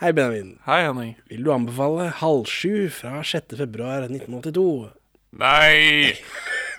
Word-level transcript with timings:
Hei, 0.00 0.12
Benjamin. 0.12 0.58
Hei, 0.64 0.82
Henning. 0.86 1.16
Vil 1.28 1.42
du 1.44 1.50
anbefale 1.52 2.06
Halv 2.22 2.46
sju 2.48 2.88
fra 2.88 3.18
6. 3.20 3.52
februar 3.58 4.06
1982? 4.06 4.88
Nei! 5.36 6.14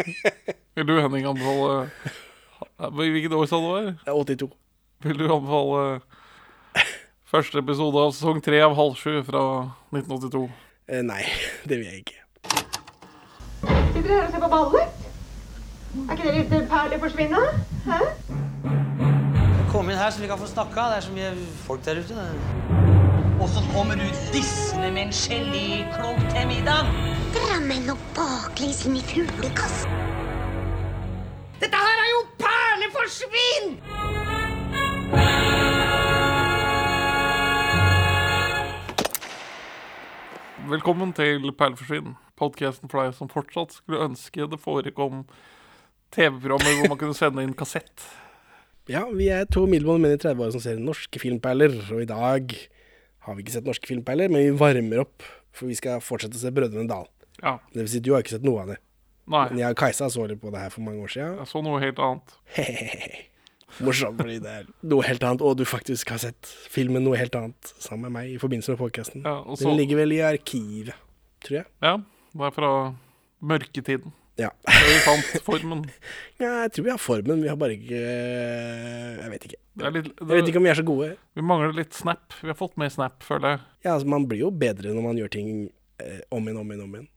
Vil 0.74 0.88
du, 0.90 0.96
Henning, 0.98 1.28
anbefale 1.30 1.92
Hvilket 2.98 3.36
år 3.38 3.46
sa 3.46 3.60
du 3.62 3.68
det 3.68 3.74
var? 3.76 3.92
Er 4.10 4.18
82. 4.18 4.48
Vil 5.06 5.22
du 5.22 5.28
anbefale 5.36 6.02
første 7.30 7.62
episode 7.62 8.02
av 8.02 8.16
sesong 8.18 8.42
tre 8.42 8.58
av 8.66 8.74
Halv 8.80 8.98
sju 8.98 9.22
fra 9.30 9.44
1982? 9.94 10.42
Eh, 10.90 11.04
nei, 11.06 11.22
det 11.70 11.78
vil 11.78 11.92
jeg 11.92 12.02
ikke. 12.02 12.18
Sitter 13.94 14.02
dere 14.02 14.16
her 14.16 14.26
og 14.26 14.34
ser 14.34 14.42
på 14.48 14.50
ballet? 14.56 15.10
Er 16.08 16.16
ikke 16.18 16.26
det 16.26 16.34
litt 16.40 16.72
perler 16.74 17.06
forsvinne? 17.06 17.44
Hæ? 17.86 18.02
Kom 19.70 19.94
inn 19.94 20.02
her 20.02 20.10
så 20.10 20.26
vi 20.26 20.32
kan 20.34 20.42
få 20.42 20.50
snakka. 20.50 20.90
Det 20.90 21.04
er 21.04 21.06
så 21.06 21.14
mye 21.20 21.36
folk 21.68 21.86
der 21.86 22.02
ute. 22.02 22.91
Og 23.42 23.50
så 23.50 23.62
kommer 23.74 23.96
du 23.98 24.06
dissende 24.30 24.92
med 24.94 25.08
en 25.08 25.14
geléklump 25.18 26.20
til 26.30 26.44
middag. 26.46 26.90
Drammen 27.34 27.88
og 27.90 28.02
baklengs 28.14 28.84
inn 28.86 29.00
i 29.00 29.02
fuglekassen. 29.02 29.96
Dette 31.64 31.80
her 31.82 32.02
er 32.04 32.10
jo 32.12 32.20
perleforsvinn! 32.44 33.72
Velkommen 40.70 41.10
til 41.18 41.50
Perleforsvinn, 41.58 42.14
podkasten 42.38 42.94
for 42.94 43.02
deg 43.02 43.16
som 43.18 43.32
fortsatt 43.32 43.74
skulle 43.80 44.04
ønske 44.06 44.46
det 44.52 44.60
forekom 44.62 45.24
TV-programmer 46.14 46.78
hvor 46.78 46.94
man 46.94 47.02
kunne 47.02 47.18
sende 47.18 47.42
inn 47.42 47.58
kassett. 47.58 48.06
Ja, 48.86 49.08
vi 49.10 49.32
er 49.34 49.50
to 49.50 49.66
middelmådige 49.66 50.06
menn 50.06 50.16
i 50.20 50.22
30-åra 50.22 50.54
som 50.54 50.62
ser 50.62 50.78
norske 50.78 51.24
filmperler. 51.26 51.74
Og 51.90 52.06
i 52.06 52.08
dag 52.14 52.56
har 53.26 53.36
vi 53.38 53.44
ikke 53.46 53.54
sett 53.58 53.68
norske 53.68 53.90
filmperler, 53.90 54.32
men 54.32 54.44
vi 54.48 54.54
varmer 54.58 55.04
opp. 55.06 55.26
For 55.52 55.68
vi 55.68 55.76
skal 55.76 56.00
fortsette 56.04 56.38
å 56.40 56.42
se 56.42 56.52
Brødrene 56.56 56.88
Dal. 56.90 57.10
Ja. 57.42 57.58
Det 57.74 57.84
vil 57.84 57.90
si, 57.92 58.00
du 58.04 58.14
har 58.16 58.24
ikke 58.24 58.38
sett 58.38 58.46
noe 58.48 58.62
av 58.64 58.72
det. 58.72 58.78
Nei, 59.32 59.44
Men 59.52 59.60
jeg 59.62 59.76
og 59.76 59.78
Kajsa 59.80 60.08
så 60.12 60.24
litt 60.28 60.40
på 60.42 60.50
det 60.52 60.60
her 60.64 60.72
for 60.74 60.84
mange 60.84 61.04
år 61.04 61.12
siden. 61.14 61.36
jeg 61.40 61.48
så 61.52 61.62
noe 61.64 61.80
helt 61.84 62.00
annet. 62.02 62.34
Morsomt, 63.86 64.18
fordi 64.20 64.40
det 64.44 64.52
er 64.52 64.66
noe 64.92 65.06
helt 65.08 65.24
annet, 65.24 65.44
og 65.46 65.56
du 65.60 65.64
faktisk 65.68 66.10
har 66.12 66.20
sett 66.20 66.50
filmen 66.72 67.06
Noe 67.06 67.16
helt 67.20 67.36
annet 67.40 67.70
sammen 67.80 68.10
med 68.10 68.16
meg 68.18 68.34
i 68.34 68.40
forbindelse 68.42 68.74
med 68.74 68.82
podkasten. 68.82 69.24
Ja, 69.24 69.38
så, 69.56 69.70
Den 69.70 69.78
ligger 69.80 70.02
vel 70.02 70.16
i 70.18 70.20
arkivet, 70.28 70.98
tror 71.46 71.62
jeg. 71.62 71.70
ja, 71.86 71.94
det 72.36 72.48
er 72.50 72.56
fra 72.58 72.72
mørketiden. 73.52 74.12
Ja. 74.40 74.50
Vi 74.66 75.00
fant 75.06 75.44
formen. 75.46 75.84
ja, 76.42 76.64
jeg 76.64 76.72
tror 76.76 76.86
vi 76.88 76.94
har 76.94 77.02
formen, 77.02 77.42
vi 77.44 77.50
har 77.52 77.58
bare 77.60 77.76
ikke 77.76 78.00
Jeg 78.00 79.32
vet 79.34 79.48
ikke. 79.50 79.60
Det 79.82 79.92
litt, 79.98 80.12
Jeg 80.18 80.30
vet 80.32 80.52
ikke 80.52 80.62
om 80.62 80.68
vi 80.68 80.72
er 80.72 80.80
så 80.80 80.86
gode. 80.88 81.10
Vi 81.38 81.46
mangler 81.46 81.76
litt 81.76 81.98
snap. 81.98 82.38
Vi 82.42 82.52
har 82.52 82.58
fått 82.60 82.80
mer 82.82 82.92
snap, 82.94 83.20
føler 83.28 83.56
jeg. 83.56 83.66
Ja, 83.86 83.96
altså 83.96 84.12
Man 84.12 84.28
blir 84.30 84.46
jo 84.46 84.54
bedre 84.54 84.96
når 84.96 85.06
man 85.06 85.20
gjør 85.20 85.34
ting 85.36 85.52
eh, 86.02 86.22
om 86.32 86.48
igjen, 86.48 86.62
om 86.64 86.72
igjen, 86.72 86.86
om 86.88 86.98
igjen. 86.98 87.12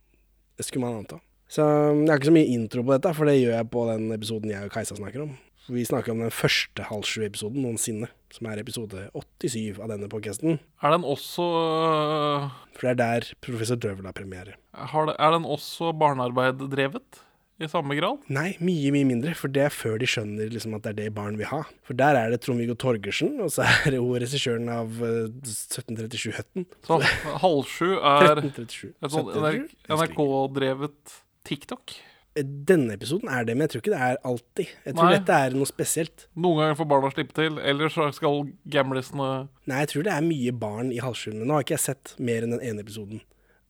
Det 0.58 0.66
skulle 0.66 0.86
man 0.86 1.00
anta. 1.02 1.20
Så 1.50 1.62
jeg 1.62 2.08
har 2.08 2.18
ikke 2.18 2.30
så 2.32 2.34
mye 2.34 2.52
intro 2.54 2.82
på 2.82 2.94
dette, 2.94 3.10
for 3.14 3.28
det 3.28 3.36
gjør 3.38 3.58
jeg 3.58 3.70
på 3.70 3.82
den 3.90 4.06
episoden 4.16 4.52
jeg 4.54 4.66
og 4.66 4.74
Kajsa 4.74 4.96
snakker 4.98 5.26
om. 5.26 5.34
Vi 5.68 5.84
snakker 5.88 6.12
om 6.12 6.18
den 6.20 6.32
første 6.34 6.84
halv 6.90 7.06
sju-episoden 7.08 7.62
noensinne, 7.64 8.10
som 8.34 8.48
er 8.50 8.60
episode 8.60 9.06
87 9.16 9.78
av 9.80 9.88
denne 9.94 10.10
podcasten. 10.12 10.58
Er 10.84 10.92
den 10.92 11.06
også 11.08 11.44
øh, 11.46 12.48
For 12.76 12.84
det 12.84 12.92
er 12.92 12.98
der 13.00 13.28
Professor 13.44 13.78
Drøvel 13.80 14.04
har 14.10 14.12
premiere. 14.16 14.58
Er 14.76 15.30
den 15.32 15.46
også 15.48 15.94
barnearbeid-drevet? 15.96 17.22
I 17.62 17.68
samme 17.70 17.94
grad? 17.94 18.18
Nei, 18.34 18.56
mye, 18.58 18.90
mye 18.90 19.06
mindre, 19.06 19.30
for 19.38 19.46
det 19.54 19.62
er 19.68 19.70
før 19.72 20.00
de 20.02 20.08
skjønner 20.10 20.48
liksom, 20.50 20.72
at 20.74 20.82
det 20.84 20.90
er 20.90 20.96
det 21.04 21.12
barn 21.14 21.36
vil 21.38 21.46
ha. 21.52 21.60
For 21.86 21.94
der 21.96 22.18
er 22.18 22.32
det 22.34 22.40
Trond-Viggo 22.42 22.74
Torgersen, 22.82 23.36
og 23.44 23.52
så 23.54 23.62
er 23.62 23.94
det 23.94 24.00
hun 24.02 24.16
regissøren 24.18 24.66
av 24.74 24.98
eh, 25.06 25.28
1737-Høtten. 25.46 26.66
Så 26.84 26.98
halv 27.44 27.62
sju 27.70 27.92
er 28.00 28.26
1337. 28.42 28.90
et 28.90 29.06
1737? 29.06 29.68
Husker. 29.86 30.10
NRK-drevet 30.18 31.14
TikTok. 31.46 31.94
Denne 32.34 32.96
episoden 32.96 33.30
er 33.30 33.44
det, 33.46 33.54
men 33.54 33.68
jeg 33.68 33.70
tror 33.72 33.82
ikke 33.84 33.92
det 33.92 34.02
er 34.02 34.16
alltid. 34.26 34.70
Jeg 34.82 34.96
tror 34.96 35.06
Nei. 35.06 35.18
dette 35.20 35.36
er 35.38 35.54
noe 35.54 35.70
spesielt. 35.70 36.24
Noen 36.34 36.58
ganger 36.58 36.78
får 36.80 36.88
barna 36.90 37.10
slippe 37.12 37.36
til, 37.36 37.60
eller 37.62 37.92
så 37.94 38.08
skal 38.16 38.40
gamlisene 38.74 39.28
Nei, 39.70 39.84
jeg 39.84 39.90
tror 39.92 40.06
det 40.08 40.14
er 40.16 40.26
mye 40.26 40.54
barn 40.64 40.90
i 40.90 40.98
halvskjulene. 41.04 41.46
Nå 41.46 41.54
har 41.54 41.66
ikke 41.66 41.76
jeg 41.76 41.84
sett 41.84 42.14
mer 42.18 42.42
enn 42.42 42.56
den 42.56 42.64
ene 42.66 42.82
episoden, 42.82 43.22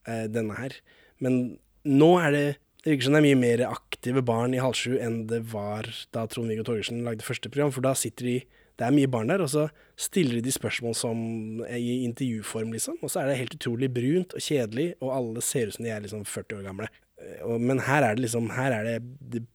eh, 0.09 0.25
denne 0.33 0.57
her. 0.57 0.73
Men 1.21 1.59
nå 1.85 2.15
er 2.21 2.31
det 2.31 2.47
Det 2.85 2.91
virker 2.91 3.07
som 3.07 3.15
det 3.15 3.19
er 3.23 3.25
mye 3.25 3.41
mer 3.41 3.61
aktive 3.65 4.21
barn 4.21 4.53
i 4.53 4.59
halv 4.61 4.75
sju 4.77 4.91
enn 5.01 5.23
det 5.25 5.39
var 5.49 5.87
da 6.13 6.27
Trond-Viggo 6.29 6.61
Torgersen 6.67 6.99
lagde 7.01 7.25
første 7.25 7.49
program, 7.49 7.71
for 7.73 7.81
da 7.81 7.95
sitter 7.97 8.25
de 8.29 8.35
Det 8.77 8.85
er 8.85 8.91
mye 8.91 9.07
barn 9.07 9.31
der, 9.31 9.41
og 9.41 9.49
så 9.49 9.69
stiller 9.97 10.41
de 10.43 10.51
spørsmål 10.51 10.93
som 10.93 11.17
i 11.63 12.03
intervjuform, 12.03 12.73
liksom. 12.75 12.97
Og 13.01 13.09
så 13.09 13.21
er 13.21 13.29
det 13.29 13.37
helt 13.39 13.55
utrolig 13.55 13.87
brunt 13.93 14.35
og 14.35 14.43
kjedelig, 14.43 14.95
og 14.99 15.13
alle 15.15 15.41
ser 15.41 15.67
ut 15.67 15.77
som 15.77 15.85
de 15.85 15.93
er 15.95 16.01
liksom 16.03 16.25
40 16.27 16.57
år 16.59 16.65
gamle. 16.67 16.89
Eh, 17.21 17.57
men 17.59 17.83
her 17.87 18.03
er 18.03 18.15
det 18.17 18.25
liksom 18.25 18.49
Her 18.55 18.73
er 18.75 18.87
det, 18.87 18.97
det 19.31 19.45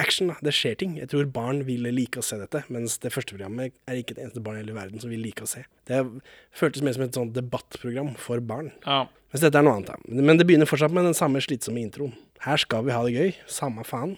action, 0.00 0.30
da. 0.30 0.36
Det 0.42 0.54
skjer 0.56 0.76
ting. 0.80 0.96
Jeg 0.98 1.10
tror 1.12 1.28
barn 1.32 1.64
ville 1.68 1.92
like 1.92 2.20
å 2.20 2.24
se 2.24 2.38
dette, 2.40 2.62
mens 2.72 2.98
det 3.02 3.12
første 3.14 3.34
programmet 3.36 3.74
er 3.90 4.00
ikke 4.00 4.16
et 4.16 4.22
eneste 4.24 4.42
barn 4.44 4.56
i 4.58 4.62
hele 4.62 4.76
verden 4.76 5.02
som 5.02 5.12
vil 5.12 5.22
like 5.24 5.44
å 5.44 5.50
se. 5.50 5.66
Det 5.90 6.00
føltes 6.56 6.84
mer 6.86 6.96
som 6.96 7.04
et 7.04 7.18
sånt 7.18 7.36
debattprogram 7.36 8.14
for 8.20 8.40
barn. 8.40 8.72
Ja. 8.86 9.04
Mens 9.30 9.44
dette 9.44 9.60
er 9.60 9.66
noe 9.66 9.76
annet, 9.78 9.92
da. 9.92 10.22
Men 10.30 10.40
det 10.40 10.48
begynner 10.48 10.70
fortsatt 10.70 10.94
med 10.94 11.06
den 11.06 11.18
samme 11.18 11.42
slitsomme 11.44 11.82
introen. 11.84 12.16
Her 12.46 12.60
skal 12.60 12.86
vi 12.86 12.96
ha 12.96 13.04
det 13.04 13.14
gøy. 13.14 13.34
Samme 13.50 13.84
faen. 13.86 14.16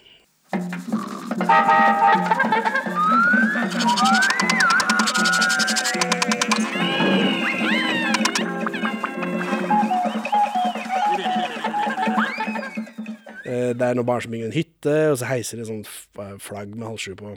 Det 13.79 13.87
er 13.89 13.97
noen 13.99 14.09
barn 14.09 14.23
som 14.25 14.33
bygger 14.35 14.51
en 14.51 14.57
hytte, 14.57 14.95
og 15.13 15.19
så 15.21 15.29
heiser 15.31 15.61
det 15.63 15.67
sånn 15.69 15.83
f- 15.87 16.39
flagg 16.45 16.73
med 16.75 16.87
halv 16.89 17.01
sju 17.03 17.15
på. 17.19 17.35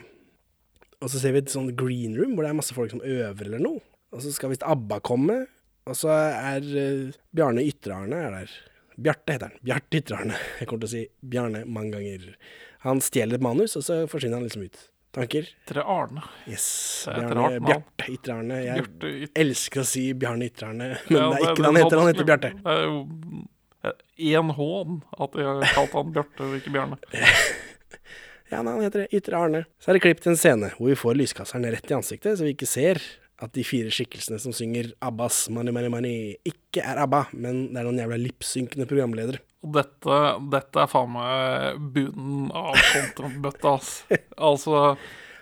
Og 1.04 1.12
så 1.12 1.20
ser 1.22 1.36
vi 1.36 1.42
et 1.44 1.52
sånn 1.54 1.74
green 1.78 2.16
room, 2.18 2.34
hvor 2.38 2.46
det 2.46 2.54
er 2.54 2.58
masse 2.62 2.74
folk 2.78 2.94
som 2.94 3.04
øver 3.04 3.50
eller 3.50 3.62
noe. 3.62 3.82
Og 4.16 4.24
så 4.24 4.32
skal 4.34 4.54
visst 4.54 4.64
ABBA 4.66 5.02
komme, 5.06 5.42
og 5.86 5.98
så 6.00 6.10
er 6.16 6.64
eh, 6.80 7.14
Bjarne 7.36 7.62
Ytre-Arne 7.68 8.22
er 8.30 8.36
der. 8.40 8.54
Bjarte 8.96 9.34
heter 9.36 9.50
han. 9.52 9.58
Bjarte 9.68 10.00
Ytre-Arne. 10.00 10.38
Jeg 10.62 10.70
kommer 10.70 10.86
til 10.86 10.90
å 10.90 10.94
si 10.96 11.04
Bjarne 11.36 11.66
mange 11.68 11.98
ganger. 11.98 12.30
Han 12.88 13.02
stjeler 13.04 13.38
et 13.38 13.44
manus, 13.44 13.76
og 13.78 13.84
så 13.86 14.04
forsvinner 14.10 14.40
han 14.40 14.48
liksom 14.48 14.64
ut. 14.70 14.80
Tanker? 15.16 15.48
Tre 15.68 15.84
Arne. 15.88 16.24
Yes. 16.48 16.66
Bjarne. 17.12 17.60
Bjarte 17.64 18.08
Ytre-Arne. 18.16 18.62
Jeg 18.66 18.80
Bjarte 18.82 19.12
Yt- 19.28 19.38
elsker 19.46 19.84
å 19.84 19.88
si 19.92 20.06
Bjarne 20.20 20.48
Ytre-Arne, 20.50 20.90
men 21.10 21.20
Ja, 21.20 21.28
det 21.32 21.42
er 21.42 21.52
ikke 21.52 21.60
det 21.60 21.70
han 21.70 21.76
er 21.78 21.84
heter. 21.86 22.02
Han 22.02 22.10
heter. 22.14 22.28
Bjarte. 22.32 22.52
Det 22.56 22.74
er 22.74 22.88
jo 22.88 22.98
én 24.16 24.52
hån 24.58 25.00
at 25.20 25.38
jeg 25.40 25.48
har 25.50 25.78
kalt 25.78 25.96
han 25.98 26.16
Bjarte 26.16 26.48
og 26.48 26.58
ikke 26.60 26.76
Bjarne. 26.76 27.00
Ja, 28.52 28.60
nei, 28.62 28.76
han 28.76 28.84
heter 28.86 29.02
det. 29.04 29.18
Ytre 29.18 29.40
Arne. 29.42 29.60
Så 29.82 29.90
er 29.90 29.98
det 29.98 30.04
klipp 30.04 30.20
til 30.22 30.36
en 30.36 30.38
scene 30.38 30.68
hvor 30.78 30.92
vi 30.92 30.98
får 31.00 31.16
lyskasseren 31.18 31.66
rett 31.74 31.90
i 31.90 31.96
ansiktet, 31.98 32.38
så 32.38 32.46
vi 32.46 32.54
ikke 32.54 32.70
ser 32.70 33.02
at 33.42 33.52
de 33.58 33.66
fire 33.68 33.92
skikkelsene 33.92 34.38
som 34.40 34.54
synger 34.56 34.94
Abbas 35.04 35.48
Money 35.52 35.74
Money 35.76 35.92
Money, 35.92 36.36
ikke 36.48 36.84
er 36.86 37.02
ABBA, 37.04 37.26
men 37.34 37.66
det 37.74 37.82
er 37.82 37.88
noen 37.88 38.00
jævla 38.00 38.20
lipsynkende 38.22 38.88
programledere. 38.88 39.42
Og 39.66 39.74
dette, 39.76 40.20
dette 40.54 40.84
er 40.84 40.92
faen 40.92 41.12
meg 41.16 41.84
bunnen 41.96 42.52
av 42.56 42.78
content-bøtta, 42.94 43.76
ass. 43.76 43.96
Altså 44.38 44.94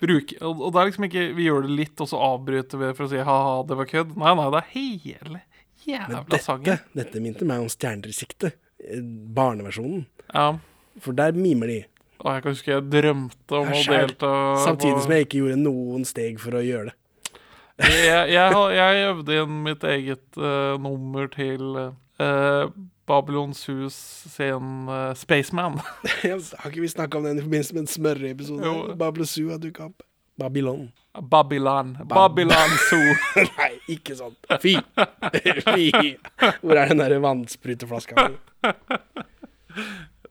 Bruk, 0.03 0.33
og 0.43 0.65
det 0.73 0.79
er 0.79 0.87
liksom 0.89 1.05
ikke 1.07 1.21
Vi 1.37 1.45
gjør 1.45 1.67
det 1.67 1.75
litt, 1.77 2.01
og 2.03 2.09
så 2.11 2.19
avbryter 2.31 2.81
vi 2.81 2.89
for 2.95 3.05
å 3.05 3.11
si 3.11 3.21
ha-ha, 3.23 3.57
det 3.67 3.77
var 3.79 3.91
kødd. 3.91 4.15
Nei, 4.19 4.33
nei, 4.39 4.47
det 4.55 4.63
er 4.63 4.71
hele 4.73 5.43
jævla 5.87 6.07
Men 6.09 6.25
dette, 6.29 6.43
sangen. 6.43 6.79
dette 6.95 7.19
minte 7.23 7.45
meg 7.45 7.59
om 7.63 7.69
Stjerner 7.71 8.07
i 8.09 8.15
sikte, 8.15 8.53
eh, 8.83 9.01
barneversjonen. 9.03 10.05
Ja. 10.33 10.47
For 11.01 11.13
der 11.17 11.31
mimer 11.33 11.67
de, 11.67 11.79
Og 12.23 12.29
jeg 12.35 12.43
kan 12.43 12.51
huske 12.53 12.71
jeg 12.71 12.83
drømte 12.93 13.51
om 13.59 13.67
å 13.73 13.83
selv. 13.83 14.07
delta 14.13 14.29
samtidig 14.63 15.01
som 15.03 15.11
jeg 15.11 15.25
ikke 15.27 15.39
gjorde 15.41 15.57
noen 15.59 16.05
steg 16.05 16.39
for 16.39 16.51
å 16.55 16.61
gjøre 16.63 16.91
det. 16.91 16.93
jeg, 17.89 18.29
jeg, 18.31 18.51
har- 18.53 18.71
jeg 18.77 19.07
øvde 19.09 19.37
inn 19.43 19.63
mitt 19.65 19.83
eget 19.83 20.37
eh, 20.37 20.77
nummer 20.77 21.27
til 21.33 21.63
uh, 22.21 22.69
Babylons 23.09 23.65
hus 23.67 23.95
sin 24.31 24.87
eh, 24.87 25.13
Spaceman. 25.17 25.79
Har 26.23 26.69
ikke 26.69 26.79
vi 26.85 26.87
snakka 26.87 27.17
om 27.17 27.23
den 27.27 27.39
i 27.39 27.41
forbindelse 27.43 27.73
med 27.73 27.81
en 27.81 27.91
smørreepisode? 27.91 28.63
Jo. 28.63 28.95
Babylon 28.95 29.49
hadde 29.51 29.65
dukka 29.67 29.89
opp. 29.89 30.03
Babylon. 30.39 30.91
Babylon. 31.21 31.97
Babylon 32.09 32.77
Zoo. 32.89 33.15
Nei, 33.57 33.71
ikke 33.93 34.15
sånn. 34.17 34.33
Fy! 34.63 34.75
Fy! 35.61 36.15
Hvor 36.63 36.79
er 36.79 36.89
den 36.89 37.03
der 37.03 37.19
vannspruteflaska? 37.21 38.29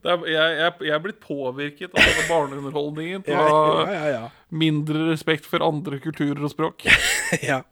Er, 0.03 0.25
jeg, 0.27 0.55
jeg, 0.59 0.71
jeg 0.83 0.95
er 0.97 1.03
blitt 1.03 1.21
påvirket 1.23 1.93
av 1.95 2.03
denne 2.03 2.25
barneunderholdningen 2.27 3.23
til 3.23 3.35
Ja, 3.37 3.43
å 3.47 3.59
ha 3.63 3.85
ja, 3.87 3.93
ja. 3.95 4.07
ja. 4.17 4.23
mindre 4.51 5.07
respekt 5.13 5.47
for 5.47 5.63
andre 5.63 6.01
kulturer 6.03 6.43
og 6.43 6.51
språk. 6.51 6.89
ja. 7.51 7.63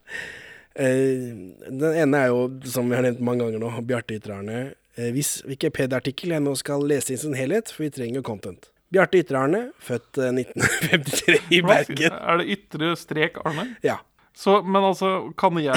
Eh, 0.79 1.33
den 1.67 1.89
ene 1.91 2.21
er 2.21 2.31
jo, 2.31 2.45
som 2.71 2.87
vi 2.87 2.95
har 2.95 3.03
nevnt 3.07 3.25
mange 3.27 3.43
ganger 3.43 3.65
nå, 3.65 3.73
Bjarte 3.89 4.15
Ytre-Arne. 4.21 4.61
Eh, 4.95 5.11
hvis 5.17 5.41
Wikipedia-artikkel 5.49 6.37
jeg 6.37 6.45
nå 6.47 6.55
skal 6.59 6.87
lese 6.87 7.17
i 7.17 7.19
sin 7.19 7.35
helhet, 7.35 7.75
for 7.75 7.89
vi 7.89 7.95
trenger 7.99 8.23
content. 8.27 8.71
Bjarte 8.91 9.21
Ytre-Arne, 9.23 9.65
født 9.79 10.19
eh, 10.19 10.33
1953 10.43 11.41
i 11.55 11.61
Bergen. 11.63 12.15
Er 12.21 12.41
det 12.41 12.57
ytre 12.57 12.95
strek 12.99 13.39
Arne? 13.47 13.69
Ja. 13.87 14.01
Så, 14.41 14.61
men 14.63 14.85
altså, 14.87 15.09
kan 15.39 15.59
jeg, 15.61 15.77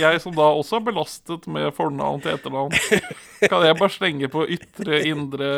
jeg 0.00 0.20
som 0.20 0.34
da 0.36 0.48
også 0.58 0.76
er 0.80 0.86
belastet 0.88 1.46
med 1.48 1.70
fornavn 1.76 2.20
til 2.24 2.34
etternavn, 2.34 2.74
kan 3.46 3.64
jeg 3.64 3.78
bare 3.78 3.94
slenge 3.94 4.28
på 4.32 4.44
ytre, 4.50 4.98
indre 5.08 5.50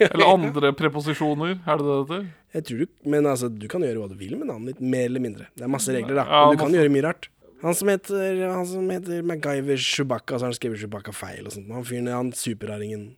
eller 0.00 0.24
andre 0.26 0.72
preposisjoner? 0.76 1.60
Er 1.62 1.78
det 1.78 1.86
det 1.86 1.92
det 1.92 2.00
heter? 2.00 2.24
Jeg 2.56 2.66
tror 2.68 2.80
du, 2.82 2.88
men 3.14 3.28
altså, 3.28 3.48
du 3.52 3.68
kan 3.70 3.84
gjøre 3.86 4.02
hva 4.02 4.10
du 4.10 4.16
vil 4.18 4.34
med 4.40 4.50
navnet 4.50 4.74
ditt, 4.74 4.82
mer 4.82 5.06
eller 5.08 5.22
mindre. 5.24 5.46
Det 5.56 5.64
er 5.68 5.72
masse 5.72 5.94
regler, 5.94 6.18
da. 6.18 6.26
Ja, 6.26 6.42
Men 6.48 6.58
du 6.58 6.64
kan 6.64 6.76
gjøre 6.80 6.92
mye 6.96 7.06
rart. 7.06 7.30
Han 7.62 7.76
som 7.78 7.92
heter, 7.92 8.42
han 8.50 8.66
som 8.66 8.88
heter 8.90 9.22
MacGyver 9.22 9.78
Chewbacca, 9.78 10.34
så 10.34 10.48
har 10.48 10.50
han 10.50 10.58
skrevet 10.58 10.82
Chewbacca 10.82 11.14
feil 11.14 11.46
og 11.46 11.54
sånt. 11.54 11.70
Han 11.70 11.86
fyren, 11.86 12.10
han 12.10 12.32
superraringen. 12.34 13.12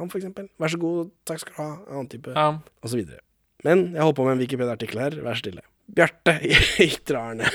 Han, 0.00 0.10
for 0.12 0.20
eksempel. 0.20 0.48
Vær 0.60 0.72
så 0.72 0.80
god, 0.80 1.10
takk 1.28 1.42
skal 1.42 1.56
du 1.56 1.60
ha. 1.60 1.70
Annen 1.90 2.08
type. 2.12 2.32
Ja. 2.34 2.54
Videre. 2.90 3.20
Men 3.66 3.90
jeg 3.92 4.00
holder 4.00 4.16
på 4.16 4.26
med 4.26 4.38
en 4.38 4.44
Wikipedia-artikkel 4.44 5.02
her. 5.02 5.18
Vær 5.24 5.38
stille. 5.38 5.64
Bjarte 5.90 6.36
Ytre 6.86 7.20
Arne, 7.20 7.50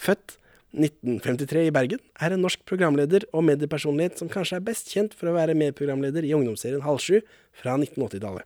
født 0.00 0.36
1953 0.76 1.68
i 1.68 1.72
Bergen, 1.72 2.02
er 2.20 2.34
en 2.34 2.42
norsk 2.44 2.60
programleder 2.68 3.24
og 3.32 3.46
mediepersonlighet 3.48 4.20
som 4.20 4.28
kanskje 4.32 4.58
er 4.58 4.66
best 4.66 4.90
kjent 4.92 5.14
for 5.16 5.30
å 5.30 5.36
være 5.36 5.56
medprogramleder 5.56 6.26
i 6.26 6.34
ungdomsserien 6.36 6.84
Halv 6.84 7.00
sju 7.04 7.20
fra 7.56 7.78
1980-tallet. 7.78 8.44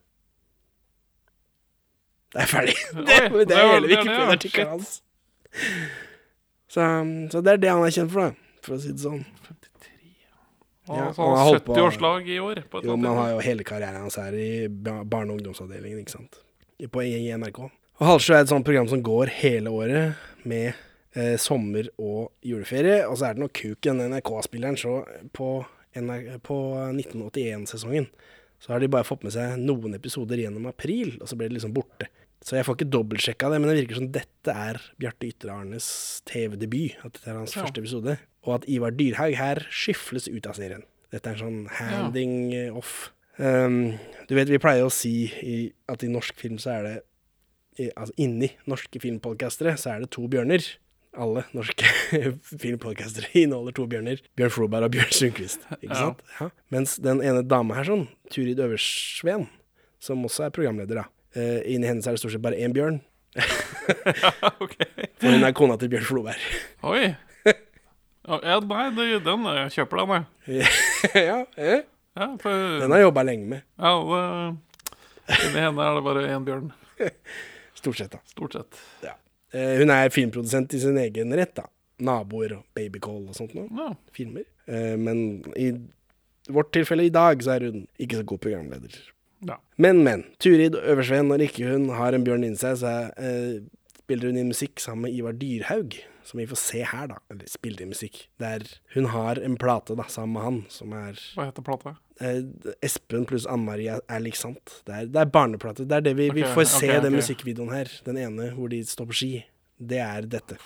Det 2.30 2.44
er 2.44 2.50
ferdig. 2.50 2.76
Det, 3.08 3.16
Oi, 3.32 3.44
det, 3.48 3.56
er 3.56 3.72
hele. 3.72 3.90
Wikipedia-artikkelen 3.90 4.76
hans. 4.76 5.00
Så, 6.70 6.84
så 7.32 7.42
det 7.42 7.56
er 7.56 7.64
det 7.64 7.72
han 7.72 7.82
er 7.82 7.96
kjent 7.96 8.12
for, 8.12 8.30
da. 8.30 8.58
For 8.62 8.76
å 8.76 8.82
si 8.84 8.92
det 8.94 9.02
sånn. 9.02 9.24
Og 10.90 10.96
Ja, 10.98 11.08
så 11.14 11.22
har 11.22 11.28
han 11.30 11.38
han 11.38 11.46
holdt 11.46 11.64
på- 11.68 11.74
70-årslag 11.76 12.28
i 12.34 12.38
år. 12.42 12.62
Jo, 12.82 12.96
men 12.96 13.06
han 13.12 13.16
har 13.20 13.30
jo 13.36 13.38
hele 13.46 13.62
karrieren 13.64 14.00
hans 14.02 14.16
her 14.18 14.34
i 14.34 14.66
barne- 14.68 15.30
og 15.30 15.38
ungdomsavdelingen, 15.38 16.00
ikke 16.02 16.16
sant. 16.16 16.40
På 16.90 17.02
i 17.04 17.12
i 17.14 17.30
NRK. 17.36 17.60
Og 18.00 18.06
Halvsjø 18.08 18.34
er 18.34 18.40
et 18.42 18.48
sånt 18.50 18.64
program 18.64 18.88
som 18.88 19.02
går 19.04 19.28
hele 19.38 19.68
året 19.70 20.14
med 20.44 20.72
eh, 21.14 21.36
sommer- 21.36 21.90
og 21.98 22.30
juleferie. 22.42 23.04
Og 23.06 23.18
så 23.18 23.28
er 23.28 23.34
det 23.34 23.42
noe 23.44 23.52
kuken 23.54 24.00
NRK-spilleren, 24.10 24.76
så 24.78 25.04
på, 25.36 25.64
på 26.42 26.58
1981-sesongen 26.94 28.06
så 28.60 28.72
har 28.74 28.80
de 28.82 28.88
bare 28.92 29.06
fått 29.08 29.22
med 29.24 29.32
seg 29.32 29.56
noen 29.58 29.94
episoder 29.96 30.36
gjennom 30.42 30.66
april, 30.68 31.14
og 31.20 31.28
så 31.30 31.36
ble 31.38 31.48
det 31.48 31.56
liksom 31.56 31.72
borte. 31.72 32.10
Så 32.40 32.56
jeg 32.56 32.64
får 32.64 32.78
ikke 32.78 32.90
dobbeltsjekka 32.94 33.50
det, 33.52 33.58
men 33.60 33.68
det 33.68 33.76
virker 33.82 33.98
som 34.00 34.08
dette 34.14 34.52
er 34.56 34.78
Bjarte 34.98 35.28
Ytre 35.28 35.52
Arnes 35.52 35.88
TV-debut. 36.30 36.94
At 37.04 37.12
dette 37.18 37.28
er 37.28 37.36
hans 37.36 37.54
Ja. 37.56 37.62
første 37.66 37.82
episode. 37.82 38.18
Og 38.48 38.54
at 38.54 38.64
Ivar 38.72 38.90
Dyrhaug 38.96 39.34
her 39.36 39.60
skyfles 39.70 40.28
ut 40.32 40.46
av 40.48 40.54
serien. 40.56 40.82
Dette 41.12 41.26
er 41.28 41.34
en 41.36 41.42
sånn 41.44 41.68
handing 41.76 42.52
ja. 42.54 42.72
off. 42.72 43.10
Um, 43.36 43.98
du 44.28 44.34
vet, 44.36 44.48
vi 44.48 44.58
pleier 44.60 44.84
å 44.86 44.92
si 44.92 45.28
i, 45.44 45.72
at 45.88 46.02
i 46.04 46.08
norsk 46.08 46.34
film 46.40 46.56
så 46.60 46.70
er 46.78 46.82
det 46.88 46.96
i, 47.80 47.86
Altså 47.96 48.12
inni 48.20 48.50
norske 48.68 49.00
filmpodcastere 49.00 49.76
så 49.80 49.94
er 49.94 50.00
det 50.04 50.10
to 50.12 50.26
bjørner. 50.28 50.64
Alle 51.16 51.44
norske 51.56 51.84
filmpodcastere 52.62 53.30
inneholder 53.34 53.72
to 53.76 53.86
bjørner. 53.90 54.20
Bjørn 54.36 54.52
Floberg 54.56 54.88
og 54.88 54.92
Bjørn 54.96 55.12
Sundquist. 55.12 55.64
Ikke 55.82 55.92
Ja. 55.92 56.00
sant? 56.08 56.20
Ja. 56.40 56.48
Mens 56.70 56.96
den 56.96 57.20
ene 57.20 57.42
dama 57.46 57.74
her, 57.78 57.84
sånn, 57.84 58.08
Turid 58.32 58.60
Øversveen, 58.64 59.48
som 60.00 60.24
også 60.24 60.46
er 60.48 60.50
programleder, 60.56 61.02
da. 61.02 61.08
Uh, 61.36 61.60
inni 61.68 61.86
hennes 61.86 62.06
er 62.06 62.16
det 62.16 62.22
stort 62.22 62.34
sett 62.34 62.42
bare 62.42 62.58
én 62.58 62.74
bjørn. 62.74 63.00
ok. 64.64 64.74
For 65.20 65.30
hun 65.30 65.46
er 65.46 65.54
kona 65.54 65.76
til 65.78 65.90
Bjørn 65.92 66.06
Floberg. 66.08 66.46
Oi. 66.92 67.12
Ja, 68.30 68.58
nei, 68.62 68.82
det, 68.94 69.06
den 69.26 69.46
jeg 69.48 69.70
kjøper 69.78 70.02
den, 70.02 70.24
jeg. 70.50 70.66
ja, 71.30 71.38
eh? 71.56 71.86
Ja, 72.18 72.26
for, 72.42 72.50
Den 72.82 72.92
har 72.92 73.00
jeg 73.00 73.06
jobba 73.08 73.24
lenge 73.26 73.46
med. 73.48 73.62
ja, 73.80 73.94
inni 75.30 75.62
henne 75.62 75.86
er 75.86 75.96
det 75.96 76.04
bare 76.04 76.26
én 76.28 76.46
bjørn. 76.46 76.72
Stort 77.78 78.00
sett, 78.02 78.12
da. 78.12 78.20
Stort 78.28 78.58
sett. 78.58 78.82
Ja. 79.06 79.14
Uh, 79.54 79.78
hun 79.80 79.90
er 79.94 80.12
filmprodusent 80.14 80.74
i 80.76 80.82
sin 80.82 80.98
egen 81.00 81.34
rett, 81.38 81.54
da. 81.56 81.66
Naboer 82.04 82.58
og 82.58 82.66
Babycall 82.76 83.24
og 83.30 83.38
sånt 83.38 83.54
noe. 83.56 83.70
Ja. 83.78 83.92
Filmer. 84.16 84.44
Uh, 84.68 84.96
men 85.00 85.24
i 85.54 85.72
vårt 86.50 86.72
tilfelle 86.74 87.06
i 87.06 87.14
dag, 87.14 87.42
så 87.42 87.56
er 87.56 87.70
hun 87.70 87.86
ikke 88.00 88.20
så 88.20 88.26
god 88.26 88.42
programleder. 88.44 89.00
Ja. 89.46 89.56
Men, 89.80 90.02
men. 90.04 90.24
Turid 90.42 90.76
Øversveen, 90.76 91.30
ikke 91.40 91.68
hun 91.70 91.88
har 91.96 92.12
en 92.16 92.24
bjørn 92.26 92.44
inni 92.46 92.60
seg, 92.60 92.78
så 92.82 92.94
eh, 93.16 93.60
spiller 94.02 94.30
hun 94.30 94.40
inn 94.40 94.50
musikk 94.52 94.80
sammen 94.82 95.06
med 95.08 95.16
Ivar 95.18 95.36
Dyrhaug. 95.40 95.98
Som 96.24 96.38
vi 96.38 96.46
får 96.46 96.58
se 96.60 96.82
her, 96.86 97.06
da. 97.10 97.16
Eller 97.32 97.48
spiller 97.50 97.82
inn 97.82 97.90
musikk. 97.94 98.26
Der 98.38 98.62
hun 98.94 99.08
har 99.14 99.40
en 99.42 99.56
plate 99.58 99.96
da, 99.98 100.04
sammen 100.12 100.36
med 100.36 100.44
han, 100.46 100.58
som 100.70 100.92
er 100.94 101.18
Hva 101.34 101.48
heter 101.48 101.64
plata? 101.66 101.96
eh, 102.20 102.42
Espen 102.84 103.24
pluss 103.26 103.46
Anne 103.50 103.64
Marie 103.66 103.96
er, 103.96 104.04
er 104.06 104.36
sant. 104.38 104.76
Det 104.86 104.94
er, 104.94 105.08
det 105.10 105.22
er 105.24 105.32
barneplate. 105.32 105.88
Det 105.88 105.96
er 105.96 106.04
det 106.10 106.16
vi, 106.20 106.28
vi 106.36 106.44
Ok, 106.44 106.52
får 106.58 106.68
se 106.70 106.90
ok, 106.92 107.02
den 107.06 107.14
ok. 107.16 107.18
musikkvideoen 107.22 107.72
her. 107.74 107.90
Den 108.06 108.20
ene 108.20 108.50
hvor 108.54 108.68
de 108.70 108.82
står 108.86 109.08
på 109.10 109.16
ski. 109.22 109.32
Det 109.80 109.98
er 110.04 110.28
dette. 110.28 110.60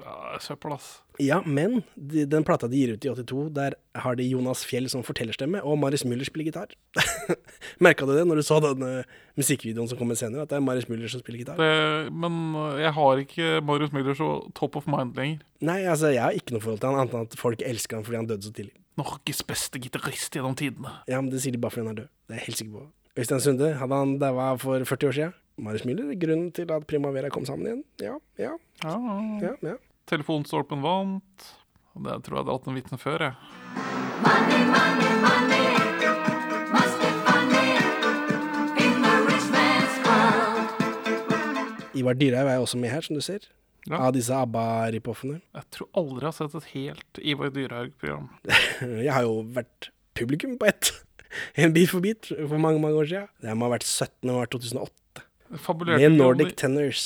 Ja, 0.00 0.38
Søppel, 0.40 0.72
ass. 0.78 1.00
Ja, 1.20 1.40
men 1.44 1.82
de, 1.94 2.24
den 2.28 2.44
plata 2.46 2.68
de 2.70 2.78
gir 2.80 2.94
ut 2.94 3.04
i 3.04 3.10
82, 3.10 3.50
der 3.56 3.76
har 4.02 4.16
de 4.16 4.24
Jonas 4.24 4.62
Fjell 4.66 4.88
som 4.92 5.04
fortellerstemme, 5.06 5.60
og 5.66 5.78
Marius 5.80 6.04
Müller 6.08 6.28
spiller 6.28 6.48
gitar. 6.48 6.72
Merka 7.84 8.08
du 8.08 8.14
det 8.16 8.24
når 8.28 8.40
du 8.40 8.44
så 8.46 8.60
den 8.64 8.84
eh, 8.86 9.16
musikkvideoen 9.40 9.90
som 9.90 10.00
kommer 10.00 10.18
senere, 10.18 10.46
at 10.46 10.52
det 10.52 10.58
er 10.58 10.64
Marius 10.64 10.88
Müller 10.90 11.12
som 11.12 11.22
spiller 11.22 11.42
gitar? 11.42 11.60
Det, 11.60 12.12
men 12.12 12.38
uh, 12.56 12.78
jeg 12.80 12.94
har 12.96 13.24
ikke 13.24 13.50
Marius 13.66 13.92
Müller 13.96 14.16
så 14.18 14.30
top 14.56 14.78
of 14.80 14.88
mind 14.90 15.18
lenger. 15.18 15.42
Nei, 15.60 15.82
altså, 15.84 16.14
jeg 16.14 16.24
har 16.24 16.36
ikke 16.36 16.56
noe 16.56 16.64
forhold 16.64 16.80
til 16.80 16.92
han, 16.92 17.02
annet 17.02 17.18
enn 17.18 17.28
at 17.28 17.36
folk 17.40 17.66
elsker 17.66 18.00
han 18.00 18.06
fordi 18.06 18.20
han 18.22 18.30
døde 18.30 18.48
så 18.48 18.54
tidlig. 18.56 18.74
Norges 19.00 19.44
beste 19.46 19.80
gitarist 19.82 20.34
gjennom 20.36 20.56
tidene. 20.58 20.96
Ja, 21.10 21.20
men 21.20 21.30
det 21.32 21.42
sier 21.44 21.54
de 21.54 21.60
bare 21.60 21.76
fordi 21.76 21.86
han 21.86 21.94
er 21.94 22.02
død. 22.02 22.10
Det 22.26 22.36
er 22.36 22.42
jeg 22.42 22.48
helt 22.48 22.62
sikker 22.62 22.78
på. 22.78 22.88
Øystein 23.20 23.42
Sunde, 23.44 23.70
hadde 23.76 24.00
han 24.00 24.16
daua 24.22 24.54
for 24.60 24.88
40 24.88 25.08
år 25.10 25.16
siden? 25.18 25.38
Marius 25.60 25.84
Müller, 25.84 26.12
grunnen 26.16 26.50
til 26.56 26.70
at 26.72 26.86
Primavera 26.88 27.28
kom 27.32 27.44
sammen 27.44 27.66
igjen? 27.68 27.84
Ja, 28.00 28.16
ja, 28.40 28.56
Ja, 28.84 28.96
ja. 29.42 29.54
ja. 29.66 29.76
Telefonstolpen 30.10 30.82
vant. 30.82 31.48
Og 31.94 32.04
Det 32.06 32.18
tror 32.26 32.40
jeg 32.40 32.46
det 32.46 32.50
hadde 32.50 32.58
hatt 32.58 32.70
en 32.70 32.78
vitne 32.78 32.98
før, 32.98 33.26
jeg. 33.28 33.34
Money, 34.26 34.62
money, 34.74 35.16
money. 35.24 35.60
Ivar 42.00 42.16
Dyrhaug 42.16 42.48
er 42.48 42.56
jo 42.58 42.64
også 42.66 42.78
med 42.80 42.92
her, 42.92 43.04
som 43.04 43.16
du 43.18 43.22
ser. 43.24 43.44
Ja. 43.88 43.98
Av 44.06 44.12
disse 44.14 44.34
ABBA-ripoffene. 44.36 45.40
Jeg 45.56 45.68
tror 45.74 45.88
aldri 45.96 46.20
jeg 46.20 46.28
har 46.28 46.36
sett 46.36 46.56
et 46.58 46.68
helt 46.74 47.20
Ivar 47.32 47.52
Dyrhaug-program. 47.54 48.26
Jeg 49.06 49.12
har 49.14 49.24
jo 49.24 49.38
vært 49.56 49.88
publikum 50.18 50.58
på 50.60 50.68
ett. 50.70 50.92
En 51.62 51.70
bit 51.70 51.86
for 51.92 52.02
bit 52.02 52.26
for 52.34 52.58
mange 52.58 52.80
mange 52.82 52.98
år 52.98 53.06
siden. 53.06 53.28
Det 53.38 53.52
må 53.54 53.68
ha 53.68 53.76
vært 53.76 53.86
17. 53.86 54.32
år 54.34 54.48
2008. 54.50 55.22
Fabulerte 55.62 56.02
Med 56.02 56.18
Nordic 56.18 56.56
Tenors. 56.58 57.04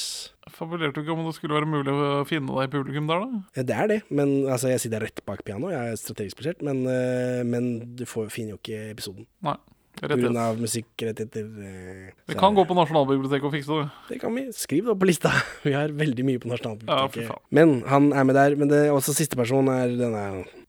Fabulerte 0.54 0.94
du 0.94 1.02
ikke 1.02 1.14
om 1.16 1.24
det 1.26 1.34
skulle 1.36 1.56
være 1.58 1.66
mulig 1.66 1.90
å 1.92 2.24
finne 2.28 2.46
deg 2.54 2.68
i 2.68 2.72
publikum 2.76 3.08
der, 3.10 3.24
da? 3.26 3.62
Det 3.70 3.74
er 3.76 3.88
det, 3.90 4.00
men 4.14 4.44
altså, 4.46 4.68
jeg 4.70 4.80
sitter 4.84 5.02
rett 5.02 5.22
bak 5.26 5.42
piano. 5.46 5.70
Jeg 5.72 5.92
er 5.92 6.00
strategisk 6.00 6.38
plassert, 6.40 6.62
men, 6.62 6.84
eh, 6.86 7.42
men 7.44 7.94
du 7.98 8.04
får, 8.06 8.28
finner 8.34 8.54
jo 8.54 8.61
ikke 8.62 8.82
episoden. 8.94 9.26
Nei. 9.42 9.56
Pga. 9.94 10.16
Musikkrettigheter. 10.58 11.44
eh, 11.62 12.08
Vi 12.26 12.34
kan 12.34 12.54
gå 12.56 12.64
på 12.66 12.75
Nasjonalbiblioteket 12.75 13.46
og 13.46 13.52
fikse 13.54 13.76
det. 13.78 13.84
Det 14.08 14.16
kan 14.20 14.34
vi. 14.34 14.49
Skriv 14.52 14.84
det 14.88 14.90
opp 14.90 14.99
på 15.04 15.06
lista. 15.06 15.30
Vi 15.66 15.70
har 15.73 15.88
veldig 15.94 16.25
mye 16.26 16.40
på 16.42 16.49
Ja, 16.50 16.56
Nasjonalbiblioteket. 16.56 17.28
faen. 17.30 17.44
men 17.54 17.75
han 17.87 18.08
er 18.12 18.25
med 18.26 18.34
der. 18.34 18.56
Men 18.58 18.68
det 18.73 18.80
også 18.90 19.14
siste 19.14 19.38
person 19.38 19.68
er 19.70 19.94
denne 19.94 20.25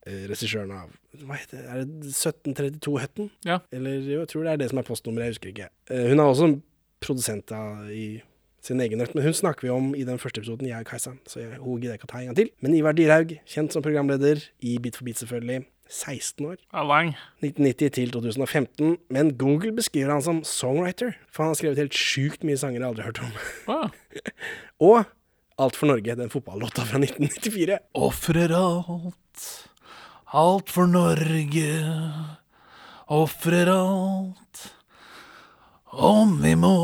eh, 0.06 0.28
regissøren 0.30 0.72
av 0.78 0.94
Hva 1.26 1.40
heter 1.42 1.58
det? 1.58 1.66
Er 1.66 1.82
det 1.86 2.14
1732-Høtten? 2.14 3.32
Ja. 3.50 3.60
Eller 3.74 3.98
jo, 4.06 4.20
jeg 4.22 4.30
tror 4.30 4.44
det 4.46 4.54
er 4.54 4.62
det 4.62 4.70
som 4.70 4.80
er 4.82 4.88
postnummeret, 4.90 5.26
jeg 5.26 5.36
husker 5.38 5.54
ikke. 5.56 5.70
Hun 5.90 6.20
er 6.22 6.26
også 6.30 6.50
en 6.52 6.56
produsent 7.02 7.52
av, 7.56 7.90
i 7.90 8.22
sin 8.66 8.82
egen 8.82 9.02
rett, 9.04 9.14
men 9.16 9.26
hun 9.26 9.38
snakker 9.38 9.68
vi 9.68 9.74
om 9.74 9.94
i 9.98 10.04
den 10.08 10.20
første 10.22 10.42
episoden, 10.42 10.68
jeg 10.70 10.82
og 10.82 10.90
Kajsa, 10.90 11.16
så 11.30 11.44
jeg, 11.44 11.60
hun 11.62 11.80
gidder 11.82 12.00
ikke 12.00 12.10
å 12.10 12.12
ta 12.12 12.22
en 12.22 12.32
gang 12.32 12.40
til. 12.42 12.52
Men 12.66 12.78
Ivar 12.78 12.98
Dyrhaug, 12.98 13.36
kjent 13.50 13.76
som 13.76 13.86
programleder 13.86 14.42
i 14.66 14.78
Bit 14.82 14.98
for 15.00 15.08
bit 15.08 15.22
selvfølgelig, 15.22 15.68
16 15.86 16.48
år. 16.50 16.56
Ja, 16.74 16.82
lang. 16.82 17.12
1990 17.46 17.94
til 18.00 18.16
2015, 18.16 18.96
men 19.14 19.36
Google 19.38 19.76
beskriver 19.78 20.16
han 20.16 20.26
som 20.26 20.42
songwriter, 20.50 21.14
for 21.30 21.46
han 21.46 21.54
har 21.54 21.60
skrevet 21.62 21.84
helt 21.84 22.00
sjukt 22.00 22.48
mye 22.48 22.58
sanger 22.58 22.82
jeg 22.82 22.90
aldri 22.90 23.06
har 23.06 23.14
hørt 23.14 23.22
om. 23.22 23.38
Ja. 23.70 24.26
Og 24.90 25.06
Alt 25.56 25.78
for 25.80 25.88
Norge, 25.88 26.16
den 26.20 26.28
fotballåta 26.28 26.84
fra 26.84 27.00
1994. 27.00 27.78
Ofrer 27.96 28.52
alt, 28.52 29.44
alt 30.36 30.72
for 30.76 30.90
Norge. 30.92 31.70
Ofrer 33.08 33.72
alt, 33.72 34.64
om 35.96 36.38
vi 36.42 36.56
må. 36.60 36.76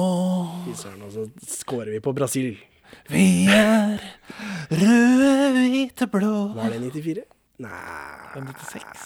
Fy 0.67 0.75
søren, 0.83 1.01
Og 1.03 1.11
så 1.11 1.27
scorer 1.47 1.91
vi 1.91 1.99
på 1.99 2.13
Brasil. 2.13 2.57
Vi 3.09 3.47
er 3.51 3.99
røde, 4.71 5.51
hvite, 5.55 6.07
blå. 6.07 6.53
Var 6.55 6.69
det 6.69 6.81
94? 6.81 7.23
Nei 7.61 7.71
96. 8.35 9.03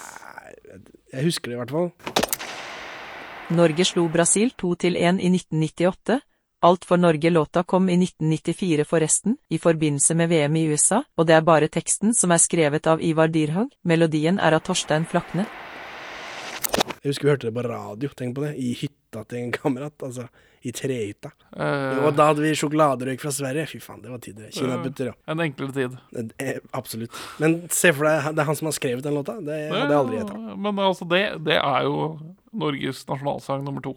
Jeg 1.13 1.24
husker 1.25 1.51
det 1.51 1.55
i 1.55 1.59
hvert 1.59 1.74
fall. 1.74 1.91
Norge 3.55 3.85
slo 3.85 4.07
Brasil 4.09 4.53
2-1 4.57 5.21
i 5.21 5.29
1998. 5.29 6.19
Alt 6.65 6.85
for 6.88 6.97
Norge-låta 6.97 7.62
kom 7.63 7.89
i 7.89 7.97
1994 8.00 8.85
forresten, 8.89 9.35
i 9.53 9.59
forbindelse 9.62 10.15
med 10.17 10.31
VM 10.31 10.55
i 10.57 10.63
USA, 10.71 11.03
og 11.17 11.27
det 11.27 11.35
er 11.35 11.45
bare 11.45 11.69
teksten 11.69 12.15
som 12.17 12.33
er 12.33 12.41
skrevet 12.41 12.88
av 12.89 13.03
Ivar 13.05 13.29
Dyrhaug. 13.29 13.69
Melodien 13.85 14.39
er 14.41 14.57
av 14.57 14.63
Torstein 14.65 15.05
Flakne. 15.05 15.45
Jeg 17.03 17.12
husker 17.12 17.27
vi 17.27 17.33
hørte 17.35 17.51
det 17.51 17.53
på 17.53 17.67
radio, 17.67 18.09
tenk 18.17 18.33
på 18.33 18.47
det, 18.47 18.55
i 18.57 18.74
hytta 18.79 19.04
hytta 19.15 19.29
til 19.31 19.43
en 19.45 19.51
kamerat. 19.55 19.95
Altså 20.03 20.27
i 20.65 20.72
trehytta. 20.74 21.29
Eh, 21.55 22.00
Og 22.07 22.15
da 22.17 22.31
hadde 22.31 22.41
vi 22.41 22.55
sjokoladerøyk 22.57 23.22
fra 23.22 23.29
Sverige. 23.29 23.67
Fy 23.69 23.77
faen, 23.84 24.01
det 24.01 24.10
var 24.10 24.17
tider. 24.17 24.50
Kinaputter, 24.50 25.12
ja. 25.12 25.13
En 25.29 25.43
enklere 25.45 25.75
tid. 25.77 25.98
Eh, 26.41 26.57
Absolutt. 26.74 27.12
Men 27.38 27.69
se 27.69 27.93
for 27.93 28.10
deg, 28.10 28.31
det 28.34 28.41
er 28.41 28.50
han 28.50 28.57
som 28.57 28.72
har 28.72 28.77
skrevet 28.79 29.05
den 29.05 29.13
låta. 29.13 29.38
Det 29.45 29.62
hadde 29.69 29.86
jeg 29.93 30.01
aldri 30.01 30.17
gjetta. 30.24 30.57
Men 30.57 30.79
altså, 30.89 31.05
det, 31.05 31.24
det 31.45 31.62
er 31.62 31.86
jo 31.86 32.17
Norges 32.51 33.05
nasjonalsang 33.07 33.62
nummer 33.67 33.86
to. 33.86 33.93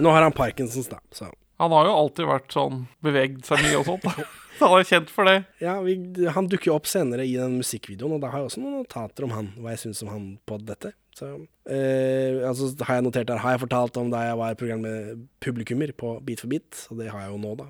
Men 0.00 0.06
nå 0.08 0.12
har 0.16 0.24
han 0.24 0.32
Parkinsons, 0.32 0.86
da. 0.88 0.96
Så 1.12 1.26
Han 1.60 1.72
har 1.76 1.84
jo 1.84 1.92
alltid 1.92 2.24
vært 2.24 2.54
sånn 2.56 2.86
bevegd 3.04 3.42
seg 3.44 3.60
mye 3.60 3.82
og 3.82 3.84
sånt. 3.84 4.06
da. 4.06 4.24
Så 4.56 4.68
han 4.68 4.80
er 4.80 4.86
kjent 4.88 5.10
for 5.12 5.28
det. 5.28 5.34
ja, 5.60 5.74
vi, 5.84 5.94
han 6.36 6.48
dukker 6.48 6.70
jo 6.70 6.76
opp 6.78 6.88
senere 6.88 7.24
i 7.28 7.34
den 7.36 7.58
musikkvideoen, 7.60 8.14
og 8.16 8.22
da 8.22 8.30
har 8.32 8.40
jeg 8.40 8.48
også 8.48 8.62
noen 8.62 8.78
notater 8.80 9.24
om 9.24 9.34
han, 9.36 9.50
hva 9.60 9.74
jeg 9.74 9.82
syns 9.82 10.00
om 10.04 10.10
han 10.12 10.24
på 10.48 10.56
dette. 10.68 10.94
Så 11.16 11.28
eh, 11.68 12.40
altså 12.48 12.70
har 12.88 12.96
jeg 12.98 13.06
notert 13.06 13.28
der, 13.28 13.40
har 13.44 13.56
jeg 13.56 13.62
fortalt 13.66 14.00
om 14.00 14.08
da 14.12 14.24
jeg 14.30 14.40
var 14.40 14.56
program 14.60 14.84
med 14.84 15.22
publikummer 15.44 15.92
på 15.96 16.14
Beat 16.24 16.44
for 16.44 16.52
beat, 16.52 16.82
og 16.88 17.00
det 17.00 17.10
har 17.12 17.26
jeg 17.26 17.34
jo 17.34 17.38
nå, 17.44 17.54
da. 17.60 17.68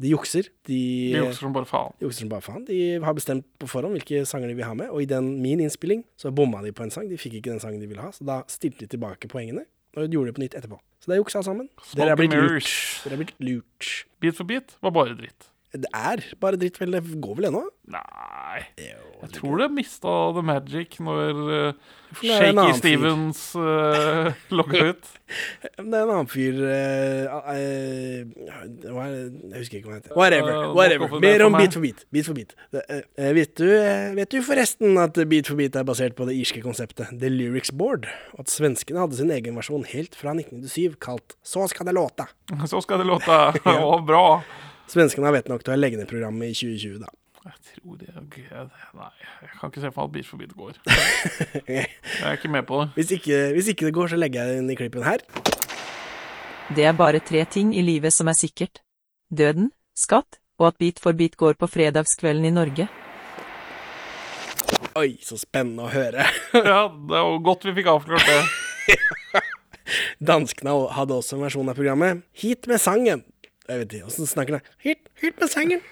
De 0.00 0.10
jukser. 0.12 0.48
De, 0.68 0.80
De 1.12 1.22
jukser 1.22 1.44
som 1.44 1.56
bare 1.56 1.68
faen. 1.68 1.92
De 2.00 2.08
jukser 2.08 2.24
som 2.24 2.32
bare 2.32 2.44
faen. 2.44 2.64
De 2.68 2.80
har 3.04 3.16
bestemt 3.16 3.46
på 3.60 3.68
forhånd 3.68 3.96
hvilke 3.96 4.24
sanger 4.28 4.52
de 4.52 4.56
vil 4.58 4.68
ha 4.68 4.72
med, 4.76 4.92
og 4.92 5.04
i 5.04 5.08
den 5.12 5.34
min 5.44 5.60
innspilling 5.64 6.04
så 6.20 6.32
bomma 6.36 6.60
de 6.64 6.72
på 6.76 6.84
en 6.84 6.92
sang. 6.92 7.08
De 7.12 7.20
fikk 7.20 7.38
ikke 7.40 7.52
den 7.52 7.64
sangen 7.64 7.80
de 7.84 7.88
ville 7.88 8.04
ha, 8.04 8.12
så 8.16 8.24
da 8.28 8.42
stilte 8.52 8.84
de 8.84 8.92
tilbake 8.96 9.28
poengene, 9.32 9.68
og 9.96 10.12
gjorde 10.12 10.30
det 10.30 10.36
på 10.36 10.44
nytt 10.44 10.56
etterpå. 10.58 10.78
Så 11.00 11.10
det 11.10 11.16
er 11.16 11.22
juksa 11.22 11.42
sammen. 11.46 11.68
Dere 11.96 12.14
er 12.14 12.20
blitt 12.20 12.34
lurt. 12.36 12.72
Dere 13.04 13.16
er 13.16 13.22
blitt 13.22 13.36
lurt. 13.40 13.92
Bit 14.20 14.38
for 14.38 14.48
bit 14.48 14.76
var 14.84 14.94
bare 14.96 15.16
dritt. 15.18 15.50
Det 15.82 15.90
er 15.92 16.24
bare 16.42 16.58
dritt, 16.60 16.80
vel. 16.80 16.96
Det 16.96 17.20
går 17.22 17.40
vel 17.40 17.50
ennå? 17.50 17.62
Nei 17.86 18.64
Jeg 19.22 19.28
tror 19.36 19.60
det 19.60 19.68
mista 19.76 20.12
the 20.34 20.42
magic 20.42 20.96
når 21.02 21.38
uh, 21.46 21.92
Shaky. 22.18 22.72
Stevens 22.78 23.40
uh, 23.58 24.32
logga 24.58 24.90
ut. 24.90 25.08
Det 25.78 25.82
er 25.82 25.84
en 25.84 25.94
annen 26.02 26.28
fyr 26.30 26.58
uh, 26.62 26.66
det? 27.46 28.90
Jeg 28.90 29.60
husker 29.60 29.78
ikke 29.78 29.88
hva 29.88 29.96
han 29.96 30.02
heter. 30.02 30.16
Whatever. 30.18 30.52
Whatever. 30.76 31.16
Mer 31.22 31.46
om. 31.46 31.56
Beat 31.58 31.78
for 31.78 31.84
beat. 31.84 32.04
Beat 32.14 32.28
for 32.28 32.38
beat. 32.38 32.54
Vet, 32.72 33.54
du, 33.58 33.66
vet 34.18 34.34
du 34.34 34.40
forresten 34.46 34.98
at 35.02 35.18
Beat 35.30 35.50
for 35.50 35.58
beat 35.58 35.78
er 35.78 35.86
basert 35.86 36.16
på 36.18 36.28
det 36.28 36.36
irske 36.38 36.62
konseptet 36.64 37.10
The 37.14 37.30
Lyrics 37.32 37.72
Board? 37.74 38.08
Og 38.36 38.46
at 38.46 38.52
svenskene 38.52 39.02
hadde 39.02 39.18
sin 39.18 39.32
egen 39.34 39.58
versjon 39.58 39.86
helt 39.90 40.16
fra 40.18 40.34
1997 40.36 40.98
kalt 41.02 41.36
Så 41.46 41.66
skal 41.72 41.88
det 41.90 41.96
låta. 41.96 42.28
Så 42.70 42.82
skal 42.84 43.02
det 43.02 43.10
låte. 43.10 43.42
Og 43.76 44.06
bra. 44.10 44.26
Svenskene 44.90 45.26
har 45.26 45.34
vett 45.34 45.48
nok 45.50 45.64
til 45.66 45.74
å 45.74 45.78
legge 45.78 45.98
ned 45.98 46.08
programmet 46.10 46.52
i 46.52 46.56
2020, 46.56 47.00
da. 47.02 47.10
Jeg 47.46 47.76
tror 47.76 47.98
det 48.00 48.08
ok, 48.18 48.36
Nei, 48.98 49.10
jeg 49.44 49.50
kan 49.60 49.70
ikke 49.70 49.82
se 49.84 49.90
for 49.94 50.00
meg 50.00 50.08
at 50.08 50.14
Bit 50.16 50.26
for 50.26 50.40
bit 50.40 50.54
går. 50.58 50.78
Jeg 51.76 51.86
er 52.26 52.38
ikke 52.38 52.50
med 52.50 52.66
på 52.66 52.80
det. 52.80 52.88
Hvis 52.96 53.12
ikke, 53.14 53.38
hvis 53.54 53.70
ikke 53.70 53.86
det 53.86 53.94
går, 53.94 54.10
så 54.10 54.18
legger 54.18 54.42
jeg 54.42 54.56
den 54.56 54.64
inn 54.64 54.72
i 54.74 54.78
klippen 54.78 55.06
her. 55.06 55.22
Det 56.74 56.88
er 56.88 56.96
bare 56.98 57.20
tre 57.22 57.44
ting 57.46 57.70
i 57.78 57.84
livet 57.86 58.14
som 58.14 58.26
er 58.26 58.34
sikkert. 58.34 58.82
Døden, 59.30 59.70
skatt, 59.94 60.40
og 60.58 60.72
at 60.72 60.78
Bit 60.82 60.98
for 61.02 61.14
bit 61.14 61.36
går 61.38 61.54
på 61.60 61.68
fredagskvelden 61.70 62.48
i 62.50 62.54
Norge. 62.56 62.88
Oi, 64.98 65.10
så 65.22 65.38
spennende 65.38 65.86
å 65.86 65.92
høre. 65.92 66.26
Ja, 66.56 66.86
det 66.90 67.14
er 67.14 67.30
jo 67.30 67.38
godt 67.46 67.66
vi 67.68 67.76
fikk 67.78 67.92
avklart 67.92 68.26
det. 68.26 68.96
Danskene 70.32 70.74
hadde 70.96 71.14
også 71.20 71.36
en 71.36 71.46
versjon 71.46 71.70
av 71.70 71.78
programmet. 71.78 72.24
Hit 72.34 72.66
med 72.70 72.82
sangen. 72.82 73.22
Jeg 73.66 73.82
vet 73.82 73.94
ikke 73.96 74.10
åssen 74.10 74.28
snakker 74.30 74.58
de. 74.58 74.74
Hit, 74.84 75.08
hit 75.20 75.40
med 75.42 75.50
sengen. 75.50 75.84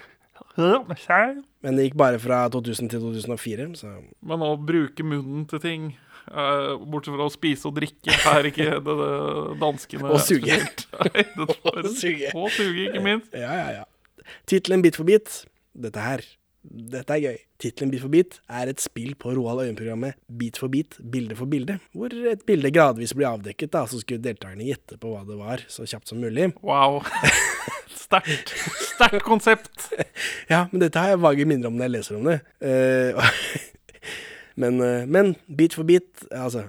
Men 0.54 1.78
det 1.78 1.88
gikk 1.88 1.96
bare 1.98 2.18
fra 2.22 2.44
2000 2.52 2.90
til 2.92 3.02
2004, 3.02 3.68
så 3.78 3.96
Men 4.22 4.44
å 4.46 4.54
bruke 4.58 5.06
munnen 5.06 5.46
til 5.50 5.62
ting, 5.62 5.88
uh, 6.30 6.76
bortsett 6.78 7.16
fra 7.16 7.26
å 7.26 7.32
spise 7.32 7.66
og 7.70 7.74
drikke, 7.78 8.14
er 8.30 8.50
ikke 8.50 8.68
det, 8.78 8.94
det 9.00 9.10
danskene 9.62 10.12
Og 10.14 10.22
suge. 10.22 10.60
Nei, 11.08 11.26
det 11.34 11.48
Og 11.48 11.90
suge. 11.98 12.30
Og 12.34 12.48
suge, 12.54 12.86
ikke 12.86 13.02
minst. 13.02 13.34
Ja, 13.34 13.50
ja, 13.58 13.82
ja. 13.82 14.32
Tittelen 14.50 14.84
Bit 14.84 15.00
for 15.00 15.08
bit, 15.08 15.42
dette 15.74 16.02
her, 16.02 16.22
dette 16.64 17.12
er 17.14 17.22
gøy. 17.22 17.40
Tittelen 17.60 17.90
Bit 17.92 18.02
for 18.02 18.12
bit 18.12 18.38
er 18.48 18.70
et 18.72 18.82
spill 18.82 19.14
på 19.20 19.34
Roald 19.36 19.62
Øyen-programmet 19.66 20.16
Bit 20.40 20.58
for 20.60 20.72
bit, 20.72 20.96
bilde 21.12 21.36
for 21.36 21.50
bilde, 21.50 21.78
hvor 21.92 22.12
et 22.30 22.44
bilde 22.48 22.72
gradvis 22.74 23.14
blir 23.16 23.28
avdekket, 23.30 23.72
da, 23.74 23.84
så 23.88 24.00
skulle 24.00 24.24
deltakerne 24.24 24.66
gjette 24.66 24.98
på 25.00 25.12
hva 25.12 25.22
det 25.28 25.38
var, 25.38 25.64
så 25.68 25.86
kjapt 25.88 26.10
som 26.10 26.22
mulig. 26.24 26.50
Wow. 26.64 27.02
Sterkt. 28.04 28.54
Sterkt 28.94 29.26
konsept. 29.26 29.90
Ja, 30.52 30.66
men 30.70 30.82
dette 30.82 31.00
har 31.00 31.14
jeg 31.14 31.22
vage 31.24 31.44
minner 31.48 31.70
om 31.70 31.76
når 31.78 31.86
jeg 31.86 31.92
leser 31.94 32.18
om 32.18 32.26
det. 32.28 32.38
Eh, 32.64 33.32
men, 34.60 34.80
eh, 34.84 35.06
men 35.08 35.34
Bit 35.48 35.76
for 35.76 35.88
bit, 35.88 36.26
altså 36.30 36.66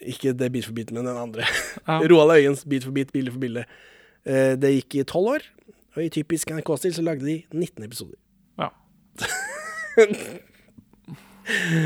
ikke 0.00 0.34
det 0.36 0.50
Bit 0.52 0.68
for 0.68 0.76
bit, 0.76 0.92
men 0.92 1.08
den 1.08 1.16
andre. 1.16 1.46
Ja. 1.86 2.00
Roald 2.00 2.36
Øyens 2.38 2.64
Bit 2.68 2.84
for 2.88 2.96
bit, 2.96 3.12
bilde 3.12 3.32
for 3.32 3.42
bilde. 3.42 3.66
Eh, 4.24 4.56
det 4.60 4.74
gikk 4.78 5.00
i 5.00 5.06
tolv 5.08 5.36
år, 5.36 5.46
og 5.96 6.02
i 6.04 6.10
typisk 6.12 6.52
NRK-stil 6.52 6.96
så 6.96 7.04
lagde 7.04 7.26
de 7.26 7.42
19 7.52 7.84
episoder. 7.84 8.18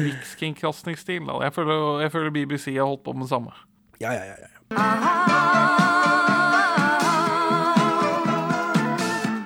Rikskringkastingsstil. 0.05 1.25
Jeg 1.45 1.53
føler, 1.55 2.01
jeg 2.05 2.13
føler 2.13 2.35
BBC 2.35 2.75
har 2.77 2.89
holdt 2.89 3.05
på 3.07 3.13
med 3.17 3.25
det 3.27 3.33
samme. 3.33 3.53
Ja, 4.03 4.13
ja, 4.13 4.25
ja. 4.29 4.37
ja. 4.43 4.49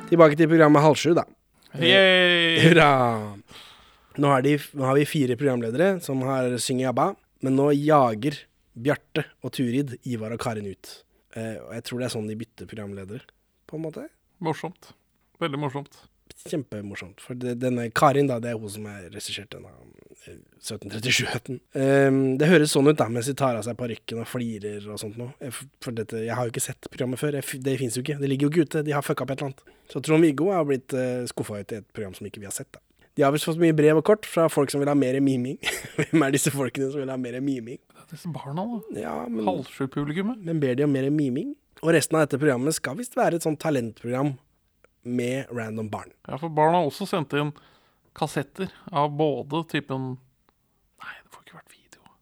Tilbake 0.09 0.39
til 0.41 0.49
programmet 0.49 0.83
Halv 0.83 0.97
sju, 0.97 1.13
da. 1.17 1.25
Yay! 1.77 2.59
Hurra! 2.65 2.91
Nå 4.19 4.31
har, 4.33 4.43
de, 4.43 4.57
nå 4.75 4.87
har 4.89 4.97
vi 4.99 5.05
fire 5.07 5.37
programledere 5.39 6.01
som 6.03 6.23
har 6.27 6.57
synger 6.63 6.91
ABBA, 6.91 7.13
men 7.47 7.55
nå 7.55 7.69
jager 7.77 8.41
Bjarte 8.79 9.23
og 9.47 9.53
Turid 9.55 9.95
Ivar 10.09 10.33
og 10.35 10.41
Karin 10.43 10.67
ut. 10.67 10.91
Eh, 11.37 11.59
og 11.61 11.75
jeg 11.77 11.85
tror 11.87 12.01
det 12.01 12.09
er 12.09 12.15
sånn 12.17 12.31
de 12.31 12.39
bytter 12.41 12.67
programledere, 12.71 13.23
på 13.69 13.79
en 13.79 13.85
måte. 13.85 14.09
Morsomt. 14.43 14.91
Veldig 15.43 15.61
morsomt. 15.61 16.01
Kjempemorsomt. 16.49 17.23
For 17.25 17.39
det, 17.39 17.57
denne 17.63 17.89
Karin, 17.95 18.29
da, 18.31 18.39
det 18.43 18.53
er 18.53 18.59
hun 18.61 18.73
som 18.73 18.89
har 18.91 19.07
regissert 19.13 19.51
denne 19.55 19.71
eh, 20.27 20.39
1737-hetten. 20.61 21.61
Um, 21.79 22.21
det 22.41 22.51
høres 22.51 22.75
sånn 22.75 22.91
ut 22.91 22.99
da, 22.99 23.09
mens 23.13 23.31
de 23.31 23.37
tar 23.39 23.59
av 23.59 23.65
seg 23.67 23.79
parykken 23.79 24.23
og 24.23 24.29
flirer 24.31 24.85
og 24.91 25.01
sånt 25.01 25.19
noe. 25.21 25.33
Jeg, 25.45 25.55
for 25.85 25.97
dette, 25.97 26.25
jeg 26.27 26.35
har 26.35 26.49
jo 26.49 26.55
ikke 26.55 26.65
sett 26.65 26.91
programmet 26.91 27.21
før. 27.23 27.39
Jeg, 27.41 27.63
det 27.65 27.79
fins 27.81 27.99
jo 27.99 28.05
ikke. 28.05 28.19
Det 28.21 28.31
ligger 28.33 28.49
jo 28.49 28.55
ikke 28.55 28.69
ute. 28.69 28.85
De 28.87 28.97
har 28.97 29.07
fucka 29.07 29.27
opp 29.27 29.35
et 29.35 29.43
eller 29.43 29.53
annet. 29.53 29.79
Så 29.93 30.03
Trond-Viggo 30.05 30.51
har 30.55 30.69
blitt 30.69 30.95
uh, 30.97 31.25
skuffa 31.31 31.63
ut 31.63 31.75
i 31.75 31.81
et 31.83 31.89
program 31.95 32.17
som 32.19 32.29
ikke 32.29 32.43
vi 32.43 32.51
har 32.51 32.57
sett. 32.57 32.71
da. 32.75 32.83
De 33.19 33.25
har 33.27 33.33
visst 33.35 33.49
fått 33.49 33.59
mye 33.59 33.75
brev 33.75 33.99
og 33.99 34.05
kort 34.07 34.27
fra 34.31 34.45
folk 34.53 34.71
som 34.71 34.79
vil 34.79 34.91
ha 34.91 34.95
mer 34.95 35.17
miming. 35.25 35.57
Hvem 35.99 36.23
er 36.23 36.35
disse 36.37 36.53
folkene 36.55 36.93
som 36.93 37.03
vil 37.03 37.11
ha 37.11 37.17
mer 37.19 37.41
miming? 37.43 37.81
Disse 38.13 38.31
barna, 38.33 38.63
da. 38.63 39.01
Ja, 39.03 39.15
Halvsju-publikummet. 39.27 40.45
men 40.47 40.61
ber 40.63 40.77
de 40.79 40.87
om 40.87 40.93
mer 40.95 41.09
miming? 41.11 41.57
Og 41.83 41.91
resten 41.95 42.17
av 42.17 42.25
dette 42.25 42.39
programmet 42.41 42.77
skal 42.77 42.97
visst 42.99 43.17
være 43.19 43.39
et 43.39 43.45
sånt 43.47 43.61
talentprogram 43.63 44.37
med 45.09 45.51
random 45.55 45.91
barn. 45.93 46.13
Ja, 46.29 46.39
for 46.41 46.53
barn 46.55 46.77
har 46.77 46.87
også 46.89 47.09
sendt 47.09 47.35
inn 47.39 47.53
kassetter 48.19 48.73
av 48.91 49.13
både 49.15 49.63
typen 49.71 50.17
Nei, 50.99 51.15
det 51.23 51.31
får 51.31 51.45
ikke 51.45 51.59
vært 51.61 51.75
video. 51.75 52.15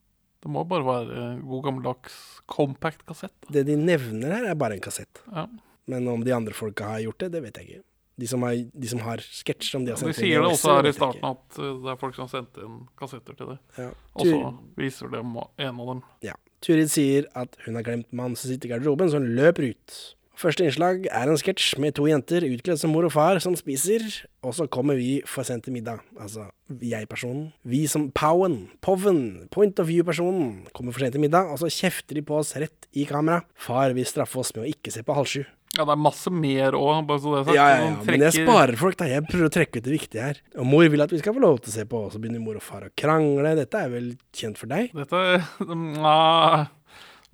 Det 0.43 0.51
må 0.53 0.63
bare 0.69 0.85
være 0.85 1.27
god 1.41 1.63
gammeldags 1.65 2.17
compact-kassett. 2.47 3.49
Det 3.51 3.65
de 3.67 3.77
nevner 3.79 4.35
her, 4.35 4.51
er 4.51 4.59
bare 4.59 4.77
en 4.77 4.83
kassett. 4.83 5.23
Ja. 5.31 5.47
Men 5.89 6.07
om 6.11 6.23
de 6.23 6.35
andre 6.35 6.53
folka 6.53 6.91
har 6.91 7.05
gjort 7.05 7.23
det, 7.23 7.31
det 7.33 7.43
vet 7.47 7.61
jeg 7.61 7.69
ikke. 7.69 7.83
De 8.17 8.27
som 8.27 8.41
har, 8.41 8.55
de 8.57 8.89
som 8.89 9.01
har 9.05 9.21
sketsj 9.21 9.75
om 9.77 9.83
de 9.85 9.93
har 9.93 9.99
De 10.01 10.07
sendt 10.07 10.17
sier 10.17 10.41
det 10.41 10.49
også 10.49 10.73
her 10.79 10.87
i 10.89 10.93
starten 10.95 11.25
at 11.27 11.57
uh, 11.61 11.73
det 11.83 11.91
er 11.93 11.99
folk 12.01 12.15
som 12.17 12.25
har 12.25 12.31
sendt 12.31 12.57
inn 12.65 12.79
kassetter 12.97 13.37
til 13.37 13.51
det. 13.53 13.57
Ja. 13.77 13.89
Og 14.17 14.29
så 14.29 14.39
viser 14.79 15.11
de 15.13 15.21
en 15.21 15.81
av 15.83 15.91
dem. 15.91 16.01
Ja. 16.25 16.33
Turid 16.65 16.89
sier 16.89 17.27
at 17.37 17.53
hun 17.67 17.77
har 17.77 17.85
glemt 17.85 18.09
mannen 18.09 18.37
som 18.39 18.49
sitter 18.49 18.69
i 18.69 18.73
garderoben, 18.73 19.11
så 19.13 19.21
hun 19.21 19.29
løper 19.37 19.69
ut. 19.69 19.97
Første 20.37 20.67
innslag 20.67 21.07
er 21.09 21.31
en 21.31 21.39
sketsj 21.39 21.79
med 21.81 21.95
to 21.97 22.05
jenter 22.05 22.43
utkledd 22.45 22.77
som 22.77 22.91
mor 22.93 23.07
og 23.07 23.13
far 23.15 23.39
som 23.41 23.55
spiser, 23.57 24.03
og 24.45 24.53
så 24.53 24.67
kommer 24.69 24.99
vi 24.99 25.15
for 25.25 25.47
sent 25.47 25.65
til 25.65 25.73
middag. 25.73 26.03
Altså 26.13 26.45
jeg-personen. 26.69 27.47
Vi 27.65 27.87
som 27.89 28.11
Powen, 28.13 28.67
Poven, 28.85 29.49
point 29.49 29.81
of 29.81 29.89
view-personen, 29.89 30.67
kommer 30.77 30.93
for 30.93 31.01
sent 31.01 31.17
til 31.17 31.25
middag, 31.25 31.49
og 31.49 31.57
så 31.63 31.71
kjefter 31.73 32.19
de 32.19 32.25
på 32.27 32.37
oss 32.37 32.53
rett 32.53 32.85
i 32.93 33.07
kamera. 33.09 33.41
Far 33.57 33.97
vil 33.97 34.05
straffe 34.05 34.37
oss 34.43 34.53
med 34.53 34.67
å 34.67 34.69
ikke 34.69 34.93
se 34.93 35.01
på 35.01 35.17
halv 35.17 35.31
sju. 35.33 35.41
Ja, 35.73 35.83
det 35.83 35.97
er 35.97 36.05
masse 36.05 36.31
mer 36.31 36.77
òg, 36.77 37.01
bare 37.09 37.21
så 37.21 37.33
det 37.33 37.41
er 37.41 37.49
sagt. 37.49 37.57
Ja, 37.57 37.67
ja, 37.73 37.81
ja, 37.81 37.97
men 38.05 38.27
jeg 38.27 38.45
sparer 38.45 38.77
folk, 38.79 39.01
da. 39.01 39.09
Jeg 39.09 39.25
prøver 39.25 39.49
å 39.49 39.53
trekke 39.57 39.81
ut 39.81 39.89
det 39.89 39.97
viktige 39.97 40.29
her. 40.29 40.45
Og 40.61 40.69
mor 40.69 40.85
vil 40.85 41.03
at 41.03 41.17
vi 41.17 41.19
skal 41.23 41.33
få 41.33 41.43
lov 41.43 41.63
til 41.63 41.73
å 41.73 41.79
se 41.79 41.89
på, 41.89 42.05
og 42.05 42.13
så 42.13 42.21
begynner 42.21 42.45
mor 42.45 42.61
og 42.61 42.65
far 42.65 42.85
å 42.85 42.93
krangle. 42.97 43.57
Dette 43.57 43.81
er 43.81 43.91
vel 43.91 44.13
kjent 44.37 44.61
for 44.61 44.69
deg? 44.69 44.93
Dette 44.93 45.25
Nei 45.65 46.67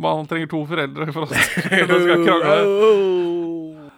Man 0.04 0.28
trenger 0.30 0.50
to 0.52 0.62
foreldre 0.70 1.08
for 1.16 1.26
at 1.26 1.34
det 1.90 2.00
skal 2.04 2.26
krangle. 2.28 2.58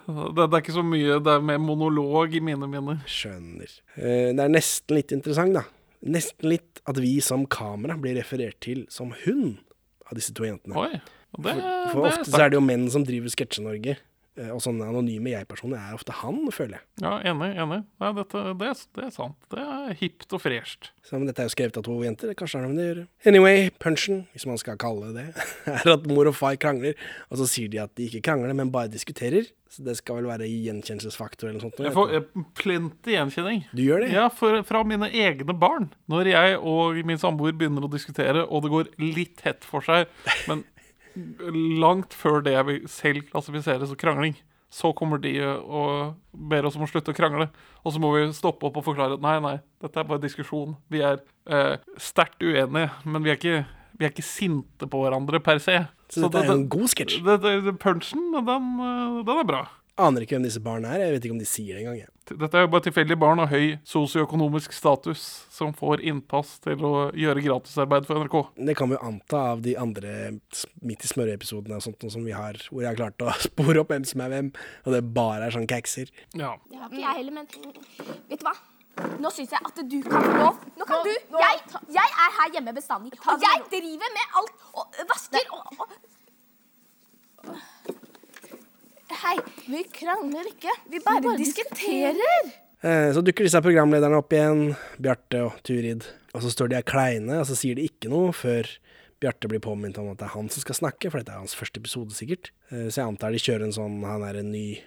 Det, 0.06 0.36
det 0.38 0.54
er 0.54 0.62
ikke 0.62 0.76
så 0.76 0.84
mye 0.86 1.16
Det 1.26 1.32
er 1.34 1.46
mer 1.48 1.58
monolog 1.62 2.36
i 2.38 2.42
mine 2.46 2.68
minner. 2.70 3.00
Skjønner. 3.10 3.72
Eh, 3.98 4.30
Det 4.38 4.44
er 4.44 4.52
nesten 4.54 5.00
litt 5.00 5.14
interessant, 5.16 5.56
da. 5.58 5.64
Nesten 6.06 6.50
litt 6.52 6.82
at 6.86 7.00
vi 7.02 7.16
som 7.26 7.48
kamera 7.50 7.96
blir 7.98 8.14
referert 8.20 8.60
til 8.62 8.84
som 8.94 9.14
hun 9.24 9.56
av 10.06 10.14
disse 10.20 10.36
to 10.38 10.46
jentene. 10.46 10.78
Oi. 10.78 11.00
Det, 11.36 11.56
For, 11.56 11.90
for 11.92 12.06
det 12.06 12.12
ofte 12.14 12.30
så 12.32 12.44
er 12.46 12.54
det 12.54 12.60
jo 12.60 12.64
menn 12.64 12.86
som 12.94 13.04
driver 13.08 13.34
Sketsje-Norge. 13.34 13.98
Eh, 14.38 14.52
Og 14.54 14.62
sånne 14.64 14.88
anonyme 14.90 15.34
jeg-personer 15.34 15.80
er 15.80 15.98
ofte 15.98 16.16
han, 16.22 16.42
føler 16.54 16.78
jeg. 16.78 16.86
Ja, 17.04 17.16
enig. 17.32 17.52
enig. 17.62 17.82
Nei, 18.04 18.12
dette, 18.20 18.44
det, 18.62 18.72
det 18.98 19.08
er 19.08 19.14
sant. 19.16 19.38
Det 19.52 19.66
er 19.66 19.98
hipt 20.02 20.36
og 20.36 20.44
fresht. 20.44 20.92
Så, 21.06 21.18
men 21.18 21.28
dette 21.30 21.44
er 21.44 21.50
jo 21.50 21.56
skrevet 21.56 21.82
av 21.82 21.86
to 21.88 21.98
jenter, 22.06 22.34
kanskje 22.38 22.62
har 22.62 22.70
de 22.70 22.78
det 22.80 22.86
å 22.86 22.90
gjøre. 22.92 23.06
Anyway, 23.32 23.68
punchen, 23.82 24.24
hvis 24.34 24.48
man 24.50 24.62
skal 24.62 24.80
kalle 24.82 25.12
det 25.12 25.28
det, 25.34 25.46
er 25.76 25.94
at 25.98 26.10
mor 26.10 26.32
og 26.32 26.38
far 26.38 26.58
krangler. 26.62 26.98
Og 27.30 27.42
så 27.42 27.50
sier 27.50 27.72
de 27.72 27.84
at 27.84 27.94
de 27.98 28.10
ikke 28.10 28.24
krangler, 28.30 28.56
men 28.58 28.74
bare 28.74 28.92
diskuterer. 28.92 29.48
Så 29.76 29.84
det 29.84 29.98
skal 30.00 30.22
vel 30.22 30.30
være 30.30 30.48
gjenkjennelsesfaktor 30.48 31.50
eller 31.50 31.58
noe 31.60 31.66
sånt. 31.66 31.82
Jeg 31.84 31.96
får 31.96 32.14
eh, 32.16 32.44
plenty 32.56 33.16
gjenkjenning. 33.18 33.66
Du 33.76 33.82
gjør 33.84 34.06
det? 34.06 34.12
Ja, 34.14 34.30
for, 34.32 34.62
fra 34.68 34.84
mine 34.88 35.10
egne 35.12 35.56
barn. 35.58 35.90
Når 36.12 36.30
jeg 36.32 36.60
og 36.62 37.02
min 37.10 37.20
samboer 37.20 37.56
begynner 37.58 37.84
å 37.84 37.92
diskutere, 37.92 38.46
og 38.46 38.64
det 38.64 38.72
går 38.72 38.92
litt 39.02 39.44
hett 39.44 39.68
for 39.68 39.84
seg, 39.84 40.08
men 40.48 40.64
langt 41.80 42.14
før 42.14 42.42
det 42.46 42.54
jeg 42.56 42.82
selv 42.92 43.24
klassifisere 43.32 43.88
som 43.88 43.98
krangling, 44.00 44.36
så 44.76 44.90
kommer 44.98 45.22
de 45.22 45.32
og 45.46 46.16
ber 46.36 46.66
oss 46.68 46.76
om 46.76 46.84
å 46.84 46.90
slutte 46.90 47.14
å 47.14 47.16
krangle. 47.16 47.48
Og 47.86 47.94
så 47.96 48.02
må 48.04 48.10
vi 48.16 48.26
stoppe 48.36 48.68
opp 48.68 48.80
og 48.82 48.88
forklare 48.90 49.16
at 49.16 49.24
nei, 49.24 49.38
nei, 49.44 49.56
dette 49.84 50.02
er 50.02 50.10
bare 50.10 50.24
diskusjon. 50.24 50.76
Vi 50.92 51.00
er 51.06 51.22
eh, 51.48 51.78
sterkt 52.02 52.44
uenige, 52.44 52.90
men 53.06 53.24
vi 53.24 53.32
er, 53.32 53.40
ikke, 53.40 53.62
vi 53.96 54.08
er 54.08 54.12
ikke 54.12 54.26
sinte 54.28 54.90
på 54.92 55.04
hverandre 55.06 55.40
per 55.46 55.62
se. 55.64 55.78
Så 56.12 56.28
dette 56.28 56.44
er 56.44 56.52
en 56.58 56.68
god 56.70 56.92
sketsj. 56.92 57.22
det- 57.24 57.42
det- 57.42 57.64
det- 57.70 57.80
Punchen, 57.80 58.32
den, 58.36 58.68
eh, 58.84 59.24
den 59.24 59.38
er 59.40 59.48
bra. 59.48 59.64
Aner 59.96 60.26
ikke 60.26 60.36
hvem 60.36 60.44
disse 60.44 60.60
barna 60.60 60.90
er. 60.92 61.06
Jeg 61.06 61.14
vet 61.14 61.26
ikke 61.28 61.36
om 61.38 61.40
de 61.40 61.48
sier 61.48 61.78
det 61.78 61.86
engang. 61.86 62.00
Ja. 62.02 62.10
Dette 62.26 62.58
er 62.58 62.66
jo 62.66 62.72
bare 62.74 62.84
tilfeldige 62.84 63.20
barn 63.22 63.40
av 63.40 63.48
høy 63.52 63.78
sosioøkonomisk 63.88 64.74
status 64.76 65.22
som 65.54 65.72
får 65.78 66.02
innpass 66.10 66.56
til 66.66 66.82
å 66.84 66.94
gjøre 67.16 67.44
gratisarbeid 67.46 68.08
for 68.10 68.20
NRK. 68.20 68.36
Det 68.68 68.76
kan 68.76 68.92
vi 68.92 68.98
jo 68.98 69.04
anta 69.08 69.44
av 69.54 69.62
de 69.64 69.78
andre 69.80 70.16
midt 70.84 71.06
i 71.06 71.12
smørøyepisodene 71.14 71.78
og 71.80 71.86
sånt 71.86 72.04
noe 72.04 72.12
som 72.12 72.26
vi 72.28 72.36
har, 72.36 72.60
hvor 72.68 72.84
jeg 72.84 72.92
har 72.92 73.00
klart 73.00 73.24
å 73.24 73.36
spore 73.48 73.86
opp 73.86 73.94
hvem 73.94 74.08
som 74.10 74.26
er 74.26 74.34
hvem, 74.34 74.50
og 74.84 74.98
det 74.98 75.04
bare 75.16 75.48
er 75.48 75.56
sånn 75.56 75.70
kakser. 75.70 76.12
Ja. 76.34 76.56
Det 76.68 76.82
har 76.82 76.92
ikke 76.92 77.06
jeg 77.06 77.20
heller, 77.22 77.38
men 77.40 77.48
vet 78.28 78.42
du 78.42 78.48
hva? 78.50 78.56
Nå 79.20 79.32
syns 79.36 79.52
jeg 79.56 79.64
at 79.70 79.80
du 79.92 79.98
kan 80.04 80.24
få 80.24 80.36
lov. 80.42 80.60
Nå 80.80 80.90
kan 80.90 81.08
du. 81.08 81.14
Jeg, 81.40 81.64
jeg 81.96 82.20
er 82.26 82.36
her 82.42 82.52
hjemme 82.58 82.76
bestandig. 82.76 83.16
Og 83.32 83.48
jeg 83.48 83.64
driver 83.72 84.14
med 84.20 84.38
alt 84.42 84.70
og 84.76 85.02
vasker 85.12 85.56
og, 85.56 85.88
og 87.46 87.58
Hei, 89.14 89.36
vi 89.70 89.84
krangler 89.94 90.48
ikke. 90.50 90.72
Vi 90.90 91.00
bare, 91.06 91.36
diskuterer. 91.38 92.48
Eh, 92.82 93.12
Så 93.14 93.22
dukker 93.26 93.46
disse 93.46 93.62
programlederne 93.62 94.18
opp 94.18 94.34
igjen, 94.34 94.76
Bjarte 95.02 95.44
og 95.46 95.60
Turid. 95.66 96.06
Og 96.34 96.42
så 96.44 96.50
står 96.52 96.70
de 96.72 96.80
her 96.80 96.86
kleine, 96.88 97.40
og 97.40 97.46
så 97.48 97.56
sier 97.58 97.78
de 97.78 97.86
ikke 97.88 98.10
noe 98.12 98.34
før 98.36 98.68
Bjarte 99.22 99.48
blir 99.48 99.62
påminnet 99.64 99.98
om 100.02 100.10
at 100.12 100.18
det 100.20 100.26
er 100.28 100.34
han 100.36 100.50
som 100.52 100.62
skal 100.66 100.76
snakke, 100.82 101.10
for 101.12 101.22
dette 101.22 101.32
er 101.32 101.40
hans 101.40 101.56
første 101.56 101.80
episode, 101.80 102.12
sikkert. 102.18 102.50
Eh, 102.72 102.90
Så 102.90 103.02
jeg 103.02 103.08
antar 103.08 103.32
de 103.32 103.38
kjører 103.42 103.64
en 103.70 103.78
sånn 103.78 104.02
'han 104.04 104.24
er 104.24 104.40
en 104.40 104.52
ny 104.52 104.82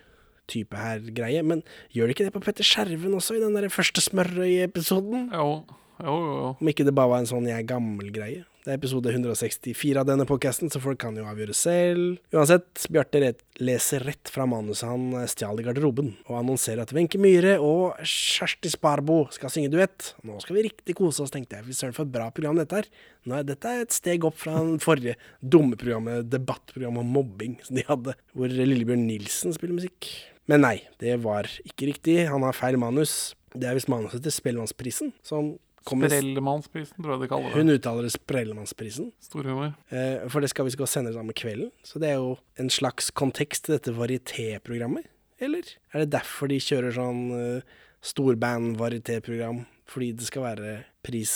type 0.49 0.75
her'-greie. 0.77 1.45
Men 1.45 1.63
gjør 1.95 2.07
de 2.09 2.15
ikke 2.15 2.25
det 2.27 2.33
på 2.35 2.43
Petter 2.45 2.65
Skjerven 2.65 3.15
også, 3.15 3.37
i 3.37 3.41
den 3.41 3.55
der 3.55 3.69
første 3.69 4.01
Smørøy-episoden? 4.01 5.31
Jo, 5.33 5.65
jo, 6.01 6.07
jo. 6.07 6.57
Om 6.61 6.69
ikke 6.69 6.85
det 6.85 6.95
bare 6.95 7.09
var 7.09 7.19
en 7.19 7.27
sånn 7.27 7.47
'jeg 7.47 7.59
er 7.59 7.75
gammel'-greie. 7.75 8.45
Det 8.69 8.75
er 8.75 8.83
episode 8.83 9.09
164 9.09 9.97
av 9.97 10.05
denne 10.05 10.27
podkasten, 10.29 10.69
så 10.69 10.77
folk 10.77 10.99
kan 11.01 11.15
jo 11.17 11.23
avgjøre 11.25 11.55
selv. 11.57 12.19
Uansett, 12.37 12.83
Bjarte 12.93 13.31
leser 13.65 14.03
rett 14.05 14.29
fra 14.29 14.45
manuset 14.45 14.85
han 14.85 15.07
eh, 15.17 15.25
stjal 15.33 15.63
i 15.63 15.63
garderoben, 15.65 16.11
og 16.27 16.35
annonserer 16.37 16.83
at 16.83 16.93
Wenche 16.93 17.17
Myhre 17.17 17.55
og 17.65 17.97
Kjersti 18.05 18.69
Sparbo 18.75 19.23
skal 19.33 19.55
synge 19.55 19.71
duett. 19.73 20.11
Nå 20.21 20.37
skal 20.45 20.59
vi 20.59 20.67
riktig 20.67 20.99
kose 20.99 21.25
oss, 21.25 21.33
tenkte 21.33 21.57
jeg. 21.57 21.65
Fy 21.65 21.77
søren, 21.79 21.95
for 21.97 22.05
et 22.05 22.13
bra 22.13 22.27
program 22.29 22.61
dette 22.61 22.83
er. 22.83 22.91
Nå 23.25 23.39
er 23.39 23.47
dette 23.49 23.73
er 23.73 23.87
et 23.87 23.97
steg 23.97 24.27
opp 24.29 24.37
fra 24.43 24.59
den 24.59 24.77
forrige 24.85 25.17
dumme 25.41 25.79
programmet, 25.81 26.29
debattprogrammet 26.29 27.07
om 27.07 27.17
mobbing, 27.17 27.55
som 27.65 27.79
de 27.81 27.87
hadde, 27.89 28.17
hvor 28.37 28.53
Lillebjørn 28.53 29.07
Nilsen 29.09 29.57
spiller 29.57 29.79
musikk. 29.79 30.11
Men 30.45 30.67
nei, 30.67 30.75
det 31.01 31.17
var 31.25 31.49
ikke 31.65 31.89
riktig. 31.95 32.19
Han 32.29 32.45
har 32.45 32.61
feil 32.61 32.76
manus. 32.85 33.33
Det 33.57 33.65
er 33.65 33.81
visst 33.81 33.89
manuset 33.89 34.21
til 34.21 34.37
Spellemannsprisen, 34.37 35.17
som 35.25 35.54
Sprellemannsprisen, 35.89 36.97
tror 37.03 37.15
jeg 37.17 37.23
de 37.25 37.29
kaller 37.33 37.49
det. 37.49 37.57
hun 37.63 37.73
uttaler 37.75 38.03
det 38.09 38.13
Sprellemannsprisen, 38.15 39.13
Stor 39.25 39.49
humor. 39.49 39.73
eh, 39.91 40.27
for 40.29 40.41
det 40.45 40.51
skal 40.53 40.69
vi 40.69 40.75
skal 40.77 40.87
sende 40.91 41.13
samme 41.17 41.33
kvelden. 41.33 41.71
Så 41.83 41.99
det 42.03 42.11
er 42.13 42.19
jo 42.21 42.37
en 42.61 42.69
slags 42.71 43.11
kontekst 43.11 43.65
til 43.67 43.79
dette 43.79 43.95
varieté-programmet, 43.97 45.09
eller? 45.41 45.63
Er 45.95 46.05
det 46.05 46.11
derfor 46.13 46.51
de 46.51 46.59
kjører 46.59 46.93
sånn 46.97 47.21
uh, 47.33 47.61
storband-varieté-program? 48.03 49.65
Fordi 49.89 50.13
det 50.19 50.27
skal 50.29 50.45
være 50.45 50.73
pris 51.07 51.33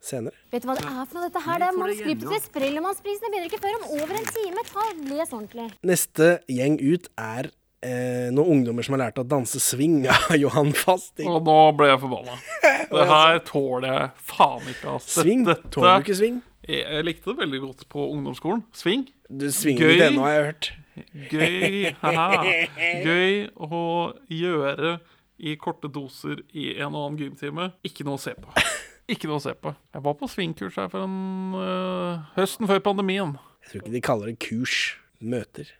senere? 0.00 0.32
Vet 0.52 0.64
du 0.64 0.70
hva 0.70 0.76
det 0.78 0.86
er 0.88 1.04
for 1.04 1.18
noe, 1.18 1.26
dette 1.28 1.42
her? 1.44 1.60
Det 1.60 1.68
er 1.68 1.76
manuskriptet 1.76 2.30
til 2.32 2.42
Sprellemannsprisen. 2.46 3.26
Det 3.26 3.32
begynner 3.34 3.50
ikke 3.50 3.62
før 3.64 3.78
om 3.80 3.88
over 3.98 4.14
en 4.16 4.28
time. 4.32 4.64
Ta, 4.70 4.86
Les 5.10 5.34
ordentlig. 5.36 5.66
Neste 5.90 6.28
gjeng 6.48 6.78
ut 6.80 7.10
er 7.20 7.50
eh, 7.82 8.28
noen 8.34 8.58
ungdommer 8.58 8.84
som 8.86 8.96
har 8.96 9.06
lært 9.06 9.20
å 9.22 9.26
danse 9.28 9.60
swing 9.62 10.02
av 10.10 10.34
Johan 10.42 10.72
Fasting. 10.76 11.28
Og 11.30 11.42
nå 11.46 11.56
ble 11.78 11.88
jeg 11.92 12.00
forbanna. 12.02 12.36
Det 12.90 13.06
her 13.12 13.38
tåler 13.46 13.88
jeg 13.94 14.10
faen 14.32 14.70
ikke. 14.72 14.96
ass. 14.96 15.08
Swing? 15.20 15.44
dette- 15.48 15.70
Tåler 15.74 16.00
du 16.00 16.06
ikke 16.08 16.18
swing? 16.20 16.40
Jeg, 16.66 16.82
jeg 16.84 17.06
likte 17.08 17.30
det 17.32 17.38
veldig 17.40 17.60
godt 17.64 17.86
på 17.90 18.04
ungdomsskolen. 18.12 18.64
Swing. 18.76 19.06
Du 19.30 19.46
svinger 19.54 19.86
Gøy. 19.86 19.94
litt 19.96 20.06
ennå, 20.10 20.26
har 20.26 20.34
jeg 20.36 20.44
hørt. 20.50 20.70
Gøy. 21.30 21.94
haha. 22.02 22.42
Gøy 23.06 23.34
å 23.56 23.80
gjøre 24.34 24.94
i 25.40 25.54
korte 25.56 25.88
doser 25.88 26.42
i 26.52 26.74
en 26.76 26.92
og 26.92 27.06
annen 27.06 27.20
gymtime. 27.22 27.70
Ikke 27.86 28.04
noe 28.04 28.18
å 28.18 28.20
se 28.20 28.34
på. 28.36 28.52
Ikke 29.10 29.26
noe 29.30 29.40
å 29.40 29.42
se 29.42 29.54
på. 29.56 29.72
Jeg 29.96 30.04
var 30.04 30.18
på 30.20 30.28
swingkurs 30.30 30.76
her 30.78 30.90
for 30.92 31.06
en 31.06 31.54
øh, 31.56 32.20
høsten 32.36 32.68
før 32.70 32.82
pandemien. 32.84 33.32
Jeg 33.64 33.70
tror 33.72 33.80
ikke 33.84 33.94
de 33.96 34.02
kaller 34.04 34.30
det 34.30 34.36
kurs. 34.44 34.76
Møter. 35.20 35.70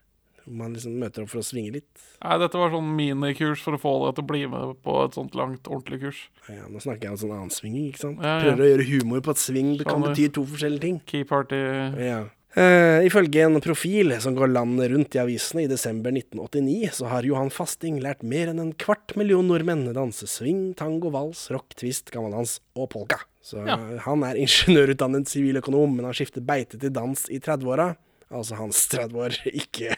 Man 0.51 0.75
liksom 0.75 0.97
møter 0.99 1.23
opp 1.23 1.31
for 1.31 1.41
å 1.43 1.47
svinge 1.47 1.77
litt. 1.79 2.03
Nei, 2.25 2.39
dette 2.43 2.59
var 2.59 2.73
sånn 2.75 2.91
minikurs 2.99 3.63
for 3.63 3.77
å 3.77 3.81
få 3.81 3.93
deg 4.07 4.17
til 4.19 4.25
å 4.25 4.31
bli 4.33 4.43
med 4.51 4.75
på 4.85 4.97
et 5.05 5.15
sånt 5.15 5.37
langt, 5.39 5.71
ordentlig 5.71 6.01
kurs. 6.03 6.25
Ja, 6.51 6.67
nå 6.67 6.83
snakker 6.83 7.07
jeg 7.07 7.15
om 7.15 7.21
sånn 7.23 7.37
annen 7.37 7.55
svinging, 7.55 7.87
ikke 7.93 8.03
sant? 8.03 8.21
Ja, 8.25 8.37
ja. 8.41 8.43
Prøver 8.49 8.67
å 8.67 8.71
gjøre 8.73 8.89
humor 8.91 9.23
på 9.25 9.35
at 9.37 9.41
sving 9.43 9.73
det 9.79 9.87
kan 9.89 10.03
bety 10.05 10.29
to 10.35 10.45
forskjellige 10.51 10.85
ting. 10.85 11.01
Key 11.07 11.25
party. 11.29 11.63
Ja. 12.03 12.21
Uh, 12.51 12.99
ifølge 13.07 13.45
en 13.47 13.61
profil 13.63 14.11
som 14.19 14.35
går 14.35 14.51
landet 14.51 14.91
rundt 14.91 15.15
i 15.15 15.21
avisene 15.23 15.63
i 15.63 15.71
desember 15.71 16.11
1989, 16.11 16.89
så 16.99 17.07
har 17.07 17.23
Johan 17.23 17.53
Fasting 17.55 18.01
lært 18.03 18.25
mer 18.27 18.51
enn 18.51 18.59
en 18.59 18.73
kvart 18.75 19.15
million 19.15 19.47
nordmenn 19.47 19.87
danse 19.95 20.27
swing, 20.27 20.73
tango, 20.75 21.13
vals, 21.15 21.45
rock, 21.55 21.77
twist, 21.79 22.11
gammeldans 22.11 22.57
og 22.75 22.91
polka. 22.91 23.21
Så 23.41 23.63
Ja. 23.63 23.79
han 24.03 24.25
er 24.27 24.35
ingeniørutdannet 24.35 25.31
siviløkonom, 25.31 25.95
men 25.95 26.05
han 26.11 26.13
skifter 26.19 26.43
beite 26.43 26.75
til 26.77 26.91
dans 26.91 27.23
i 27.31 27.39
30-åra. 27.39 27.93
Altså 28.31 28.59
hans 28.59 28.83
30 28.91 29.15
år, 29.19 29.39
ikke 29.55 29.95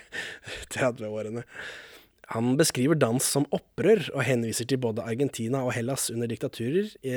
30-årene. 0.75 1.45
Han 2.33 2.55
beskriver 2.57 2.97
dans 2.97 3.25
som 3.25 3.45
opprør, 3.53 4.07
og 4.15 4.25
henviser 4.25 4.69
til 4.69 4.81
både 4.81 5.05
Argentina 5.05 5.65
og 5.67 5.75
Hellas 5.77 6.09
under 6.13 6.31
diktaturer, 6.31 6.93
i, 7.05 7.17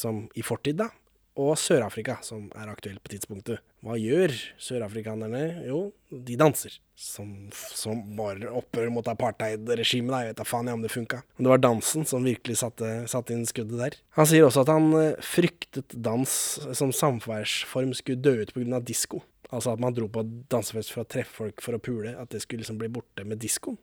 som 0.00 0.24
i 0.34 0.44
fortid, 0.46 0.78
da, 0.80 0.90
og 1.36 1.54
Sør-Afrika, 1.60 2.16
som 2.24 2.48
er 2.56 2.70
aktuelt 2.72 3.02
på 3.04 3.12
tidspunktet. 3.12 3.60
Hva 3.84 3.94
gjør 4.00 4.32
sørafrikanerne? 4.62 5.42
Jo, 5.68 5.90
de 6.10 6.36
danser. 6.40 6.78
Som, 6.96 7.28
som 7.52 8.00
var 8.16 8.40
opprør 8.56 8.88
mot 8.94 9.08
apartheid-regimet. 9.10 10.10
da. 10.14 10.22
Jeg 10.24 10.32
vet 10.32 10.40
da 10.40 10.46
faen 10.48 10.70
jeg 10.70 10.78
om 10.78 10.84
det 10.84 10.92
funka. 10.94 11.20
Men 11.36 11.46
det 11.46 11.52
var 11.52 11.62
dansen 11.62 12.08
som 12.08 12.24
virkelig 12.24 12.58
satte, 12.62 12.90
satte 13.12 13.36
inn 13.36 13.44
skuddet 13.48 13.78
der. 13.82 13.98
Han 14.16 14.28
sier 14.30 14.48
også 14.48 14.64
at 14.64 14.72
han 14.72 14.88
eh, 14.98 15.24
fryktet 15.24 15.92
dans 16.08 16.36
som 16.80 16.94
samværsform 16.96 17.92
skulle 17.98 18.24
dø 18.24 18.38
ut 18.40 18.54
pga. 18.56 18.80
disko. 18.80 19.20
Altså 19.52 19.76
at 19.76 19.82
man 19.82 19.94
dro 19.94 20.08
på 20.10 20.24
dansefest 20.50 20.90
for 20.94 21.04
å 21.04 21.10
treffe 21.10 21.36
folk 21.44 21.62
for 21.62 21.76
å 21.76 21.82
pule. 21.82 22.16
At 22.16 22.32
det 22.32 22.42
skulle 22.42 22.64
liksom 22.64 22.80
bli 22.80 22.90
borte 22.90 23.28
med 23.28 23.44
diskoen. 23.44 23.78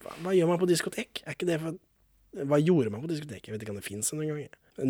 Hva, 0.00 0.16
hva 0.24 0.32
gjør 0.32 0.48
man 0.48 0.62
på 0.62 0.72
diskotek? 0.72 1.20
Er 1.26 1.36
ikke 1.36 1.52
det 1.52 1.60
for 1.60 1.76
Hva 2.34 2.58
gjorde 2.58 2.90
man 2.90 3.02
på 3.04 3.10
diskoteket? 3.10 3.48
Jeg 3.48 3.54
vet 3.54 3.64
ikke 3.64 3.74
om 3.74 3.80
det 3.80 3.86
fins 3.86 4.12
engang. 4.14 4.44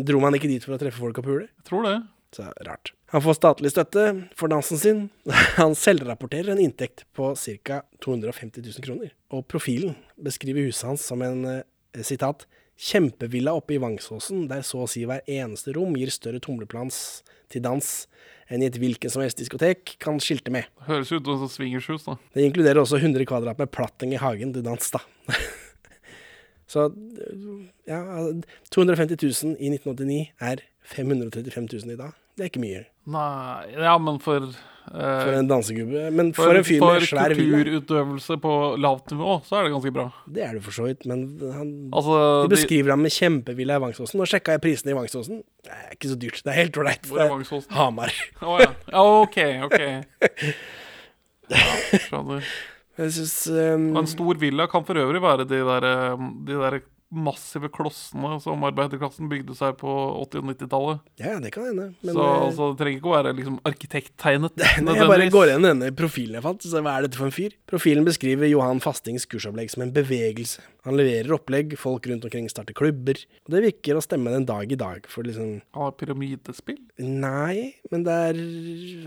Dro 0.07 0.21
man 0.23 0.35
ikke 0.37 0.49
dit 0.49 0.65
for 0.65 0.75
å 0.75 0.81
treffe 0.81 1.01
folk 1.01 1.21
og 1.21 1.27
pule? 1.27 1.47
Jeg 1.47 1.67
tror 1.69 1.85
det. 1.85 1.95
Så 2.35 2.47
rart. 2.67 2.91
Han 3.13 3.23
får 3.23 3.37
statlig 3.37 3.71
støtte 3.71 4.05
for 4.35 4.51
dansen 4.51 4.81
sin. 4.81 5.01
Han 5.61 5.77
selvrapporterer 5.77 6.51
en 6.55 6.63
inntekt 6.63 7.05
på 7.15 7.31
ca. 7.63 7.83
250 8.03 8.65
000 8.65 8.85
kroner. 8.85 9.13
Og 9.31 9.45
profilen 9.47 9.95
beskriver 10.19 10.65
huset 10.67 10.89
hans 10.89 11.05
som 11.05 11.23
en 11.23 11.45
eh, 11.47 12.03
sitat 12.03 12.43
kjempevilla 12.75 13.53
oppe 13.55 13.77
i 13.77 13.79
Vangsåsen, 13.79 14.49
der 14.49 14.65
så 14.67 14.83
å 14.83 14.89
si 14.89 15.05
hver 15.07 15.23
eneste 15.31 15.71
rom 15.77 15.95
gir 15.95 16.11
større 16.11 16.41
tumleplans 16.43 16.97
til 17.51 17.63
dans 17.63 17.91
enn 18.51 18.61
i 18.61 18.67
et 18.67 18.77
hvilken 18.77 19.09
som 19.09 19.23
helst 19.23 19.39
diskotek 19.39 19.95
kan 20.01 20.19
skilte 20.21 20.51
med. 20.53 20.67
Høres 20.89 21.13
ut 21.15 21.25
som 21.25 21.47
swingershus, 21.49 22.05
da. 22.05 22.17
Det 22.35 22.45
inkluderer 22.45 22.83
også 22.83 22.99
100 22.99 23.25
kvadrat 23.29 23.61
med 23.61 23.71
platting 23.73 24.13
i 24.13 24.21
hagen 24.21 24.51
til 24.53 24.65
dans, 24.65 24.91
da. 24.91 25.01
Så 26.67 26.87
ja, 27.85 28.01
250 28.73 29.19
000 29.21 29.57
i 29.59 29.73
1989 29.75 30.21
er 30.41 30.63
535 30.85 31.67
000 31.73 31.93
i 31.93 31.99
dag. 31.99 32.15
Det 32.35 32.45
er 32.45 32.51
ikke 32.51 32.63
mye. 32.63 32.85
Nei 33.05 33.75
Ja, 33.77 33.93
men 34.01 34.17
for 34.19 34.43
eh, 34.43 34.89
For 34.91 35.31
en 35.37 35.47
dansegubbe. 35.49 36.09
Men 36.11 36.31
for, 36.35 36.49
for, 36.49 36.59
en 36.59 36.65
fyr 36.67 36.81
med 36.83 37.05
svær 37.07 37.35
villa, 37.37 37.61
kulturutøvelse 37.61 38.37
på 38.43 38.55
lavt 38.81 39.13
nivå, 39.13 39.37
så 39.45 39.59
er 39.59 39.67
det 39.67 39.75
ganske 39.75 39.93
bra. 39.95 40.07
det 40.25 40.43
er 40.43 40.57
det 40.57 40.63
for 40.65 40.75
så 40.75 40.89
vidt, 40.89 41.05
men 41.09 41.23
han 41.53 41.71
Altså, 41.93 42.17
De 42.43 42.49
de, 42.49 42.55
beskriver 42.57 42.95
ham 42.95 43.05
med 43.05 43.15
kjempevilla 43.15 43.79
i 43.79 43.85
Vangsåsen. 43.85 44.19
Nå 44.19 44.27
sjekka 44.29 44.57
jeg 44.57 44.65
prisene 44.65 44.95
i 44.95 44.99
Vangsåsen. 44.99 45.41
Det 45.65 45.79
er 45.79 45.95
ikke 45.95 46.11
så 46.11 46.19
dyrt. 46.25 46.41
Det 46.43 46.53
er 46.53 46.61
helt 46.63 46.81
ålreit. 46.81 47.09
Hvor 47.09 47.23
er 47.23 47.33
Vangsåsen? 47.37 47.71
Hamar. 47.77 48.13
Å 48.41 48.59
ja. 48.61 48.71
ja. 48.91 49.05
OK, 49.21 49.41
OK. 49.69 49.81
Ja, 51.45 51.61
skjønner. 52.01 52.47
Synes, 52.95 53.37
um, 53.51 53.89
en 53.99 54.07
stor 54.07 54.39
villa 54.39 54.67
kan 54.71 54.85
for 54.87 54.99
øvrig 54.99 55.21
være 55.23 55.47
de 55.49 55.61
der, 55.67 55.87
eh, 55.89 56.27
de 56.47 56.59
der 56.61 56.77
massive 57.15 57.69
klossene 57.71 58.39
som 58.43 58.63
arbeiderklassen 58.67 59.29
bygde 59.31 59.55
seg 59.55 59.77
på 59.79 59.91
80- 60.25 60.41
og 60.41 60.47
90-tallet. 60.49 61.03
Ja, 61.21 61.35
det 61.39 61.51
kan 61.55 61.67
hende. 61.69 61.87
Men 62.01 62.17
Så 62.17 62.23
eh, 62.23 62.45
altså, 62.47 62.69
det 62.71 62.79
trenger 62.81 62.99
ikke 62.99 63.11
å 63.11 63.15
være 63.15 63.33
liksom 63.37 63.59
arkitekttegnet. 63.69 64.55
Nei, 64.83 64.95
jeg 64.97 65.09
bare 65.11 65.29
går 65.31 65.51
igjen 65.51 65.67
denne 65.69 65.91
profilen 65.95 66.39
jeg 66.39 66.45
fant. 66.45 66.65
Så 66.65 66.81
hva 66.81 66.97
er 66.97 67.07
dette 67.07 67.19
for 67.19 67.29
en 67.29 67.35
fyr? 67.35 67.55
Profilen 67.69 68.07
beskriver 68.07 68.49
Johan 68.51 68.81
Fastings 68.83 69.27
kursopplegg 69.29 69.71
som 69.73 69.85
en 69.85 69.93
bevegelse. 69.95 70.65
Han 70.85 70.97
leverer 70.99 71.33
opplegg, 71.33 71.73
folk 71.81 72.07
rundt 72.09 72.25
omkring 72.27 72.47
starter 72.51 72.75
klubber. 72.77 73.17
Og 73.45 73.55
det 73.55 73.63
virker 73.65 73.97
å 73.97 74.03
stemme 74.03 74.33
den 74.33 74.45
dag 74.47 74.69
i 74.71 74.77
dag. 74.79 75.07
For 75.09 75.25
liksom 75.25 75.59
har 75.75 75.95
pyramidespill. 75.97 76.79
Nei, 77.01 77.75
men 77.91 78.05
det 78.05 78.13
er 78.29 78.37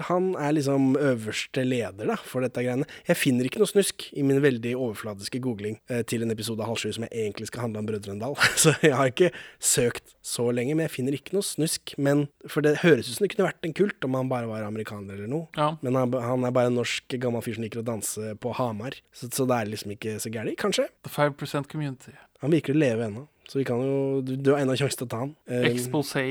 Han 0.09 0.33
er 0.37 0.53
liksom 0.57 0.93
øverste 0.99 1.65
leder 1.65 2.11
da, 2.11 2.19
for 2.19 2.45
dette 2.45 2.65
greiene. 2.65 2.89
Jeg 3.09 3.21
finner 3.21 3.49
ikke 3.49 3.63
noe 3.63 3.71
snusk 3.71 4.09
i 4.13 4.25
min 4.27 4.43
veldig 4.45 4.75
overfladiske 4.77 5.41
googling 5.45 5.79
eh, 5.89 6.03
til 6.09 6.25
en 6.25 6.35
episode 6.35 6.63
av 6.63 6.73
Halv 6.73 6.83
sju 6.83 6.93
som 6.97 7.07
jeg 7.07 7.15
egentlig 7.15 7.49
skal 7.51 7.67
handle 7.67 7.83
om 7.83 7.89
Brødrene 7.89 8.23
Dal. 8.23 8.37
Så 8.63 8.75
jeg 8.83 8.97
har 8.99 9.13
ikke 9.13 9.33
søkt 9.63 10.17
så 10.29 10.51
lenge, 10.53 10.75
men 10.77 10.85
jeg 10.85 10.95
finner 10.99 11.17
ikke 11.17 11.37
noe 11.37 11.47
snusk. 11.47 11.95
Men 11.97 12.27
For 12.51 12.65
det 12.65 12.81
høres 12.83 13.09
ut 13.09 13.17
som 13.17 13.25
det 13.25 13.33
kunne 13.33 13.49
vært 13.49 13.69
en 13.69 13.77
kult 13.77 14.05
om 14.05 14.19
han 14.19 14.31
bare 14.31 14.51
var 14.51 14.67
amerikaner 14.67 15.17
eller 15.17 15.31
noe. 15.31 15.49
Ja. 15.57 15.71
Men 15.85 15.97
han, 15.97 16.13
han 16.13 16.45
er 16.45 16.55
bare 16.55 16.73
en 16.73 16.79
norsk 16.81 17.17
gammel 17.23 17.45
fyr 17.45 17.57
som 17.57 17.65
liker 17.65 17.83
å 17.83 17.87
danse 17.87 18.35
på 18.43 18.53
Hamar. 18.59 18.99
Så, 19.15 19.31
så 19.33 19.47
det 19.49 19.57
er 19.57 19.73
liksom 19.73 19.95
ikke 19.95 20.19
så 20.21 20.33
gærent. 20.35 20.59
Kanskje. 20.61 20.89
The 21.07 21.13
5 21.13 21.39
Community. 21.71 22.15
Han 22.43 22.55
virker 22.55 22.77
å 22.77 22.81
leve 22.81 23.09
ennå. 23.09 23.27
Så 23.49 23.61
vi 23.61 23.67
kan 23.69 23.81
jo 23.83 24.21
Du, 24.23 24.37
du 24.37 24.53
har 24.53 24.63
ennå 24.63 24.77
sjanse 24.79 24.99
til 25.01 25.09
å 25.09 25.13
ta 25.13 25.23
han. 25.25 25.37
Eh, 25.49 25.71
Exposé. 25.73 26.25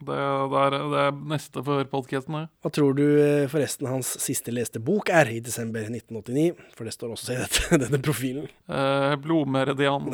Det, 0.00 0.16
det, 0.16 0.60
er, 0.64 0.74
det 0.88 1.00
er 1.04 1.16
neste 1.28 1.60
for 1.64 1.84
podkasten. 1.92 2.36
Hva 2.64 2.70
tror 2.72 2.94
du 2.96 3.04
eh, 3.20 3.44
forresten 3.52 3.88
hans 3.90 4.14
siste 4.24 4.52
leste 4.54 4.80
bok 4.80 5.10
er 5.12 5.28
i 5.28 5.42
desember 5.44 5.84
1989? 5.84 6.54
For 6.76 6.88
det 6.88 6.94
står 6.96 7.12
også 7.12 7.34
i 7.34 7.40
dette, 7.42 7.66
denne 7.84 8.00
profilen. 8.00 8.46
Eh, 8.72 9.16
Blodmeridian. 9.20 10.08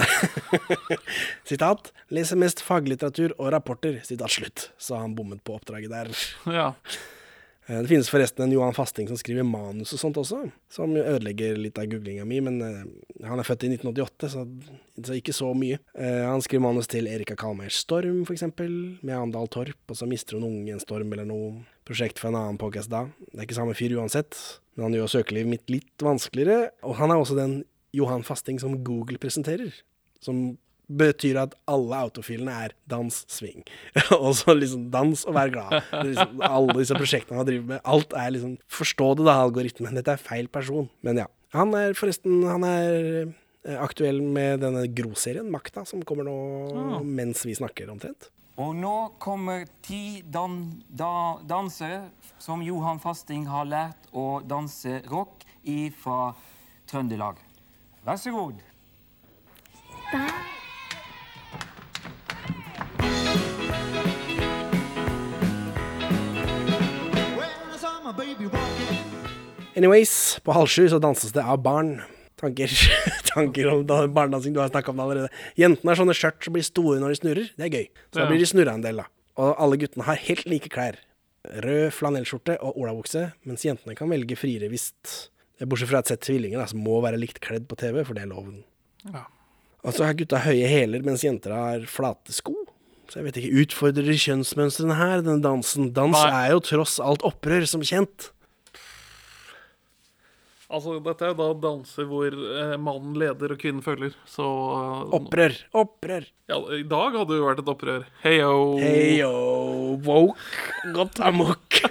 Sitat. 1.50 1.92
Leser 2.10 2.40
mest 2.42 2.64
faglitteratur 2.66 3.36
og 3.38 3.52
rapporter. 3.54 4.00
Sitat 4.06 4.34
slutt. 4.34 4.70
Så 4.78 4.98
han 4.98 5.14
bommet 5.18 5.44
på 5.46 5.54
oppdraget 5.60 5.94
der. 5.94 6.10
Ja. 6.50 6.72
Eh, 7.66 7.80
Det 7.82 7.88
finnes 7.90 8.10
forresten 8.10 8.44
en 8.44 8.52
Johan 8.52 8.74
Fasting 8.74 9.08
som 9.08 9.18
skriver 9.18 9.46
manus 9.46 9.92
og 9.92 9.98
sånt 10.00 10.18
også, 10.20 10.44
som 10.70 10.94
ødelegger 10.96 11.58
litt 11.58 11.78
av 11.78 11.88
googlinga 11.90 12.26
mi, 12.28 12.40
men 12.44 12.60
eh, 12.62 12.82
han 13.26 13.42
er 13.42 13.46
født 13.46 13.66
i 13.66 13.72
1988, 13.74 14.30
så, 14.34 14.44
så 15.02 15.16
ikke 15.18 15.34
så 15.34 15.50
mye. 15.58 15.80
Eh, 15.98 16.22
han 16.26 16.42
skriver 16.44 16.62
manus 16.68 16.90
til 16.92 17.08
Erika 17.10 17.34
Kalmeirs 17.38 17.80
Storm, 17.82 18.24
for 18.28 18.36
eksempel, 18.36 18.70
med 19.02 19.16
Andal 19.18 19.50
Torp, 19.52 19.78
og 19.90 19.98
så 19.98 20.06
mister 20.06 20.38
hun 20.38 20.46
ungen 20.50 20.82
storm 20.82 21.10
eller 21.12 21.26
noe. 21.28 21.64
Prosjekt 21.86 22.18
for 22.18 22.32
en 22.32 22.38
annen 22.38 22.58
podcast 22.58 22.90
da. 22.90 23.04
Det 23.30 23.38
er 23.38 23.46
ikke 23.46 23.58
samme 23.60 23.74
fyr 23.78 23.92
uansett, 23.98 24.34
men 24.74 24.88
han 24.88 24.96
gjør 24.98 25.12
søkelivet 25.20 25.52
mitt 25.52 25.70
litt 25.70 26.02
vanskeligere. 26.02 26.72
Og 26.82 26.96
han 26.98 27.14
er 27.14 27.20
også 27.22 27.36
den 27.38 27.60
Johan 27.94 28.24
Fasting 28.26 28.58
som 28.58 28.74
Google 28.84 29.20
presenterer, 29.22 29.70
som 30.18 30.56
betyr 30.88 31.38
at 31.42 31.54
alle 31.66 31.96
autofilene 32.06 32.52
er 32.66 32.74
dans, 32.86 33.10
sving. 33.32 33.64
og 34.20 34.32
så 34.38 34.54
liksom 34.54 34.86
dans 34.94 35.24
og 35.26 35.34
vær 35.34 35.50
glad. 35.50 35.80
Liksom, 36.06 36.42
alle 36.46 36.76
disse 36.78 36.94
prosjektene 36.98 37.40
han 37.40 37.48
driver 37.48 37.66
med. 37.72 37.80
Alt 37.84 38.14
er 38.14 38.30
liksom 38.36 38.54
Forstå 38.70 39.08
det, 39.18 39.26
da, 39.26 39.34
algoritmen. 39.42 39.96
Dette 39.98 40.14
er 40.14 40.22
feil 40.22 40.46
person. 40.52 40.86
Men 41.06 41.22
ja. 41.24 41.26
Han 41.56 41.74
er 41.78 41.94
forresten 41.98 42.42
Han 42.46 42.64
er 42.68 42.96
eh, 43.26 43.76
aktuell 43.82 44.20
med 44.22 44.60
denne 44.62 44.86
Gro-serien, 44.94 45.50
Makta, 45.50 45.84
som 45.88 46.02
kommer 46.06 46.26
nå 46.28 46.36
Ah. 46.76 47.02
mens 47.02 47.42
vi 47.46 47.54
snakker, 47.58 47.90
omtrent. 47.90 48.30
Og 48.56 48.72
nå 48.78 48.94
kommer 49.20 49.66
ti 49.84 50.22
dan 50.22 50.82
da 50.88 51.36
dansere 51.44 52.06
som 52.40 52.62
Johan 52.64 52.98
Fasting 53.02 53.44
har 53.50 53.66
lært 53.68 54.06
å 54.16 54.38
danse 54.48 55.02
rock 55.10 55.44
i 55.68 55.90
fra 55.90 56.30
Trøndelag. 56.88 57.36
Vær 58.06 58.16
så 58.22 58.32
god. 58.32 58.62
Anyways, 69.76 70.12
på 70.44 70.54
halv 70.56 70.70
sju 70.72 70.86
så 70.88 71.00
danses 71.02 71.34
det 71.36 71.44
av 71.44 71.58
barn. 71.64 71.98
Tanker, 72.40 72.68
tanker 73.32 73.68
om 73.72 73.84
da- 73.88 74.06
barnedansing, 74.12 74.52
du 74.56 74.60
har 74.60 74.68
snakka 74.72 74.92
om 74.92 74.98
det 75.00 75.04
allerede. 75.06 75.30
Jentene 75.56 75.92
har 75.92 76.00
sånne 76.00 76.16
skjørt 76.16 76.44
som 76.44 76.56
blir 76.56 76.64
store 76.66 76.98
når 77.00 77.12
de 77.14 77.18
snurrer. 77.20 77.52
Det 77.56 77.68
er 77.68 77.72
gøy. 77.78 77.86
Så 78.12 78.20
da 78.20 78.26
blir 78.30 78.40
de 78.42 78.48
snurra 78.48 78.74
en 78.76 78.84
del, 78.84 79.00
da. 79.02 79.06
Og 79.40 79.54
alle 79.60 79.78
guttene 79.80 80.04
har 80.08 80.20
helt 80.26 80.48
like 80.48 80.70
klær. 80.72 80.98
Rød 81.64 81.92
flanellskjorte 81.94 82.56
og 82.64 82.76
olabukse, 82.82 83.28
mens 83.46 83.64
jentene 83.64 83.94
kan 83.98 84.10
velge 84.10 84.36
friere 84.38 84.68
hvis 84.72 84.90
Bortsett 85.64 85.88
fra 85.88 86.02
et 86.02 86.10
sett 86.10 86.20
tvillinger 86.26 86.60
da, 86.60 86.66
som 86.68 86.82
må 86.84 86.98
være 87.00 87.16
likt 87.16 87.38
kledd 87.40 87.64
på 87.70 87.78
TV, 87.80 88.02
for 88.04 88.12
det 88.12 88.26
er 88.26 88.28
loven. 88.28 88.58
Ja. 89.08 89.22
Og 89.86 89.94
så 89.96 90.04
har 90.04 90.16
gutta 90.18 90.42
høye 90.44 90.66
hæler, 90.68 91.00
mens 91.06 91.22
jenter 91.24 91.54
har 91.56 91.86
flate 91.88 92.34
sko. 92.36 92.52
Så 93.08 93.20
jeg 93.22 93.28
vet 93.28 93.38
ikke, 93.40 93.62
utfordrer 93.62 94.18
kjønnsmønstrene 94.20 94.98
her, 94.98 95.22
denne 95.24 95.40
dansen? 95.40 95.92
Dans 95.96 96.18
er 96.26 96.50
jo 96.52 96.60
tross 96.66 96.98
alt 97.00 97.24
opprør, 97.24 97.64
som 97.70 97.80
kjent. 97.86 98.28
Altså, 100.66 100.96
dette 100.98 101.22
er 101.22 101.30
jo 101.30 101.36
da 101.38 101.46
danser 101.62 102.08
hvor 102.10 102.34
eh, 102.34 102.72
mannen 102.82 103.14
leder 103.20 103.52
og 103.54 103.60
kvinnen 103.62 103.84
følger, 103.86 104.16
så 104.26 104.42
eh, 104.46 105.12
Opprør, 105.14 105.54
opprør. 105.78 106.26
Ja, 106.50 106.58
I 106.74 106.82
dag 106.90 107.14
hadde 107.14 107.28
det 107.30 107.38
jo 107.38 107.46
vært 107.46 107.62
et 107.62 107.70
opprør. 107.70 108.06
Heyo. 108.24 108.56
Heyo, 108.82 109.30
woke, 110.06 110.90
godt 110.96 111.22
amok. 111.26 111.80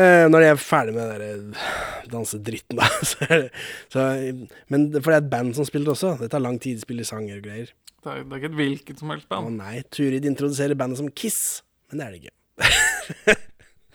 Eh, 0.00 0.24
Når 0.30 0.40
jeg 0.44 0.52
er 0.54 0.60
ferdig 0.62 0.92
med 0.94 1.08
den 1.10 1.48
der 1.50 2.10
dansedritten, 2.12 2.78
da 2.78 2.86
så 3.10 3.26
er 3.26 3.32
det, 3.42 3.48
så, 3.92 4.04
Men 4.72 4.86
for 4.94 5.10
det 5.10 5.16
er 5.16 5.24
et 5.24 5.30
band 5.32 5.50
som 5.58 5.66
spiller 5.66 5.90
også. 5.92 6.12
Det 6.22 6.28
tar 6.32 6.40
lang 6.40 6.56
tid, 6.62 6.78
de 6.78 6.84
spiller 6.86 7.04
sanger 7.04 7.40
og 7.40 7.44
greier. 7.44 7.72
Det 8.00 8.08
er, 8.14 8.22
det 8.22 8.32
er 8.32 8.38
ikke 8.38 8.48
et 8.52 8.58
hvilket 8.62 9.02
som 9.02 9.10
helst 9.12 9.26
Å 9.28 9.34
band. 9.34 9.58
nei, 9.60 9.82
Turid 9.92 10.24
introduserer 10.30 10.78
bandet 10.78 11.02
som 11.02 11.10
Kiss. 11.10 11.40
Men 11.90 12.00
det 12.00 12.06
er 12.06 12.14
det 12.14 12.22
ikke. 12.22 13.36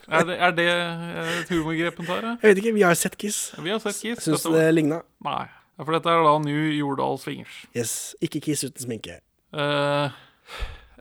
Er 0.06 0.26
det, 0.26 0.38
er 0.38 0.54
det 0.54 0.66
eh, 0.70 1.30
et 1.40 1.52
humorgrep 1.52 2.00
hun 2.00 2.08
tar? 2.08 2.22
Ja? 2.22 2.32
Jeg 2.42 2.50
vet 2.52 2.62
ikke, 2.62 2.74
vi 2.76 2.84
har 2.86 2.94
sett 2.94 3.16
Kiss. 3.18 3.52
Vi 3.58 3.70
har 3.72 3.82
sett 3.82 4.00
Kiss. 4.02 4.24
Syns 4.24 4.46
det 4.54 4.66
ligna. 4.74 5.02
Nei. 5.26 5.44
For 5.82 5.92
dette 5.92 6.08
er 6.08 6.24
da 6.24 6.34
New 6.40 6.66
Jordal 6.72 7.18
Swingers. 7.20 7.64
Yes. 7.76 8.14
Ikke 8.24 8.40
Kiss 8.44 8.64
uten 8.64 8.86
sminke. 8.86 9.20
Uh, 9.56 10.14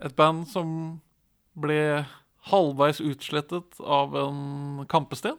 et 0.04 0.16
band 0.18 0.46
som 0.52 0.70
ble 1.56 2.06
halvveis 2.52 3.00
utslettet 3.02 3.80
av 3.82 4.16
en 4.20 4.86
kampesten. 4.92 5.38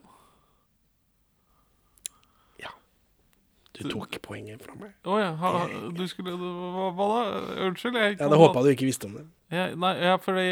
Du 3.76 3.90
tok 3.92 4.16
poenget 4.24 4.62
fra 4.64 4.74
meg. 4.78 4.94
Å 5.04 5.18
ja, 5.20 5.32
ha, 5.40 5.50
du 5.92 6.04
skulle 6.08 6.32
hva, 6.40 6.88
hva 6.96 7.08
da? 7.10 7.40
Unnskyld? 7.66 7.98
Jeg 8.00 8.14
Jeg 8.14 8.22
hadde 8.22 8.38
håpa 8.40 8.62
du 8.64 8.70
ikke 8.72 8.88
visste 8.88 9.08
om 9.08 9.18
det. 9.18 9.26
Ja, 9.52 9.68
nei, 9.76 9.92
ja, 10.00 10.14
fordi 10.22 10.46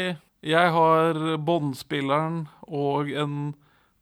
jeg 0.45 0.71
har 0.75 1.17
båndspilleren 1.41 2.43
og 2.67 3.09
en 3.11 3.53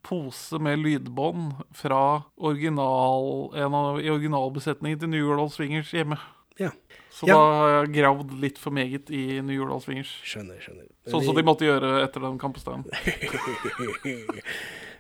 pose 0.03 0.60
med 0.60 0.82
lydbånd 0.84 1.53
fra 1.79 2.01
original, 2.36 3.29
en 3.56 3.77
av, 3.79 4.01
i 4.03 4.10
originalbesetningen 4.12 4.99
til 4.99 5.13
New 5.13 5.29
York 5.32 5.53
Swingers 5.56 5.93
hjemme. 5.95 6.17
Ja. 6.60 6.73
Så 7.13 7.27
Ja. 7.29 7.38
da 7.38 7.53
har 7.53 7.69
jeg 7.86 7.93
gravd 7.95 8.34
litt 8.41 8.58
for 8.60 8.71
meget 8.75 9.08
i 9.10 9.39
New 9.41 9.56
York 9.56 9.86
Swingers. 9.86 10.12
Skjønner, 10.27 10.60
skjønner. 10.62 10.89
Sånn 11.08 11.23
som 11.23 11.36
de 11.38 11.43
måtte 11.47 11.63
gjøre 11.65 12.01
etter 12.03 12.21
den 12.25 12.36
kampesteinen. 12.41 12.84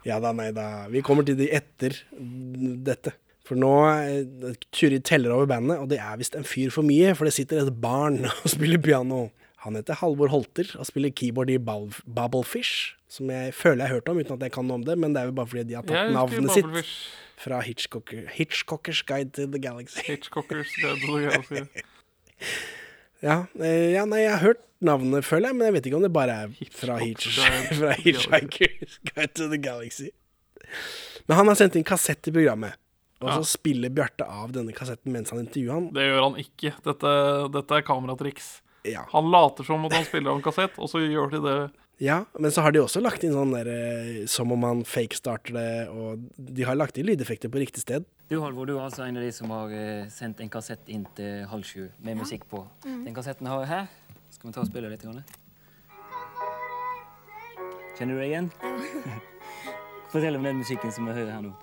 ja 0.07 0.19
da, 0.23 0.31
nei 0.35 0.49
da. 0.55 0.85
Vi 0.91 1.03
kommer 1.05 1.25
til 1.27 1.37
de 1.39 1.49
etter 1.53 1.95
dette. 2.13 3.13
For 3.43 3.59
nå 3.59 3.69
eh, 3.91 4.53
Turid 4.71 5.03
teller 5.03 5.33
over 5.35 5.49
bandet, 5.51 5.81
og 5.83 5.89
det 5.91 5.97
er 5.99 6.19
visst 6.21 6.37
en 6.39 6.47
fyr 6.47 6.71
for 6.71 6.85
mye, 6.87 7.11
for 7.17 7.27
det 7.27 7.35
sitter 7.35 7.65
et 7.65 7.79
barn 7.83 8.21
og 8.29 8.47
spiller 8.51 8.79
piano. 8.83 9.25
Han 9.63 9.75
heter 9.79 9.95
Halvor 10.01 10.27
Holter 10.33 10.69
og 10.79 10.85
spiller 10.89 11.11
keyboard 11.15 11.49
i 11.53 11.57
Bubblefish, 11.59 12.93
som 13.07 13.29
jeg 13.31 13.53
føler 13.55 13.83
jeg 13.85 13.87
har 13.91 13.95
hørt 14.01 14.09
om, 14.11 14.17
uten 14.19 14.35
at 14.35 14.43
jeg 14.47 14.51
kan 14.55 14.67
noe 14.67 14.81
om 14.81 14.85
det, 14.87 14.97
men 14.99 15.13
det 15.15 15.21
er 15.21 15.29
jo 15.29 15.35
bare 15.37 15.47
fordi 15.51 15.63
de 15.69 15.77
har 15.79 15.85
tatt 15.87 16.11
navnet 16.15 16.51
sitt 16.55 16.91
fra 17.43 17.59
Hitchcocker, 17.63 18.25
Hitchcockers 18.35 19.01
Guide 19.07 19.31
to 19.37 19.45
the 19.47 19.59
Galaxy. 19.63 20.03
Hitchcockers 20.09 20.71
Guide 20.81 20.99
to 21.05 21.15
the 21.17 21.25
Galaxy. 21.29 21.63
Ja, 23.23 23.45
eh, 23.63 23.93
ja, 23.93 24.01
nei, 24.03 24.17
jeg 24.25 24.33
har 24.33 24.41
hørt 24.43 24.63
navnet, 24.83 25.23
føler 25.23 25.47
jeg, 25.53 25.55
men 25.55 25.69
jeg 25.69 25.73
vet 25.77 25.85
ikke 25.87 25.95
om 25.95 26.03
det 26.03 26.09
bare 26.11 26.33
er 26.43 26.49
fra, 26.75 26.97
Hitch, 26.99 27.37
fra 27.37 27.61
to 27.69 27.77
the 27.79 27.93
Hitchhiker's 28.03 28.97
Guide 29.13 29.31
to 29.39 29.45
the 29.47 29.59
Galaxy. 29.63 30.09
Men 31.29 31.39
han 31.39 31.47
har 31.47 31.55
sendt 31.55 31.77
inn 31.79 31.85
kassett 31.87 32.27
i 32.27 32.33
programmet, 32.35 32.75
og 33.23 33.29
Ja. 33.29 33.37
så 33.39 33.47
spiller 33.53 33.93
Bjarte 33.95 34.27
av 34.27 34.51
denne 34.51 34.75
kassetten 34.75 35.13
mens 35.15 35.31
han 35.31 35.39
intervjuer 35.45 35.71
han. 35.77 35.87
Det 35.95 36.03
gjør 36.09 36.19
han 36.25 36.35
ikke. 36.43 36.73
Dette, 36.83 37.13
dette 37.55 37.77
er 37.79 37.85
kameratriks. 37.87 38.49
Ja. 38.83 39.05
Han 39.13 39.31
later 39.31 39.63
som 39.63 39.85
at 39.87 39.95
han 39.95 40.05
spiller 40.05 40.33
av 40.33 40.39
en 40.39 40.43
kassett, 40.43 40.75
og 40.77 40.89
så 40.91 40.99
gjør 41.03 41.31
de 41.31 41.41
det 41.43 41.57
Ja, 42.03 42.23
men 42.39 42.51
så 42.51 42.65
har 42.65 42.73
de 42.73 42.81
også 42.83 42.99
lagt 43.03 43.23
inn 43.23 43.35
sånn 43.35 43.53
der 43.53 43.69
eh, 43.71 44.25
som 44.27 44.51
om 44.51 44.65
han 44.67 44.81
fake-starter 44.87 45.55
det, 45.55 45.69
og 45.93 46.25
de 46.35 46.65
har 46.67 46.75
lagt 46.75 46.97
inn 46.97 47.07
lydeffekter 47.07 47.51
på 47.53 47.61
riktig 47.61 47.85
sted. 47.85 48.07
Du 48.31 48.39
Halvor, 48.41 48.67
du 48.67 48.73
er 48.75 48.87
altså 48.87 49.05
en 49.05 49.19
av 49.19 49.23
de 49.23 49.31
som 49.35 49.51
har 49.53 49.71
eh, 49.77 50.09
sendt 50.11 50.41
en 50.43 50.51
kassett 50.51 50.89
inn 50.91 51.05
til 51.15 51.45
halv 51.51 51.67
sju 51.67 51.85
med 52.03 52.19
musikk 52.19 52.47
på. 52.49 52.65
Mm. 52.83 53.03
Den 53.05 53.15
kassetten 53.15 53.47
har 53.51 53.63
jeg 53.63 53.71
her. 53.71 53.87
Skal 54.33 54.49
vi 54.49 54.55
ta 54.55 54.63
og 54.65 54.71
spille 54.71 54.89
litt? 54.91 55.05
Grann? 55.05 55.23
Kjenner 57.93 58.17
du 58.17 58.23
deg 58.23 58.31
igjen? 58.31 58.49
Fortell 60.11 60.39
om 60.39 60.49
den 60.49 60.59
musikken 60.59 60.91
som 60.91 61.07
vi 61.07 61.15
hører 61.15 61.31
her 61.35 61.45
nå. 61.45 61.53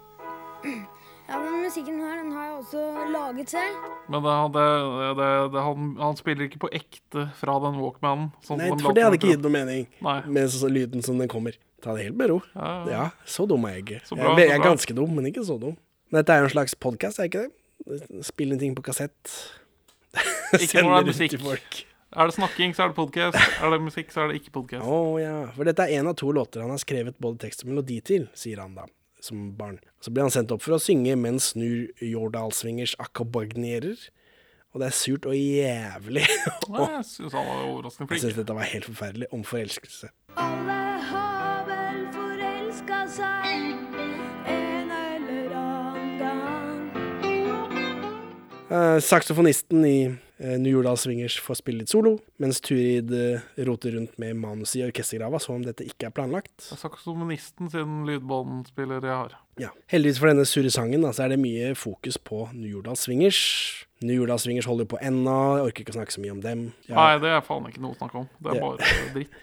Ja, 1.31 1.39
men 1.39 1.61
musikken 1.63 2.01
her, 2.03 2.17
den 2.25 2.33
har 2.35 2.47
jeg 2.49 2.55
også 2.59 2.81
laget 3.15 3.53
selv. 3.53 3.83
Men 4.11 4.25
det, 4.25 4.33
det, 4.57 4.65
det, 5.21 5.29
det, 5.55 5.61
han, 5.63 5.91
han 6.01 6.17
spiller 6.19 6.49
ikke 6.49 6.59
på 6.65 6.71
ekte 6.75 7.29
fra 7.39 7.55
den 7.63 7.79
Walkmanen. 7.79 8.33
sånn 8.43 8.59
Nei, 8.59 8.71
for 8.83 8.97
det 8.97 9.05
hadde 9.07 9.21
ikke 9.21 9.31
gitt 9.37 9.45
noe 9.45 9.55
mening 9.55 9.87
Nei. 10.03 10.17
med 10.27 10.51
så, 10.51 10.65
så 10.65 10.71
lyden 10.73 11.07
som 11.07 11.21
den 11.23 11.31
kommer. 11.31 11.55
Ta 11.85 11.95
det 11.97 12.09
helt 12.09 12.19
med 12.19 12.33
ro. 12.33 12.41
Ja, 12.57 12.73
ja. 12.73 12.91
Ja, 12.91 13.05
så 13.31 13.47
dum 13.49 13.63
er 13.69 13.79
jeg 13.79 13.85
ikke. 13.87 14.01
Jeg 14.11 14.35
jeg 14.43 14.57
er 14.57 14.65
ganske 14.65 14.97
dum, 14.99 15.15
men 15.17 15.31
ikke 15.31 15.47
så 15.47 15.55
dum. 15.63 15.79
Dette 16.11 16.35
er 16.35 16.43
jo 16.43 16.51
en 16.51 16.55
slags 16.57 16.75
podkast, 16.75 17.23
er 17.23 17.31
ikke 17.31 17.47
det? 17.47 18.27
Spille 18.27 18.59
ting 18.61 18.75
på 18.77 18.83
kassett. 18.91 19.37
Ikke 20.59 20.67
Sende 20.67 20.89
når 20.91 20.97
det 20.97 21.01
er 21.05 21.11
musikk. 21.15 21.31
til 21.37 21.45
folk. 21.47 21.81
Er 22.11 22.27
det 22.27 22.35
snakking, 22.35 22.73
så 22.75 22.83
er 22.83 22.91
det 22.91 22.97
podkast. 22.99 23.39
Er 23.63 23.71
det 23.71 23.79
musikk, 23.87 24.11
så 24.11 24.25
er 24.25 24.33
det 24.33 24.41
ikke 24.43 24.51
podkast. 24.59 24.83
Å 24.83 24.99
ja. 25.23 25.35
For 25.55 25.71
dette 25.71 25.87
er 25.87 26.01
en 26.03 26.11
av 26.11 26.17
to 26.19 26.33
låter 26.35 26.65
han 26.67 26.73
har 26.75 26.81
skrevet 26.83 27.15
både 27.23 27.39
tekst 27.47 27.63
og 27.63 27.71
melodi 27.71 28.01
til, 28.03 28.27
sier 28.35 28.59
han 28.65 28.75
da, 28.75 28.89
som 29.27 29.51
barn. 29.59 29.79
Så 30.01 30.11
blir 30.15 30.23
han 30.27 30.33
sendt 30.35 30.53
opp 30.55 30.63
for 30.65 30.77
å 30.77 30.81
synge 30.83 31.17
mens 31.21 31.53
snur 31.55 31.89
Jordalsvingers 32.05 32.95
akkobagnerer. 33.03 33.99
Og 34.71 34.79
det 34.81 34.87
er 34.87 34.95
surt 34.95 35.27
og 35.27 35.35
jævlig. 35.35 36.23
Nei, 36.71 36.87
jeg 36.95 37.05
syns 37.09 37.33
han 37.35 37.47
var 37.49 37.65
overraskende 37.67 38.07
Jeg 38.07 38.11
flink. 38.13 38.23
syns 38.23 38.37
dette 38.39 38.55
var 38.61 38.69
helt 38.71 38.87
forferdelig. 38.87 39.27
Om 39.35 39.43
forelskelse. 39.49 40.11
Alle 40.39 40.79
har 41.11 41.65
vel 41.67 42.01
forelska 42.15 43.01
seg 43.11 43.51
en 44.55 44.95
eller 44.95 45.57
annen 45.59 46.13
gang. 46.23 46.79
Eh, 48.71 48.99
saksofonisten 49.03 49.83
i 49.89 49.97
New 50.41 50.71
Jordal 50.73 50.97
Swingers 50.97 51.35
får 51.45 51.59
spille 51.61 51.83
litt 51.83 51.91
solo, 51.93 52.15
mens 52.41 52.63
Turid 52.65 53.11
eh, 53.13 53.43
roter 53.69 53.93
rundt 53.99 54.15
med 54.23 54.39
manuset 54.41 54.79
i 54.81 54.85
orkestergrava 54.87 55.37
som 55.43 55.59
om 55.59 55.67
dette 55.67 55.85
ikke 55.85 56.09
er 56.09 56.15
planlagt. 56.17 56.55
Det 56.65 56.79
er 56.79 56.81
saksofonisten 56.81 57.69
sin 57.73 57.99
lydbåndspiller 58.09 59.05
jeg 59.05 59.13
har. 59.19 59.35
Ja. 59.61 59.69
Heldigvis 59.93 60.23
for 60.23 60.31
denne 60.33 60.47
sure 60.49 60.73
sangen 60.73 61.05
så 61.13 61.27
er 61.27 61.35
det 61.35 61.41
mye 61.43 61.75
fokus 61.77 62.17
på 62.17 62.47
New 62.57 62.71
Jordal 62.79 62.97
Swingers. 62.97 63.43
New 64.01 64.17
Jordal 64.17 64.41
Swingers 64.41 64.65
holder 64.71 64.89
på 64.89 64.97
ennå, 65.05 65.37
jeg 65.59 65.67
orker 65.69 65.85
ikke 65.85 65.93
å 65.93 65.99
snakke 65.99 66.17
så 66.17 66.23
mye 66.25 66.33
om 66.39 66.41
dem. 66.47 66.65
Ja, 66.89 66.97
Nei, 66.97 67.13
det 67.21 67.35
er 67.37 67.45
faen 67.45 67.69
ikke 67.69 67.85
noe 67.85 67.93
å 67.93 68.01
snakke 68.01 68.23
om. 68.23 68.31
Det 68.41 68.55
er 68.55 68.63
bare 68.65 68.95
dritt. 69.19 69.37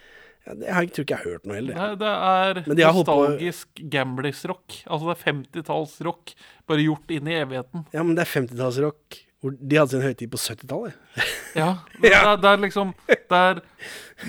ja, 0.48 0.56
det 0.64 0.74
har 0.74 0.88
jeg 0.88 0.96
tror 0.96 1.06
ikke 1.06 1.14
jeg 1.14 1.22
har 1.22 1.32
hørt 1.36 1.46
noe 1.46 1.60
heller. 1.60 1.78
Det, 1.78 2.02
det 2.02 2.16
er 2.32 2.64
de 2.74 2.88
har 2.88 2.98
på- 2.98 3.04
nostalgisk 3.04 3.84
gamblers-rock. 3.94 4.80
Altså 4.88 5.12
det 5.12 5.16
er 5.20 5.24
50-tallsrock, 5.30 6.34
bare 6.74 6.88
gjort 6.90 7.14
inn 7.20 7.30
i 7.30 7.38
evigheten. 7.44 7.86
Ja, 7.94 8.02
men 8.02 8.18
det 8.18 8.26
er 8.26 8.34
50-tallsrock. 8.34 9.22
De 9.46 9.78
hadde 9.78 9.92
sin 9.94 10.02
høytid 10.02 10.32
på 10.34 10.40
70-tallet. 10.42 10.98
Ja, 11.58 11.80
det, 11.98 12.12
er, 12.14 12.36
det 12.38 12.50
er 12.52 12.60
liksom 12.62 12.92
Det 13.10 13.38
er 13.38 13.60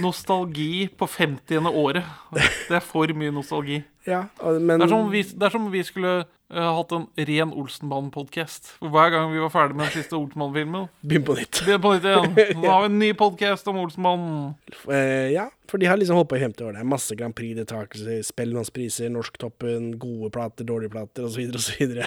nostalgi 0.00 0.88
på 0.96 1.04
50. 1.04 1.66
året. 1.68 2.06
Det 2.32 2.76
er 2.78 2.84
for 2.84 3.12
mye 3.12 3.32
nostalgi. 3.34 3.82
Ja, 4.08 4.22
men 4.40 4.80
Det 4.80 4.88
er 4.88 5.10
vi, 5.12 5.22
det 5.22 5.44
er 5.44 5.52
som 5.52 5.66
om 5.66 5.72
vi 5.72 5.82
skulle 5.84 6.12
uh, 6.24 6.68
hatt 6.78 6.94
en 6.96 7.04
ren 7.28 7.52
Olsenbanen-podkast. 7.52 8.70
Hver 8.80 9.12
gang 9.12 9.28
vi 9.34 9.42
var 9.42 9.52
ferdig 9.52 9.76
med 9.76 9.90
den 9.90 9.98
siste 9.98 10.16
Olsenbanen-filmen 10.16 10.88
Begynn 11.04 11.26
på 11.28 11.36
nytt. 11.36 11.60
Begynn 11.66 11.84
på 11.84 11.92
nytt 11.96 12.08
igjen. 12.08 12.40
Nå 12.62 12.72
har 12.72 12.86
vi 12.86 12.90
en 12.94 12.98
ny 13.02 13.12
podkast 13.20 13.68
om 13.68 13.82
Olsenbanen. 13.82 14.56
Uh, 14.88 15.28
ja, 15.34 15.50
for 15.68 15.82
de 15.82 15.90
har 15.90 16.00
liksom 16.00 16.16
holdt 16.16 16.32
på 16.32 16.40
i 16.40 16.44
50 16.46 16.64
år. 16.64 16.78
Det 16.78 16.84
er 16.84 16.90
masse 16.96 17.20
Grand 17.20 17.36
Prix-deltakelser, 17.36 18.24
Spellemannspriser, 18.30 19.12
Norsktoppen, 19.12 19.92
gode 20.00 20.32
plater, 20.32 20.68
dårlige 20.68 20.96
plater 20.96 21.28
osv. 21.28 21.44
osv. 21.60 21.98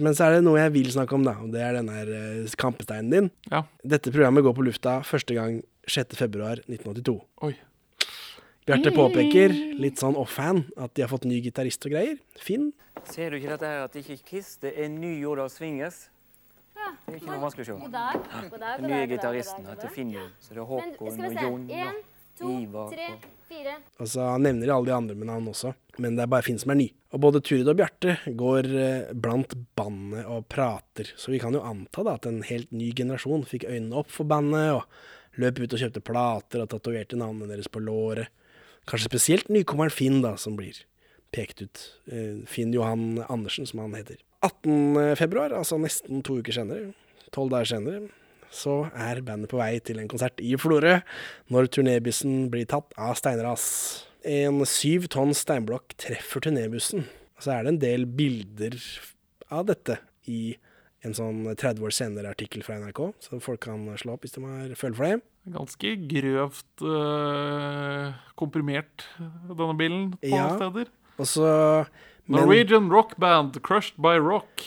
Men 0.00 0.16
så 0.16 0.26
er 0.26 0.38
det 0.38 0.44
noe 0.46 0.56
jeg 0.62 0.72
vil 0.72 0.88
snakke 0.94 1.16
om, 1.16 1.24
da, 1.26 1.34
og 1.44 1.52
det 1.52 1.60
er 1.60 1.76
den 1.76 1.90
her 1.92 2.08
eh, 2.16 2.54
kampesteinen 2.60 3.10
din. 3.12 3.30
Ja. 3.50 3.64
Dette 3.84 4.12
programmet 4.14 4.44
går 4.46 4.56
på 4.56 4.64
lufta 4.64 4.98
første 5.04 5.36
gang 5.36 5.58
6. 5.84 6.16
februar 6.16 6.62
1982. 6.64 7.18
Oi. 7.44 7.52
Bjarte 8.64 8.94
påpeker, 8.96 9.52
litt 9.76 10.00
sånn 10.00 10.16
offhand, 10.16 10.70
at 10.80 10.94
de 10.96 11.04
har 11.04 11.10
fått 11.12 11.26
ny 11.28 11.42
gitarist 11.44 11.84
og 11.84 11.92
greier. 11.92 12.16
Finn. 12.40 12.70
Ser 13.12 13.34
du 13.34 13.36
ikke 13.36 13.52
dette 13.52 13.68
her 13.68 13.84
at 13.84 13.92
det 13.92 14.06
ikke 14.06 14.16
er 14.16 14.24
Kiss, 14.30 14.54
det 14.62 14.72
er 14.80 14.88
Ny 14.88 15.18
Jordal 15.20 15.52
Swingers? 15.52 16.06
Det 17.04 17.12
er 17.12 17.18
ikke 17.18 17.28
noe 17.28 17.42
vanskelig 17.44 17.66
å 17.66 17.68
se. 17.68 17.76
God 17.84 17.92
dag. 17.92 18.16
God 18.16 18.32
dag, 18.32 18.48
god 18.54 18.64
dag, 18.64 18.80
Den 18.80 18.90
nye 18.94 19.06
gitaristen 19.12 19.68
heter 19.68 19.92
Finn. 19.92 20.16
Så 20.40 20.56
det 20.56 20.62
er 20.64 20.68
Håkon 20.72 21.24
og. 21.28 21.40
Jon 21.44 21.68
og 22.40 22.62
Ivar 22.64 22.88
og 22.88 23.33
fire. 23.48 23.78
Altså, 24.00 24.20
Han 24.32 24.44
nevner 24.46 24.72
alle 24.74 24.90
de 24.90 24.94
andre 24.96 25.16
med 25.18 25.28
navn 25.30 25.50
også, 25.52 25.74
men 26.02 26.16
det 26.16 26.24
er 26.24 26.30
bare 26.32 26.46
Finn 26.46 26.60
som 26.60 26.72
er 26.74 26.80
ny. 26.80 26.88
Og 27.14 27.22
både 27.22 27.42
Turid 27.44 27.68
og 27.70 27.76
Bjarte 27.78 28.16
går 28.26 28.70
eh, 28.74 29.12
blant 29.14 29.54
bandet 29.78 30.26
og 30.30 30.48
prater, 30.50 31.12
så 31.16 31.34
vi 31.34 31.40
kan 31.42 31.54
jo 31.54 31.62
anta 31.64 32.04
da 32.06 32.16
at 32.18 32.26
en 32.30 32.42
helt 32.46 32.72
ny 32.74 32.90
generasjon 32.96 33.46
fikk 33.48 33.68
øynene 33.68 34.00
opp 34.02 34.10
for 34.10 34.28
bandet, 34.28 34.80
og 34.80 35.38
løp 35.40 35.60
ut 35.60 35.74
og 35.74 35.80
kjøpte 35.82 36.02
plater 36.04 36.64
og 36.64 36.70
tatoverte 36.72 37.18
navnene 37.18 37.50
deres 37.50 37.70
på 37.70 37.82
låret. 37.82 38.30
Kanskje 38.90 39.08
spesielt 39.08 39.48
nykommeren 39.52 39.94
Finn, 39.94 40.20
da, 40.24 40.34
som 40.40 40.58
blir 40.58 40.82
pekt 41.34 41.64
ut. 41.64 41.86
Eh, 42.10 42.42
Finn 42.50 42.74
Johan 42.74 43.24
Andersen, 43.28 43.66
som 43.66 43.82
han 43.84 43.96
heter. 43.98 44.20
18. 44.44 45.16
februar, 45.16 45.54
altså 45.56 45.78
nesten 45.80 46.20
to 46.26 46.36
uker 46.42 46.52
senere, 46.52 46.92
tolv 47.32 47.54
dager 47.54 47.70
senere, 47.78 48.10
så 48.54 48.84
er 48.94 49.20
bandet 49.26 49.50
på 49.50 49.58
vei 49.58 49.78
til 49.84 49.98
en 50.00 50.08
konsert 50.10 50.38
i 50.44 50.54
Florø, 50.60 51.00
når 51.50 51.68
turnébussen 51.74 52.48
blir 52.52 52.68
tatt 52.70 52.94
av 52.96 53.16
steinras. 53.18 53.66
En 54.24 54.62
syv 54.68 55.08
tonn 55.12 55.34
steinblokk 55.36 55.96
treffer 56.00 56.40
turnébussen. 56.46 57.04
Så 57.42 57.50
er 57.52 57.64
det 57.66 57.74
en 57.74 57.82
del 57.82 58.06
bilder 58.06 58.78
av 59.52 59.66
dette 59.68 59.98
i 60.30 60.54
en 61.04 61.12
sånn 61.12 61.42
30 61.52 61.82
år 61.84 61.92
senere-artikkel 61.92 62.62
fra 62.64 62.78
NRK, 62.80 63.00
så 63.20 63.36
folk 63.44 63.60
kan 63.66 63.82
slå 64.00 64.14
opp 64.14 64.22
hvis 64.24 64.32
de 64.38 64.40
har 64.46 64.70
følge 64.80 64.96
for 64.96 65.04
det. 65.10 65.18
Ganske 65.52 65.90
grøvt 66.08 66.84
øh, 66.88 68.14
komprimert, 68.40 69.04
denne 69.50 69.76
bilen, 69.76 70.06
på 70.22 70.30
Ja. 70.32 70.46
steder. 70.56 70.88
Og 71.18 71.26
så 71.28 71.50
men- 72.26 72.40
Norwegian 72.40 72.88
rock 72.90 73.18
band 73.20 73.60
crushed 73.62 73.98
by 74.00 74.16
rock 74.16 74.64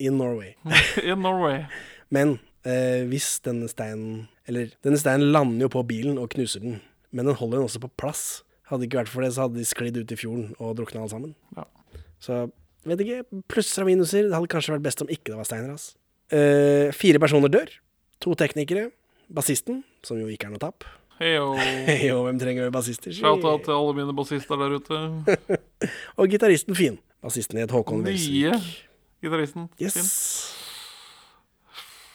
In 0.00 0.16
Norway. 0.18 0.54
in 1.04 1.20
Norway. 1.22 1.66
Men 2.10 2.38
eh, 2.68 3.02
hvis 3.10 3.36
denne 3.44 3.68
steinen 3.70 4.28
Eller 4.48 4.72
denne 4.82 4.98
steinen 5.00 5.32
lander 5.34 5.66
jo 5.66 5.72
på 5.76 5.84
bilen 5.86 6.18
og 6.18 6.32
knuser 6.34 6.64
den, 6.64 6.80
men 7.12 7.28
den 7.28 7.38
holder 7.38 7.60
den 7.60 7.68
også 7.68 7.82
på 7.82 7.92
plass. 8.00 8.42
Hadde 8.66 8.82
det 8.82 8.88
ikke 8.90 9.02
vært 9.02 9.12
for 9.12 9.22
det, 9.22 9.34
så 9.34 9.46
hadde 9.46 9.60
de 9.60 9.68
sklidd 9.68 9.98
ut 10.00 10.14
i 10.14 10.18
fjorden 10.18 10.48
og 10.58 10.74
drukna 10.78 11.02
alle 11.02 11.12
sammen. 11.12 11.34
Ja. 11.56 11.66
Så 12.22 12.38
vet 12.88 13.02
ikke. 13.04 13.42
Plusser 13.52 13.84
og 13.84 13.90
minuser. 13.90 14.26
Det 14.26 14.34
hadde 14.34 14.50
kanskje 14.50 14.74
vært 14.74 14.86
best 14.86 15.04
om 15.04 15.10
ikke 15.12 15.30
det 15.30 15.38
var 15.38 15.46
steiner. 15.46 15.74
ass. 15.76 15.92
Eh, 16.32 16.88
fire 16.96 17.20
personer 17.22 17.52
dør. 17.52 17.70
To 18.24 18.34
teknikere. 18.38 18.88
Bassisten, 19.32 19.82
som 20.04 20.18
jo 20.20 20.28
ikke 20.32 20.48
er 20.48 20.54
noe 20.54 20.62
tap. 20.62 20.86
Heyo. 21.20 21.52
og 22.16 22.24
hvem 22.26 22.40
trenger 22.40 22.72
bassister? 22.74 23.12
si? 23.12 23.20
Shout-out 23.20 23.66
til 23.68 23.76
alle 23.76 23.94
mine 24.00 24.16
bassister 24.16 24.58
der 24.60 24.78
ute. 24.78 25.02
og 26.18 26.32
gitaristen 26.32 26.78
Finn. 26.78 26.98
Bassisten 27.22 27.62
het 27.62 27.70
Håkon 27.70 28.02
Welsvik. 28.06 28.50
Nye 28.56 29.28
gitaristen. 29.28 29.70
Yes. 29.78 29.94
Finn. 30.00 30.61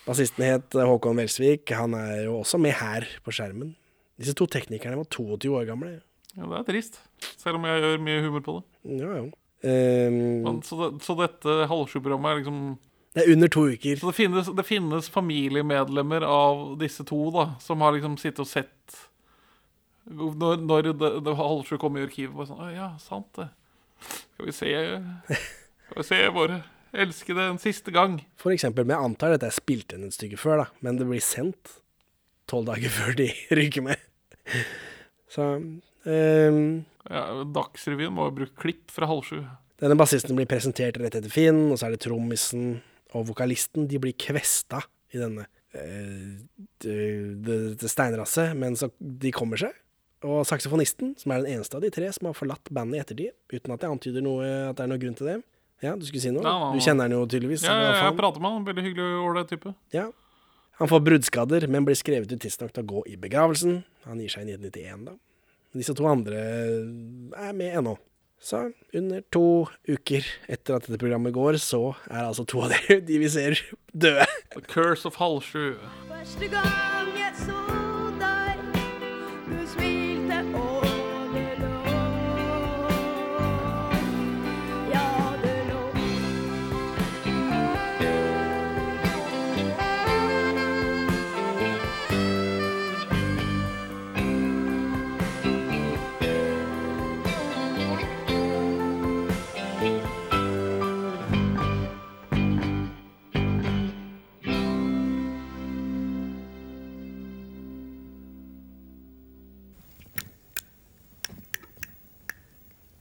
Bassisten 0.07 0.45
het 0.45 0.75
Håkon 0.87 1.19
Welsvik. 1.19 1.67
Han 1.75 1.95
er 1.97 2.23
jo 2.29 2.37
også 2.39 2.59
med 2.61 2.77
her 2.79 3.05
på 3.25 3.33
skjermen. 3.35 3.73
Disse 4.17 4.33
to 4.37 4.47
teknikerne 4.49 4.97
var 4.97 5.09
22 5.11 5.51
år 5.51 5.67
gamle. 5.67 5.97
Ja, 6.37 6.47
det 6.47 6.61
er 6.61 6.67
trist. 6.69 7.01
Selv 7.35 7.59
om 7.59 7.65
jeg 7.67 7.81
gjør 7.83 8.03
mye 8.05 8.23
humor 8.23 8.43
på 8.45 8.55
det. 8.57 9.01
Ja, 9.01 9.17
ja. 9.19 9.25
Um, 9.67 10.17
Men, 10.45 10.59
så, 10.63 10.77
det, 10.79 11.01
så 11.03 11.15
dette 11.17 11.65
halvsjuprogrammet 11.67 12.29
er 12.29 12.39
liksom 12.43 12.59
det 13.17 13.23
er 13.23 13.33
under 13.33 13.49
to 13.49 13.63
uker. 13.73 13.97
Så 13.97 14.11
det 14.11 14.15
finnes, 14.15 14.49
det 14.53 14.65
finnes 14.67 15.07
familiemedlemmer 15.09 16.21
av 16.21 16.75
disse 16.77 17.01
to 17.07 17.17
da 17.33 17.47
som 17.63 17.81
har 17.81 17.95
liksom 17.95 18.13
sittet 18.21 18.43
og 18.43 18.49
sett 18.51 18.97
Når, 20.05 20.61
når 20.61 20.91
det, 20.91 21.09
det 21.25 21.33
halvsju 21.35 21.79
kom 21.81 21.97
i 21.97 22.03
arkivet, 22.05 22.35
bare 22.37 22.51
sånn 22.51 22.61
Å 22.61 22.69
ja, 22.75 22.91
sant 23.01 23.31
det. 23.39 23.47
Skal 24.05 24.45
vi 24.45 24.53
se 24.53 24.73
Skal 25.33 25.97
vi 25.97 26.05
se 26.05 26.21
våre 26.35 26.61
elskede 26.93 27.49
en 27.51 27.59
siste 27.61 27.91
gang. 27.91 28.19
For 28.39 28.51
eksempel, 28.55 28.85
men 28.85 28.95
jeg 28.97 29.05
antar 29.11 29.33
dette 29.35 29.47
er 29.49 29.55
spilt 29.55 29.93
inn 29.95 30.05
et 30.07 30.15
stykke 30.15 30.37
før, 30.39 30.63
da. 30.63 30.67
Men 30.85 30.97
det 30.99 31.07
blir 31.09 31.23
sendt 31.23 31.77
tolv 32.47 32.67
dager 32.69 32.89
før 32.99 33.15
de 33.19 33.29
ryker 33.57 33.83
med. 33.83 33.97
Så 35.31 35.43
um, 35.59 36.61
Ja, 37.07 37.23
Dagsrevyen 37.55 38.13
må 38.15 38.27
ha 38.27 38.33
brukt 38.35 38.55
klipp 38.59 38.91
fra 38.91 39.07
halv 39.09 39.23
sju. 39.27 39.41
Denne 39.79 39.95
bassisten 39.99 40.35
blir 40.35 40.47
presentert 40.49 40.97
rett 40.99 41.15
etter 41.19 41.31
Finn, 41.31 41.67
og 41.71 41.77
så 41.77 41.87
er 41.87 41.93
det 41.95 42.01
trommisen 42.07 42.79
og 43.15 43.27
vokalisten. 43.29 43.85
De 43.87 43.99
blir 44.01 44.15
kvesta 44.19 44.81
i 45.13 45.19
denne 45.21 45.45
eh, 45.77 46.39
det- 46.81 47.43
det- 47.45 47.77
det 47.79 47.89
steinrasset, 47.91 48.55
men 48.57 48.75
så 48.75 48.89
de 48.99 49.31
kommer 49.31 49.57
seg. 49.61 49.75
Og 50.25 50.41
saksofonisten, 50.49 51.13
som 51.19 51.31
er 51.31 51.43
den 51.43 51.59
eneste 51.59 51.75
av 51.77 51.81
de 51.85 51.91
tre 51.93 52.09
som 52.11 52.25
har 52.25 52.33
forlatt 52.33 52.71
bandet 52.73 52.97
i 52.97 53.01
ettertid, 53.03 53.31
uten 53.53 53.71
at 53.75 53.81
jeg 53.85 53.91
antyder 53.93 54.23
noe, 54.25 54.43
at 54.71 54.75
det 54.79 54.83
er 54.83 54.87
noe 54.89 54.97
grunn 55.03 55.15
til 55.19 55.27
det. 55.29 55.37
Ja, 55.85 55.93
du 55.95 56.05
skulle 56.07 56.23
si 56.23 56.31
noe? 56.33 56.41
Ja. 56.41 56.71
Du 56.73 56.81
kjenner 56.81 57.05
han 57.05 57.13
jo 57.13 57.25
tydeligvis. 57.29 57.65
Ja, 57.67 57.75
ja, 57.77 57.91
jeg 58.07 58.17
prater 58.17 58.41
med 58.41 58.55
han. 58.55 58.65
Veldig 58.65 58.85
hyggelig 58.87 59.05
og 59.19 59.29
ålreit 59.29 59.51
type. 59.53 59.73
Ja. 59.93 60.07
Han 60.77 60.89
får 60.89 61.03
bruddskader, 61.05 61.67
men 61.73 61.85
blir 61.85 61.97
skrevet 61.97 62.31
ut 62.33 62.41
tidsnok 62.41 62.73
til 62.73 62.85
å 62.85 62.89
gå 62.91 63.05
i 63.13 63.15
begravelsen. 63.21 63.79
Han 64.09 64.21
gir 64.21 64.33
seg 64.33 64.45
i 64.45 64.57
1991, 64.57 65.07
da. 65.09 65.15
Disse 65.77 65.93
to 65.97 66.05
andre 66.09 66.41
er 67.37 67.53
med 67.57 67.77
ennå. 67.81 67.97
Så 68.41 68.67
under 68.93 69.23
to 69.33 69.65
uker 69.89 70.25
etter 70.45 70.77
at 70.77 70.85
dette 70.85 71.01
programmet 71.01 71.33
går, 71.33 71.57
så 71.61 71.95
er 72.09 72.27
altså 72.27 72.45
to 72.45 72.61
av 72.65 72.73
dere, 72.73 72.99
de 73.05 73.21
vi 73.21 73.29
ser, 73.33 73.57
døde. 73.93 74.27
The 74.53 74.61
Curse 74.69 75.09
of 75.09 75.17
halv 75.21 75.41
sju. 75.45 75.73
Første 76.09 76.53
gang 76.53 77.17
jeg 77.17 77.33
så 77.45 77.66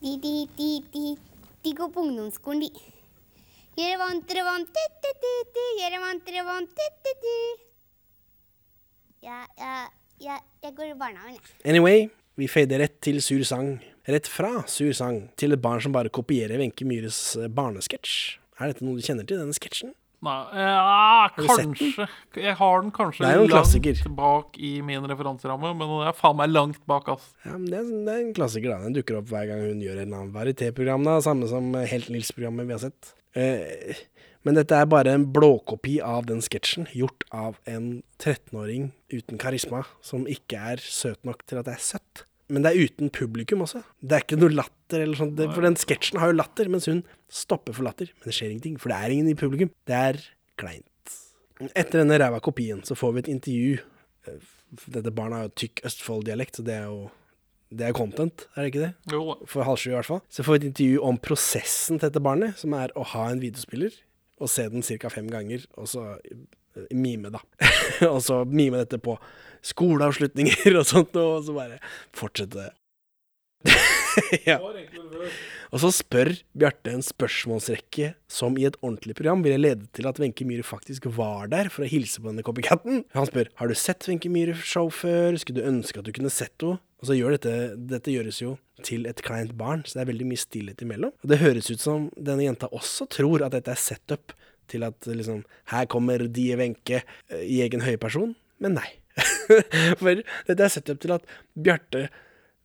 De, 0.07 0.13
de, 0.23 0.47
de, 0.57 0.83
de, 0.95 1.17
de 1.65 1.71
går 1.75 1.89
på 1.91 2.03
ungdomsskolen, 2.07 2.61
de. 2.63 2.69
Gjøre 3.75 3.97
vant, 3.99 4.23
dere 4.31 4.45
vant, 4.47 4.79
du. 4.79 5.65
Gjøre 5.81 5.99
vant, 5.99 6.23
dere 6.29 6.45
vant, 6.47 6.85
du. 7.25 7.33
Ja, 9.27 9.41
ja, 9.59 9.73
ja, 10.23 10.37
jeg 10.63 10.77
går 10.77 10.93
i 10.93 10.95
barnehagen, 11.01 11.41
jeg. 11.41 11.57
Anyway, 11.67 12.07
vi 12.39 12.47
fader 12.47 12.85
rett 12.85 13.01
til 13.03 13.19
sur 13.19 13.43
sang. 13.51 13.81
Rett 14.07 14.31
fra 14.31 14.63
sur 14.71 14.95
sang 14.95 15.25
til 15.35 15.59
et 15.59 15.65
barn 15.67 15.83
som 15.83 15.97
bare 15.97 16.15
kopierer 16.15 16.63
Wenche 16.63 16.87
Myhres 16.87 17.19
eh, 17.41 17.51
barnesketsj. 17.51 18.37
Er 18.61 18.71
dette 18.71 18.87
noe 18.87 19.01
du 19.01 19.03
kjenner 19.03 19.27
til, 19.27 19.43
denne 19.43 19.59
sketsjen? 19.59 19.91
Nei, 20.25 20.37
den? 21.37 21.75
kanskje. 21.75 22.07
Jeg 22.41 22.55
har 22.57 22.81
den 22.83 22.91
kanskje 22.95 23.23
Det 23.27 23.35
en 23.37 23.49
klassiker. 23.51 24.01
langt 24.01 24.17
bak 24.17 24.59
i 24.59 24.73
min 24.83 25.05
referanseramme, 25.07 25.75
men 25.77 25.89
den 25.93 26.09
er 26.09 26.17
faen 26.17 26.37
meg 26.41 26.51
langt 26.51 26.81
bak, 26.89 27.09
ass. 27.13 27.29
Ja, 27.45 27.53
men 27.57 27.69
det, 27.71 27.79
er, 27.83 27.91
det 28.07 28.15
er 28.15 28.23
en 28.25 28.35
klassiker, 28.37 28.73
da. 28.73 28.81
Den 28.87 28.97
dukker 28.97 29.21
opp 29.21 29.31
hver 29.31 29.47
gang 29.51 29.63
hun 29.67 29.81
gjør 29.85 30.01
en 30.01 30.07
eller 30.09 30.23
annen 30.23 30.35
varieté-program. 30.35 31.09
Samme 31.25 31.49
som 31.53 31.69
eh, 31.77 31.87
Helt 31.93 32.11
Nils-programmet 32.13 32.67
vi 32.69 32.77
har 32.77 32.83
sett. 32.89 33.13
Eh, 33.37 33.97
men 34.47 34.55
dette 34.55 34.79
er 34.79 34.87
bare 34.87 35.11
en 35.17 35.25
blåkopi 35.35 35.97
av 36.07 36.27
den 36.29 36.39
sketsjen, 36.45 36.87
gjort 36.95 37.25
av 37.35 37.57
en 37.67 38.03
13-åring 38.23 38.93
uten 39.11 39.41
karisma, 39.43 39.83
som 40.07 40.27
ikke 40.31 40.61
er 40.75 40.83
søt 40.83 41.19
nok 41.27 41.43
til 41.51 41.59
at 41.59 41.67
det 41.67 41.75
er 41.75 41.83
søtt. 41.83 42.26
Men 42.53 42.63
det 42.63 42.73
er 42.73 42.87
uten 42.87 43.11
publikum 43.11 43.65
også. 43.65 43.83
Det 44.01 44.17
er 44.17 44.23
ikke 44.23 44.39
noe 44.39 44.55
latter 44.55 45.03
eller 45.03 45.19
sånt. 45.19 45.41
For 45.51 45.67
den 45.67 45.79
sketsjen 45.81 46.21
har 46.23 46.31
jo 46.31 46.39
latter, 46.39 46.71
mens 46.71 46.87
hun 46.91 47.03
stopper 47.33 47.75
for 47.75 47.89
latter. 47.89 48.13
Men 48.21 48.31
det 48.31 48.37
skjer 48.37 48.53
ingenting, 48.53 48.77
for 48.79 48.93
det 48.93 48.99
er 49.03 49.15
ingen 49.17 49.31
i 49.33 49.39
publikum. 49.39 49.73
Det 49.89 49.97
er 49.99 50.21
kleint. 50.61 51.15
Etter 51.73 52.03
denne 52.03 52.19
ræva 52.21 52.39
kopien 52.45 52.83
så 52.87 52.95
får 52.99 53.17
vi 53.17 53.25
et 53.25 53.33
intervju. 53.35 53.79
Eh, 54.29 54.53
Dette 54.91 55.13
barnet 55.15 55.39
har 55.39 55.47
jo 55.47 55.55
tykk 55.63 55.81
Østfold-dialekt, 55.87 56.59
så 56.59 56.65
det 56.67 56.75
er 56.75 56.89
jo 56.91 57.07
det 57.77 57.87
er 57.89 57.95
content, 57.97 58.45
er 58.55 58.63
det 58.63 58.71
ikke 58.71 58.83
det? 58.85 58.91
Jo. 59.11 59.35
For 59.51 59.67
halv 59.67 59.79
sju 59.81 59.89
i 59.91 59.95
hvert 59.97 60.07
fall. 60.07 60.21
Så 60.31 60.45
får 60.47 60.55
vi 60.55 60.61
et 60.61 60.67
intervju 60.71 61.01
om 61.07 61.17
prosessen 61.19 61.99
til 61.99 62.07
dette 62.09 62.23
barnet, 62.23 62.59
som 62.61 62.75
er 62.79 62.93
å 62.95 63.03
ha 63.15 63.25
en 63.33 63.43
videospiller 63.43 63.95
og 64.39 64.51
se 64.53 64.67
den 64.71 64.85
ca. 64.87 65.11
fem 65.11 65.31
ganger, 65.33 65.65
og 65.81 65.89
så 65.91 66.05
mime, 66.95 67.33
da. 67.35 67.43
og 68.13 68.21
så 68.25 68.43
mime 68.49 68.83
dette 68.85 69.01
på 69.03 69.17
skoleavslutninger 69.67 70.77
og 70.79 70.87
sånt, 70.89 71.17
og 71.19 71.47
så 71.47 71.57
bare 71.57 71.79
fortsette. 72.17 72.71
ja. 74.49 74.59
Og 75.75 75.81
så 75.83 75.91
spør 75.95 76.31
Bjarte 76.57 76.93
en 76.95 77.05
spørsmålsrekke 77.05 78.13
som 78.31 78.57
i 78.59 78.67
et 78.69 78.77
ordentlig 78.83 79.17
program 79.19 79.43
ville 79.45 79.59
ledet 79.61 79.89
til 79.97 80.09
at 80.09 80.21
Wenche 80.23 80.47
Myhre 80.47 80.67
faktisk 80.67 81.09
var 81.17 81.51
der 81.53 81.71
for 81.73 81.87
å 81.87 81.91
hilse 81.91 82.23
på 82.23 82.31
denne 82.31 82.45
copycaten. 82.47 83.05
Han 83.17 83.29
spør 83.29 83.51
har 83.59 83.71
du 83.71 83.77
sett 83.79 84.07
Wenche 84.09 84.31
Myhre-show 84.33 84.93
før, 84.95 85.39
skulle 85.41 85.63
du 85.63 85.71
ønske 85.71 86.01
at 86.01 86.09
du 86.09 86.15
kunne 86.17 86.33
sett 86.33 86.55
henne? 86.63 86.81
Og 86.97 87.11
så 87.11 87.17
gjør 87.19 87.35
dette, 87.35 87.53
dette 87.91 88.13
gjøres 88.13 88.39
jo 88.41 88.55
til 88.87 89.05
et 89.09 89.19
kleint 89.25 89.53
barn, 89.59 89.83
så 89.85 89.99
det 89.99 90.07
er 90.07 90.13
veldig 90.15 90.29
mye 90.31 90.41
stillhet 90.41 90.81
imellom. 90.81 91.13
Og 91.13 91.29
det 91.29 91.43
høres 91.43 91.69
ut 91.69 91.83
som 91.83 92.07
denne 92.17 92.47
jenta 92.47 92.71
også 92.73 93.05
tror 93.13 93.45
at 93.45 93.53
dette 93.53 93.73
er 93.73 93.81
setup 93.81 94.33
til 94.71 94.87
at 94.87 95.09
liksom 95.09 95.45
Her 95.73 95.89
kommer 95.91 96.27
Die 96.29 96.57
Wenche 96.59 97.03
eh, 97.03 97.43
i 97.43 97.61
egen 97.65 97.85
høye 97.87 98.01
person. 98.01 98.35
Men 98.63 98.79
nei. 98.81 98.89
For 100.01 100.23
dette 100.47 100.57
er 100.61 100.73
sett 100.73 100.91
opp 100.93 101.03
til 101.03 101.15
at 101.17 101.27
Bjarte 101.55 102.09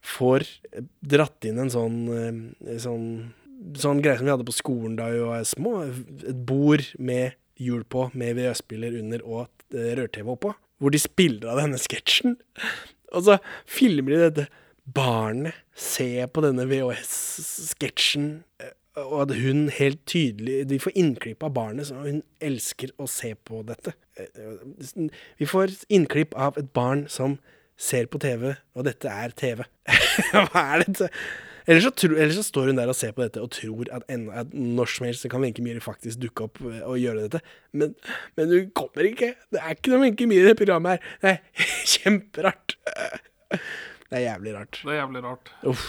får 0.01 0.47
dratt 1.05 1.45
inn 1.47 1.61
en 1.61 1.71
sånn, 1.73 2.01
eh, 2.15 2.79
sånn 2.81 3.05
Sånn 3.77 3.99
greie 4.01 4.17
som 4.17 4.25
vi 4.25 4.31
hadde 4.33 4.45
på 4.47 4.55
skolen 4.57 4.95
da 4.97 5.11
vi 5.13 5.19
var 5.21 5.43
små. 5.45 5.83
Et 5.85 6.39
bord 6.49 6.81
med 6.97 7.35
hjul 7.61 7.83
på, 7.85 8.07
med 8.17 8.39
VØ-spiller 8.39 8.95
under 8.97 9.21
og 9.21 9.75
eh, 9.75 9.91
rør-TV 9.99 10.31
oppå. 10.33 10.55
Hvor 10.81 10.89
de 10.89 10.97
spiller 10.97 11.51
av 11.51 11.61
denne 11.61 11.77
sketsjen. 11.77 12.39
Og 13.13 13.27
så 13.27 13.37
filmer 13.69 14.15
de 14.15 14.23
dette 14.23 14.47
barnet 14.89 15.53
se 15.77 16.25
på 16.33 16.43
denne 16.43 16.65
VHS-sketsjen, 16.69 18.31
eh, 18.63 18.73
og 19.03 19.21
at 19.25 19.35
hun 19.41 19.65
helt 19.75 20.01
tydelig 20.09 20.63
De 20.69 20.77
får 20.79 20.95
innklipp 20.99 21.43
av 21.43 21.53
barnet, 21.55 21.87
så 21.89 21.99
hun 22.05 22.21
elsker 22.43 22.93
å 23.01 23.07
se 23.09 23.33
på 23.47 23.61
dette. 23.67 23.93
Eh, 24.19 25.15
Vi 25.39 25.47
får 25.49 25.73
innklipp 25.89 26.35
av 26.35 26.57
et 26.61 26.71
barn 26.73 27.07
som 27.11 27.37
ser 27.81 28.05
på 28.11 28.19
TV, 28.21 28.51
og 28.77 28.85
dette 28.85 29.09
er 29.09 29.31
TV. 29.33 29.63
Hva 30.33 30.65
er 30.75 30.83
dette? 30.85 31.09
Ellers 31.69 31.85
så, 31.85 31.91
tro, 31.93 32.17
så 32.33 32.43
står 32.45 32.71
hun 32.71 32.79
der 32.79 32.89
og 32.89 32.95
ser 32.97 33.11
på 33.13 33.21
dette 33.21 33.41
og 33.41 33.51
tror 33.53 33.89
at, 33.93 34.05
en, 34.09 34.23
at 34.33 34.49
når 34.53 34.89
som 34.89 35.05
helst 35.05 35.27
kan 35.29 35.43
Wenche 35.43 35.61
Myhre 35.65 35.81
faktisk 35.83 36.21
dukke 36.23 36.47
opp 36.47 36.61
eh, 36.65 36.79
og 36.85 36.97
gjøre 37.01 37.27
dette. 37.27 37.41
Men, 37.77 37.93
men 38.37 38.49
hun 38.53 38.71
kommer 38.77 39.05
ikke. 39.09 39.33
Det 39.53 39.61
er 39.61 39.77
ikke 39.77 39.93
noe 39.93 40.03
Wenche 40.07 40.29
Myhre 40.29 40.49
i 40.49 40.53
det 40.53 40.57
programmet 40.61 40.97
her. 40.97 41.13
Det 41.21 41.35
er 41.35 41.69
kjemperart. 41.93 42.77
Det 43.51 44.19
er 44.19 44.25
jævlig 44.25 44.55
rart. 44.57 44.81
Det 44.81 44.91
er 44.95 44.99
jævlig 45.03 45.23
rart. 45.27 45.53
Uff. 45.69 45.85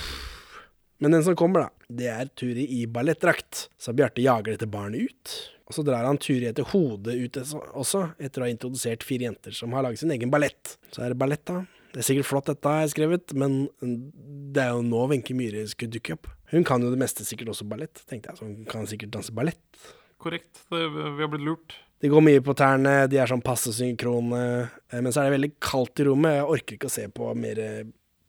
Men 1.02 1.16
den 1.16 1.24
som 1.26 1.34
kommer, 1.34 1.64
da, 1.64 1.86
det 1.90 2.08
er 2.12 2.28
Turi 2.38 2.62
i 2.78 2.84
ballettdrakt. 2.86 3.64
Så 3.74 3.90
Bjarte 3.96 4.22
jager 4.22 4.54
dette 4.54 4.68
barnet 4.70 5.10
ut. 5.10 5.32
Og 5.66 5.74
så 5.74 5.82
drar 5.82 6.06
han 6.06 6.20
Turi 6.22 6.46
etter 6.46 6.68
hodet 6.70 7.16
ut 7.18 7.38
også, 7.42 8.04
etter 8.22 8.42
å 8.42 8.46
ha 8.46 8.52
introdusert 8.52 9.02
fire 9.02 9.26
jenter 9.26 9.56
som 9.56 9.74
har 9.74 9.82
laget 9.82 10.04
sin 10.04 10.12
egen 10.14 10.30
ballett. 10.30 10.76
Så 10.94 11.02
er 11.02 11.10
det 11.10 11.18
ballett, 11.18 11.42
da. 11.50 11.64
Det 11.92 12.04
er 12.04 12.06
sikkert 12.06 12.28
flott, 12.28 12.52
dette 12.52 12.70
har 12.70 12.84
jeg 12.84 12.92
skrevet, 12.94 13.34
men 13.34 13.64
det 13.82 14.62
er 14.62 14.76
jo 14.76 14.84
nå 14.86 15.00
Wenche 15.10 15.34
Myhre 15.36 15.64
skulle 15.68 15.92
dukke 15.96 16.14
opp. 16.14 16.30
Hun 16.52 16.62
kan 16.68 16.84
jo 16.84 16.92
det 16.92 17.00
meste, 17.02 17.26
sikkert 17.26 17.50
også 17.52 17.66
ballett, 17.68 18.04
tenkte 18.06 18.30
jeg. 18.30 18.38
Så 18.38 18.46
hun 18.46 18.68
kan 18.70 18.86
sikkert 18.88 19.10
danse 19.16 19.34
ballett. 19.34 19.90
Korrekt. 20.22 20.62
Det, 20.70 20.84
vi 20.86 21.18
har 21.18 21.32
blitt 21.32 21.44
lurt. 21.48 21.76
De 22.02 22.12
går 22.14 22.22
mye 22.24 22.44
på 22.46 22.54
tærne, 22.58 22.94
de 23.10 23.18
er 23.18 23.30
sånn 23.30 23.42
passe 23.42 23.74
synkrone, 23.74 24.44
eh, 24.90 25.02
men 25.02 25.10
så 25.10 25.24
er 25.24 25.28
det 25.28 25.36
veldig 25.36 25.50
kaldt 25.62 25.98
i 26.02 26.06
rommet. 26.06 26.38
Jeg 26.38 26.48
orker 26.56 26.78
ikke 26.78 26.92
å 26.92 26.94
se 26.94 27.08
på 27.14 27.28
mer 27.38 27.60
eh, 27.62 27.82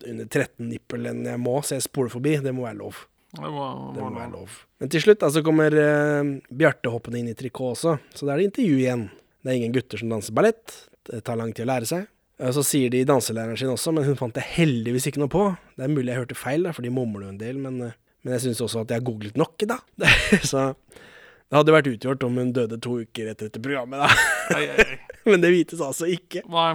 under 0.10 0.28
13 0.28 0.70
nippel 0.70 1.10
enn 1.10 1.26
jeg 1.28 1.42
må, 1.42 1.58
så 1.63 1.78
jeg 1.78 1.86
spoler 1.88 2.13
forbi. 2.13 2.38
Det 2.44 2.54
må 2.56 2.68
være 2.68 2.80
lov. 2.82 3.04
Det 3.34 3.50
må, 3.50 3.68
Det 3.96 4.02
må 4.04 4.13
være 4.13 4.32
lov. 4.36 4.58
Men 4.82 4.92
til 4.94 5.02
slutt 5.02 5.24
altså, 5.26 5.42
kommer 5.46 5.74
eh, 5.74 6.34
Bjarte 6.54 6.92
hoppende 6.94 7.22
inn 7.22 7.32
i 7.32 7.38
trikot 7.38 7.74
også, 7.74 7.96
så 8.13 8.28
da 8.28 8.36
er 8.36 8.42
det 8.42 8.52
intervju 8.52 8.82
igjen. 8.82 9.08
Det 9.42 9.52
er 9.52 9.60
ingen 9.60 9.74
gutter 9.76 10.00
som 10.00 10.12
danser 10.13 10.36
ballett. 10.38 10.76
Det 11.10 11.24
tar 11.26 11.39
lang 11.39 11.52
tid 11.56 11.66
å 11.66 11.72
lære 11.74 11.89
seg. 11.89 12.06
Og 12.44 12.54
så 12.58 12.63
sier 12.66 12.92
de 12.94 13.04
danselæreren 13.08 13.58
sin 13.60 13.72
også, 13.72 13.94
men 13.96 14.06
hun 14.08 14.18
fant 14.20 14.36
det 14.36 14.46
heldigvis 14.56 15.10
ikke 15.10 15.22
noe 15.22 15.32
på. 15.32 15.48
Det 15.78 15.86
er 15.86 15.92
mulig 15.92 16.12
jeg 16.12 16.22
hørte 16.22 16.38
feil, 16.38 16.68
da, 16.68 16.74
for 16.76 16.86
de 16.86 16.94
mumler 16.94 17.28
jo 17.28 17.34
en 17.34 17.42
del, 17.42 17.60
men, 17.62 17.82
eh, 17.88 17.98
men 18.24 18.38
jeg 18.38 18.48
syns 18.48 18.63
også 18.68 18.84
at 18.84 18.94
jeg 18.94 19.02
har 19.02 19.10
googlet 19.10 19.39
nok, 19.39 19.66
da. 19.70 19.80
så 20.52 20.70
det 20.74 21.60
hadde 21.60 21.76
vært 21.76 21.92
utgjort 21.92 22.24
om 22.26 22.39
hun 22.42 22.54
døde 22.56 22.80
to 22.82 23.00
uker 23.04 23.30
etter 23.34 23.50
dette 23.50 23.62
programmet, 23.62 24.02
da. 24.02 24.58
Ei, 24.58 24.66
ei, 24.66 24.88
ei. 24.88 25.20
men 25.30 25.44
det 25.44 25.54
vites 25.54 25.82
altså 25.82 26.10
ikke. 26.10 26.46
Nei. 26.50 26.74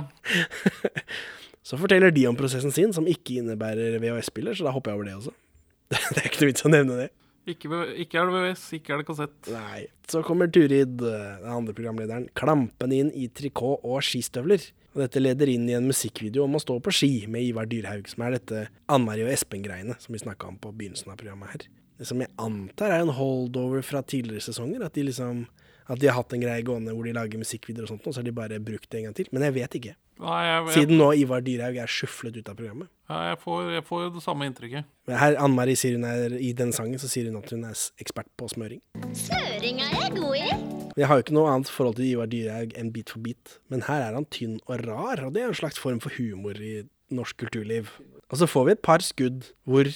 Så 1.68 1.76
forteller 1.76 2.14
de 2.14 2.24
om 2.30 2.36
prosessen 2.36 2.72
sin, 2.72 2.94
som 2.96 3.08
ikke 3.08 3.42
innebærer 3.42 3.98
VHS-spiller, 4.00 4.56
så 4.56 4.64
da 4.64 4.72
hopper 4.72 4.94
jeg 4.94 5.00
over 5.00 5.08
det 5.08 5.16
også. 5.18 5.34
det 6.14 6.22
er 6.22 6.28
ikke 6.30 6.40
noe 6.40 6.52
vits 6.52 6.64
å 6.64 6.72
nevne 6.72 6.96
det. 7.02 7.08
Ikke, 7.48 7.68
ikke 8.04 8.20
er 8.20 8.28
det 8.28 8.34
VHS, 8.36 8.64
ikke 8.76 8.94
er 8.94 9.02
det 9.02 9.06
kassett. 9.08 9.36
Nei. 9.52 9.82
Så 10.08 10.22
kommer 10.24 10.48
Turid, 10.52 11.00
eh, 11.04 11.28
den 11.42 11.52
andre 11.52 11.76
programlederen, 11.76 12.26
klampende 12.36 12.96
inn 12.96 13.12
i 13.12 13.28
trikot 13.28 13.84
og 13.84 14.00
skistøvler. 14.04 14.64
Og 14.96 15.04
dette 15.04 15.20
leder 15.20 15.52
inn 15.52 15.68
i 15.68 15.76
en 15.76 15.88
musikkvideo 15.88 16.46
om 16.46 16.56
å 16.56 16.62
stå 16.62 16.78
på 16.84 16.92
ski 16.94 17.12
med 17.30 17.44
Ivar 17.50 17.68
Dyrhaug, 17.68 18.08
som 18.08 18.24
er 18.24 18.38
dette 18.38 18.64
Ann-Mari 18.88 19.26
og 19.26 19.32
Espen-greiene 19.34 19.98
som 20.00 20.16
vi 20.16 20.24
snakka 20.24 20.48
om 20.48 20.56
på 20.60 20.72
begynnelsen 20.72 21.12
av 21.12 21.20
programmet 21.20 21.52
her. 21.52 21.68
Det 22.00 22.08
som 22.08 22.20
jeg 22.24 22.32
antar 22.40 22.94
er 22.94 23.04
en 23.04 23.12
holdover 23.16 23.84
fra 23.84 24.00
tidligere 24.06 24.48
sesonger, 24.48 24.84
at 24.86 24.96
de 24.96 25.04
liksom 25.10 25.44
at 25.88 26.00
de 26.00 26.08
har 26.10 26.18
hatt 26.18 26.34
en 26.36 26.42
greie 26.42 26.64
gående 26.66 26.92
hvor 26.92 27.06
de 27.08 27.14
lager 27.16 27.40
musikkvideoer 27.40 27.86
og 27.86 27.94
sånt, 27.94 28.06
og 28.06 28.14
så 28.14 28.20
har 28.20 28.26
de 28.28 28.34
bare 28.36 28.58
brukt 28.60 28.90
det 28.92 29.00
en 29.00 29.08
gang 29.08 29.16
til. 29.16 29.30
Men 29.32 29.46
jeg 29.48 29.54
vet 29.56 29.76
ikke. 29.80 29.94
Nei, 30.18 30.38
jeg, 30.44 30.62
jeg, 30.66 30.74
Siden 30.74 30.98
nå 30.98 31.06
Ivar 31.14 31.44
Dyrhaug 31.46 31.76
er 31.78 31.90
sjuflet 31.94 32.36
ut 32.40 32.48
av 32.50 32.56
programmet. 32.58 32.88
ja, 33.08 33.18
jeg, 33.30 33.38
får, 33.44 33.68
jeg 33.76 33.84
får 33.86 34.08
det 34.16 34.22
samme 34.24 34.48
inntrykket. 34.50 34.88
Her, 35.08 35.36
Ann-Marie 35.38 35.78
sier 35.78 35.94
hun 35.94 36.04
er, 36.08 36.34
I 36.34 36.50
den 36.58 36.74
sangen 36.76 36.98
så 36.98 37.08
sier 37.10 37.30
hun 37.30 37.38
at 37.38 37.52
hun 37.54 37.62
er 37.68 37.84
ekspert 38.02 38.28
på 38.36 38.50
smøring. 38.50 38.82
Søring 39.16 39.80
er 39.86 39.94
jeg 39.94 40.16
god 40.18 40.36
i. 40.40 40.50
Jeg 40.98 41.06
har 41.06 41.20
jo 41.20 41.24
ikke 41.24 41.36
noe 41.38 41.52
annet 41.52 41.70
forhold 41.70 41.96
til 42.00 42.08
Ivar 42.10 42.28
Dyrhaug 42.32 42.74
enn 42.76 42.90
Bit 42.92 43.14
for 43.14 43.22
bit, 43.22 43.56
men 43.70 43.86
her 43.86 44.08
er 44.08 44.18
han 44.18 44.26
tynn 44.34 44.58
og 44.66 44.82
rar, 44.82 45.22
og 45.28 45.36
det 45.36 45.44
er 45.44 45.52
en 45.52 45.58
slags 45.60 45.78
form 45.78 46.02
for 46.02 46.10
humor 46.18 46.58
i 46.58 46.80
norsk 47.14 47.38
kulturliv. 47.44 47.94
Og 48.28 48.40
så 48.42 48.48
får 48.50 48.66
vi 48.66 48.74
et 48.74 48.82
par 48.84 49.04
skudd 49.06 49.52
hvor 49.64 49.86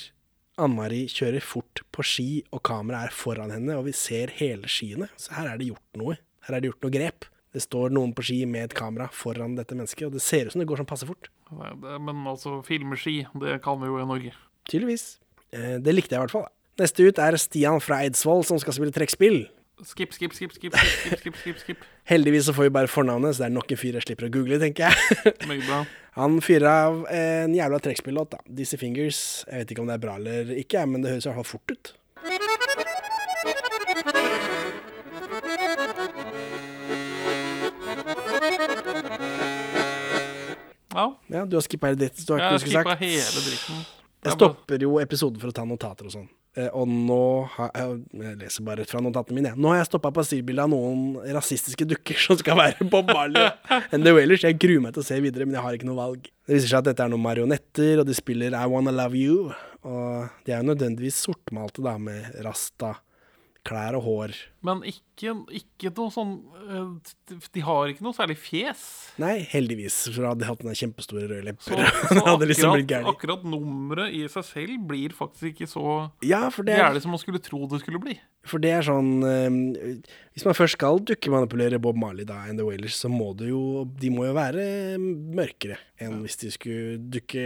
Ann-Mari 0.60 1.06
kjører 1.08 1.44
fort 1.44 1.82
på 1.94 2.04
ski, 2.04 2.30
og 2.52 2.60
kameraet 2.66 3.10
er 3.10 3.16
foran 3.16 3.52
henne, 3.54 3.76
og 3.78 3.86
vi 3.88 3.94
ser 3.96 4.32
hele 4.36 4.68
skiene. 4.70 5.08
Så 5.20 5.32
her 5.36 5.48
er 5.48 5.60
det 5.60 5.70
gjort 5.70 6.00
noe. 6.00 6.18
Her 6.46 6.56
er 6.56 6.62
det 6.62 6.72
gjort 6.72 6.84
noe 6.84 6.94
grep. 6.94 7.28
Det 7.52 7.62
står 7.64 7.92
noen 7.92 8.12
på 8.16 8.24
ski 8.24 8.42
med 8.48 8.70
et 8.70 8.76
kamera 8.76 9.08
foran 9.12 9.56
dette 9.58 9.76
mennesket, 9.76 10.08
og 10.08 10.16
det 10.16 10.24
ser 10.24 10.48
ut 10.48 10.54
som 10.54 10.62
det 10.62 10.68
går 10.68 10.82
sånn 10.82 10.88
passe 10.88 11.08
fort. 11.08 11.30
Men 11.52 12.24
altså, 12.28 12.58
filmeski, 12.66 13.22
det 13.40 13.58
kan 13.64 13.80
vi 13.80 13.90
jo 13.90 14.00
i 14.00 14.08
Norge. 14.08 14.34
Tydeligvis. 14.68 15.06
Eh, 15.52 15.76
det 15.84 15.96
likte 15.96 16.16
jeg 16.16 16.20
i 16.20 16.24
hvert 16.26 16.36
fall. 16.36 16.48
Neste 16.80 17.04
ut 17.04 17.20
er 17.20 17.36
Stian 17.40 17.82
fra 17.84 18.00
Eidsvoll 18.04 18.44
som 18.48 18.60
skal 18.60 18.76
spille 18.76 18.94
trekkspill. 18.94 19.42
Skip, 19.82 20.12
skip, 20.12 20.32
skip, 20.32 20.52
skip, 20.52 20.74
skip, 20.76 21.18
skip, 21.18 21.36
skip, 21.36 21.58
skip. 21.58 21.78
Heldigvis 22.10 22.44
så 22.46 22.52
får 22.54 22.68
vi 22.68 22.70
bare 22.70 22.88
fornavnet, 22.88 23.34
så 23.34 23.42
det 23.42 23.48
er 23.48 23.54
nok 23.56 23.72
en 23.74 23.78
fyr 23.80 23.96
jeg 23.98 24.04
slipper 24.04 24.28
å 24.28 24.30
google, 24.30 24.58
tenker 24.62 24.86
jeg. 24.86 25.32
bra. 25.66 25.80
Han 26.14 26.36
fyrer 26.44 26.68
av 26.70 27.00
en 27.10 27.56
jævla 27.56 27.80
trekkspillåt, 27.82 28.36
da. 28.36 28.38
Dizzie 28.46 28.78
Fingers. 28.78 29.42
Jeg 29.48 29.64
vet 29.64 29.74
ikke 29.74 29.82
om 29.82 29.90
det 29.90 29.96
er 29.96 30.04
bra 30.04 30.14
eller 30.20 30.52
ikke, 30.54 30.84
men 30.86 31.02
det 31.02 31.16
høres 31.16 31.26
i 31.26 31.32
hvert 31.32 31.40
fall 31.40 31.50
fort 31.56 31.74
ut. 31.74 31.94
Ja. 40.92 41.08
du 41.48 41.56
har 41.56 41.64
skippa 41.64 41.90
hele 41.90 41.98
dritten? 42.04 42.28
Du 42.28 42.36
har 42.36 42.38
ikke 42.38 42.46
jeg 42.46 42.54
har 42.54 42.64
skippa 42.68 42.96
hele 43.02 43.44
dritten. 43.48 43.82
Jeg 44.22 44.38
stopper 44.38 44.86
jo 44.86 44.94
episoden 45.02 45.42
for 45.42 45.50
å 45.50 45.56
ta 45.56 45.66
notater 45.66 46.06
og 46.06 46.14
sånn. 46.14 46.30
Eh, 46.52 46.68
og 46.76 46.84
nå 46.90 47.18
har 47.54 47.70
jeg, 47.72 48.00
jeg 48.20 48.38
leser 48.42 48.64
bare 48.66 48.84
fra 48.88 49.00
notatene 49.04 49.38
mine. 49.38 49.52
Nå 49.56 49.70
har 49.72 49.80
jeg 49.80 49.88
stoppa 49.88 50.10
på 50.12 50.24
stilbildet 50.28 50.66
av 50.66 50.72
noen 50.72 51.32
rasistiske 51.32 51.86
dukker 51.88 52.18
som 52.20 52.36
skal 52.40 52.58
være 52.60 52.88
Bob 52.92 53.08
Marley 53.08 53.48
and 53.92 54.04
The 54.04 54.12
Wailers. 54.16 54.44
Jeg 54.44 54.60
gruer 54.60 54.82
meg 54.84 54.96
til 54.96 55.04
å 55.04 55.08
se 55.08 55.20
videre, 55.24 55.48
men 55.48 55.56
jeg 55.56 55.64
har 55.64 55.78
ikke 55.78 55.88
noe 55.88 56.00
valg. 56.00 56.28
Det 56.44 56.58
viser 56.58 56.74
seg 56.74 56.82
at 56.82 56.90
dette 56.90 57.06
er 57.06 57.12
noen 57.12 57.24
marionetter, 57.24 58.02
og 58.02 58.08
de 58.08 58.16
spiller 58.18 58.56
I 58.58 58.66
Wanna 58.68 58.92
Love 58.92 59.16
You. 59.16 59.48
Og 59.88 60.44
de 60.44 60.52
er 60.52 60.60
jo 60.60 60.68
nødvendigvis 60.74 61.22
sortmalte, 61.24 61.84
da, 61.84 61.96
med 61.98 62.28
rasta 62.44 62.98
klær 63.66 63.96
og 63.98 64.02
hår. 64.06 64.34
Men 64.66 64.82
ikke, 64.86 65.34
ikke 65.54 65.90
noe 65.96 66.10
sånn 66.14 66.32
eh, 66.62 67.36
De 67.54 67.62
har 67.66 67.90
ikke 67.90 68.04
noe 68.04 68.16
særlig 68.16 68.36
fjes. 68.42 68.82
Nei, 69.22 69.36
heldigvis, 69.52 69.96
for 70.08 70.22
da 70.22 70.32
hadde 70.32 70.42
de 70.42 70.48
hatt 70.48 70.64
den 70.64 70.78
kjempestore 70.78 71.28
røde 71.30 71.46
lepper. 71.46 71.78
Så, 72.08 72.18
så 72.18 72.34
liksom 72.42 72.74
akkurat, 72.74 73.08
akkurat 73.12 73.46
nummeret 73.46 74.16
i 74.18 74.24
seg 74.32 74.46
selv 74.48 74.88
blir 74.90 75.14
faktisk 75.16 75.52
ikke 75.52 75.70
så 75.70 75.86
Ja, 76.26 76.44
gærent 76.50 77.04
som 77.04 77.14
man 77.14 77.22
skulle 77.22 77.42
tro 77.42 77.64
det 77.70 77.82
skulle 77.84 78.02
bli. 78.02 78.18
For 78.48 78.62
det 78.62 78.72
er 78.74 78.86
sånn 78.86 79.22
eh, 79.22 80.00
Hvis 80.34 80.46
man 80.48 80.56
først 80.58 80.74
skal 80.78 80.98
dukkemanipulere 81.06 81.78
Bob 81.82 81.98
Marley 82.00 82.26
da, 82.26 82.40
and 82.48 82.58
The 82.58 82.66
Wailers, 82.66 82.98
så 82.98 83.10
må 83.12 83.30
det 83.38 83.52
jo 83.52 83.84
De 84.02 84.10
må 84.10 84.26
jo 84.26 84.34
være 84.34 84.64
mørkere 84.98 85.78
enn 86.02 86.22
hvis 86.24 86.40
de 86.40 86.50
skulle 86.50 86.98
dukke, 87.14 87.44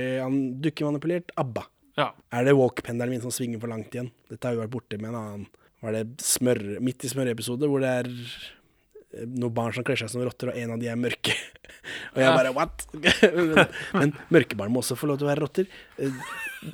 dukkemanipulert 0.64 1.34
ABBA. 1.36 1.66
Ja. 1.96 2.10
Er 2.32 2.44
det 2.44 2.56
walk-pendelen 2.56 3.16
min 3.16 3.22
som 3.24 3.32
svinger 3.32 3.60
for 3.60 3.72
langt 3.72 3.92
igjen? 3.92 4.08
Dette 4.30 4.48
har 4.48 4.56
vi 4.56 4.62
vært 4.62 4.72
borte 4.72 4.98
med 5.00 5.12
en 5.12 5.18
annen 5.20 5.46
Var 5.84 5.96
det 5.98 6.04
smør, 6.24 6.62
midt 6.84 7.04
i 7.04 7.10
smøreepisode, 7.12 7.68
hvor 7.68 7.82
det 7.84 7.92
er 8.00 8.08
eh, 8.08 9.26
noen 9.28 9.52
barn 9.56 9.74
som 9.76 9.84
kler 9.86 9.98
seg 10.00 10.10
som 10.12 10.24
rotter, 10.24 10.52
og 10.52 10.58
en 10.60 10.74
av 10.76 10.82
de 10.82 10.88
er 10.92 10.98
mørke. 11.00 11.36
Og 12.16 12.18
jeg 12.18 12.32
bare 12.34 12.50
what? 12.56 12.82
men, 13.36 13.60
men 13.94 14.12
mørke 14.34 14.56
barn 14.58 14.72
må 14.74 14.80
også 14.82 14.96
få 14.98 15.06
lov 15.10 15.20
til 15.20 15.28
å 15.28 15.30
være 15.30 15.44
rotter. 15.44 15.68
Eh, 16.02 16.20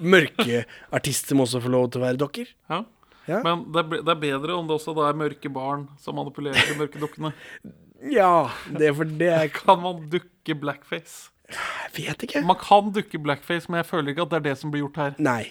Mørke 0.00 0.62
artister 0.94 1.36
må 1.36 1.44
også 1.44 1.60
få 1.60 1.68
lov 1.74 1.90
til 1.92 2.00
å 2.00 2.06
være 2.06 2.20
dokker. 2.22 2.48
Ja. 2.72 2.78
Ja. 3.28 3.38
Men 3.44 3.66
det 3.74 3.82
er, 3.82 4.00
det 4.02 4.14
er 4.14 4.20
bedre 4.22 4.56
om 4.56 4.66
det 4.66 4.74
også 4.78 4.94
da 4.96 5.04
er 5.10 5.18
mørke 5.18 5.50
barn 5.52 5.84
som 6.02 6.16
manipulerer 6.18 6.58
de 6.70 6.78
mørke 6.80 7.02
dukkene. 7.02 7.34
Ja, 8.02 8.48
det 8.66 8.88
er 8.88 8.94
for 8.98 9.06
det 9.06 9.28
er 9.30 9.50
Kan 9.54 9.78
man 9.78 10.00
dukke 10.10 10.56
blackface? 10.58 11.28
Jeg 11.52 11.92
vet 11.94 12.24
ikke. 12.26 12.40
Man 12.42 12.58
kan 12.58 12.88
dukke 12.90 13.20
blackface, 13.22 13.70
men 13.70 13.78
jeg 13.78 13.86
føler 13.92 14.10
ikke 14.10 14.24
at 14.24 14.32
det 14.32 14.38
er 14.40 14.46
det 14.48 14.54
som 14.58 14.72
blir 14.74 14.82
gjort 14.82 14.98
her. 14.98 15.12
Nei. 15.22 15.44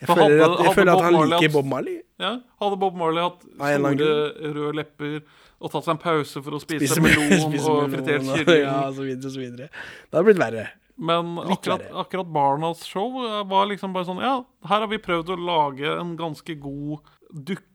Jeg 0.00 0.08
føler, 0.08 0.22
hadde- 0.42 0.44
at, 0.58 0.64
jeg 0.66 0.74
føler 0.78 0.92
at 0.92 1.02
han 1.04 1.12
Marley 1.12 1.30
liker 1.34 1.46
hatt- 1.48 1.52
Bob 1.58 1.66
Marley. 1.66 1.96
Ja, 2.18 2.32
Hadde 2.60 2.76
Bob 2.78 2.94
Marley 2.98 3.22
hatt 3.22 3.40
store 3.42 4.54
røde 4.54 4.74
lepper 4.78 5.20
og 5.60 5.70
tatt 5.72 5.84
seg 5.84 5.90
en 5.96 5.98
pause 6.02 6.42
for 6.42 6.54
å 6.54 6.60
spise, 6.62 6.86
Spise 6.86 7.02
melon 7.02 7.40
spise 7.50 7.70
og 7.72 7.90
fritert 7.90 8.22
kylling 8.28 8.62
Ja, 8.62 8.76
og 8.88 8.94
så 8.94 9.06
videre, 9.08 9.30
så 9.34 9.42
videre. 9.42 9.68
Det 9.72 10.14
hadde 10.18 10.24
blitt 10.28 10.38
verre. 10.42 10.66
Men 10.98 11.36
akkurat, 11.38 11.82
verre. 11.82 11.94
akkurat 12.02 12.30
Barnas 12.34 12.80
show 12.86 13.10
var 13.46 13.66
liksom 13.70 13.92
bare 13.94 14.06
sånn 14.08 14.18
Ja, 14.22 14.36
her 14.66 14.82
har 14.82 14.88
vi 14.90 14.98
prøvd 15.02 15.30
å 15.34 15.38
lage 15.38 15.92
en 15.98 16.16
ganske 16.18 16.56
god 16.58 16.98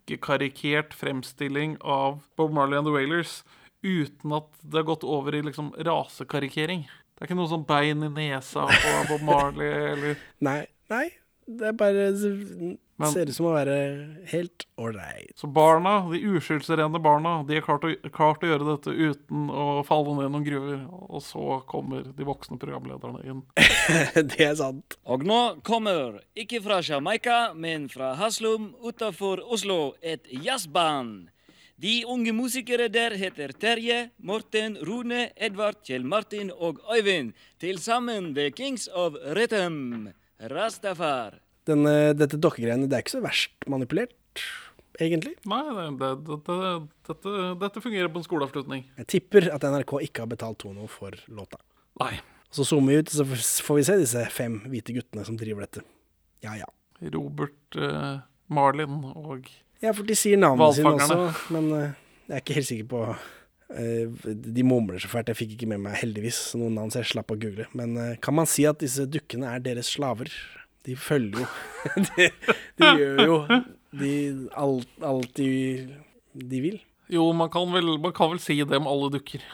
dukkekarikert 0.07 0.93
fremstilling 0.97 1.77
av 1.83 2.21
Bob 2.37 2.51
Marley 2.55 2.77
and 2.77 2.87
the 2.87 2.91
Wailers 2.91 3.43
uten 3.83 4.31
at 4.35 4.47
det 4.63 4.79
har 4.79 4.87
gått 4.87 5.03
over 5.03 5.35
i 5.35 5.41
liksom 5.43 5.73
rasekarikering. 5.83 6.85
Det 6.87 7.21
er 7.23 7.27
ikke 7.29 7.35
noe 7.37 7.51
sånn 7.51 7.65
bein 7.67 8.03
i 8.07 8.09
nesa 8.11 8.63
på 8.67 8.93
Bob 9.11 9.23
Marley 9.27 9.67
eller 9.91 10.15
Nei, 10.47 10.61
nei. 10.91 11.05
Det 11.47 11.67
er 11.67 11.77
bare 11.77 12.11
Men- 12.97 13.11
Ser 13.11 13.25
ut 13.25 13.35
som 13.35 13.47
å 13.49 13.55
være 13.55 13.75
helt 14.29 14.65
ålreit. 14.77 15.33
Så 15.35 15.47
barna, 15.51 16.09
de 16.11 16.19
uskyldsrene 16.21 17.01
barna, 17.01 17.43
de 17.47 17.55
har 17.55 17.65
klart 17.65 17.83
å, 17.83 18.11
klart 18.13 18.43
å 18.45 18.51
gjøre 18.51 18.67
dette 18.69 18.93
uten 18.93 19.49
å 19.49 19.83
falle 19.83 20.13
ned 20.19 20.31
noen 20.31 20.45
gruver. 20.45 20.85
Og 21.09 21.21
så 21.25 21.65
kommer 21.65 22.05
de 22.15 22.23
voksne 22.23 22.59
programlederne 22.61 23.25
inn. 23.25 23.41
det 24.29 24.39
er 24.39 24.55
sant. 24.55 24.95
Og 25.09 25.25
nå 25.25 25.41
kommer, 25.65 26.21
ikke 26.37 26.61
fra 26.63 26.81
Jamaica, 26.85 27.53
men 27.55 27.89
fra 27.89 28.13
Haslum 28.15 28.75
utenfor 28.85 29.41
Oslo, 29.41 29.95
et 30.01 30.29
jazzband. 30.29 31.31
De 31.81 32.05
unge 32.07 32.31
musikere 32.31 32.87
der 32.93 33.17
heter 33.17 33.51
Terje, 33.57 34.11
Morten, 34.21 34.77
Rune, 34.85 35.31
Edvard, 35.35 35.81
Kjell 35.83 36.05
Martin 36.05 36.51
og 36.53 36.79
Øyvind. 36.93 37.33
Til 37.59 37.81
sammen 37.81 38.35
The 38.37 38.51
Kings 38.51 38.87
of 38.87 39.17
Rhythm. 39.35 40.13
Rastafar. 40.51 41.39
Denne, 41.67 42.11
dette 42.17 42.39
dokkegreiene, 42.41 42.89
det 42.91 42.97
er 42.97 43.05
ikke 43.05 43.15
så 43.15 43.23
verst 43.23 43.67
manipulert, 43.71 44.43
egentlig. 44.99 45.37
Nei, 45.47 45.61
det, 45.71 45.87
det, 46.01 46.11
dette, 46.27 46.57
dette, 47.07 47.35
dette 47.61 47.83
fungerer 47.83 48.11
på 48.11 48.19
en 48.19 48.27
skoleavslutning. 48.27 48.83
Jeg 48.99 49.09
tipper 49.15 49.47
at 49.55 49.63
NRK 49.63 49.95
ikke 50.09 50.25
har 50.25 50.31
betalt 50.33 50.59
Tono 50.65 50.89
for 50.91 51.15
låta. 51.31 51.61
Nei. 52.03 52.17
Så 52.53 52.67
zoomer 52.67 52.93
vi 52.93 53.01
ut, 53.01 53.09
så 53.09 53.25
får 53.65 53.79
vi 53.79 53.85
se 53.87 53.97
disse 54.03 54.23
fem 54.33 54.59
hvite 54.69 54.93
guttene 54.93 55.23
som 55.25 55.39
driver 55.39 55.65
dette. 55.65 55.85
Ja, 56.43 56.57
ja. 56.59 56.67
Robert 57.13 57.79
uh, 57.79 58.19
Marlin 58.53 59.01
og 59.15 59.47
Ja, 59.83 59.91
for 59.91 60.05
de 60.07 60.15
sier 60.15 60.39
navnet 60.39 60.77
sine 60.77 60.93
også, 60.93 61.17
men 61.55 61.71
uh, 61.71 62.03
jeg 62.27 62.35
er 62.35 62.43
ikke 62.43 62.55
helt 62.59 62.69
sikker 62.69 62.85
på 62.91 62.99
eh, 63.09 63.23
De 63.69 64.65
mumler 64.67 65.01
så 65.01 65.09
fælt. 65.11 65.31
Jeg 65.31 65.39
fikk 65.39 65.55
ikke 65.55 65.69
med 65.71 65.83
meg 65.85 65.97
heldigvis 66.01 66.41
noen 66.59 66.75
navn, 66.77 66.91
så 66.93 67.01
jeg 67.01 67.13
slapp 67.13 67.33
å 67.33 67.39
google. 67.39 67.65
Men 67.77 67.95
eh, 67.97 68.15
kan 68.23 68.35
man 68.37 68.49
si 68.49 68.67
at 68.69 68.81
disse 68.83 69.07
dukkene 69.09 69.49
er 69.55 69.63
deres 69.63 69.91
slaver? 69.95 70.31
De 70.83 70.97
følger 70.99 71.45
jo 71.45 71.47
de, 72.09 72.25
de 72.81 72.89
gjør 72.99 73.21
jo 73.23 73.37
de, 73.95 74.09
alt, 74.59 74.89
alt 75.05 75.31
de, 75.39 75.47
de 76.35 76.59
vil. 76.65 76.81
Jo, 77.13 77.29
man 77.35 77.51
kan, 77.53 77.69
vel, 77.71 77.95
man 78.03 78.13
kan 78.15 78.33
vel 78.33 78.41
si 78.43 78.57
det 78.59 78.79
om 78.79 78.89
alle 78.89 79.11
dukker. 79.17 79.43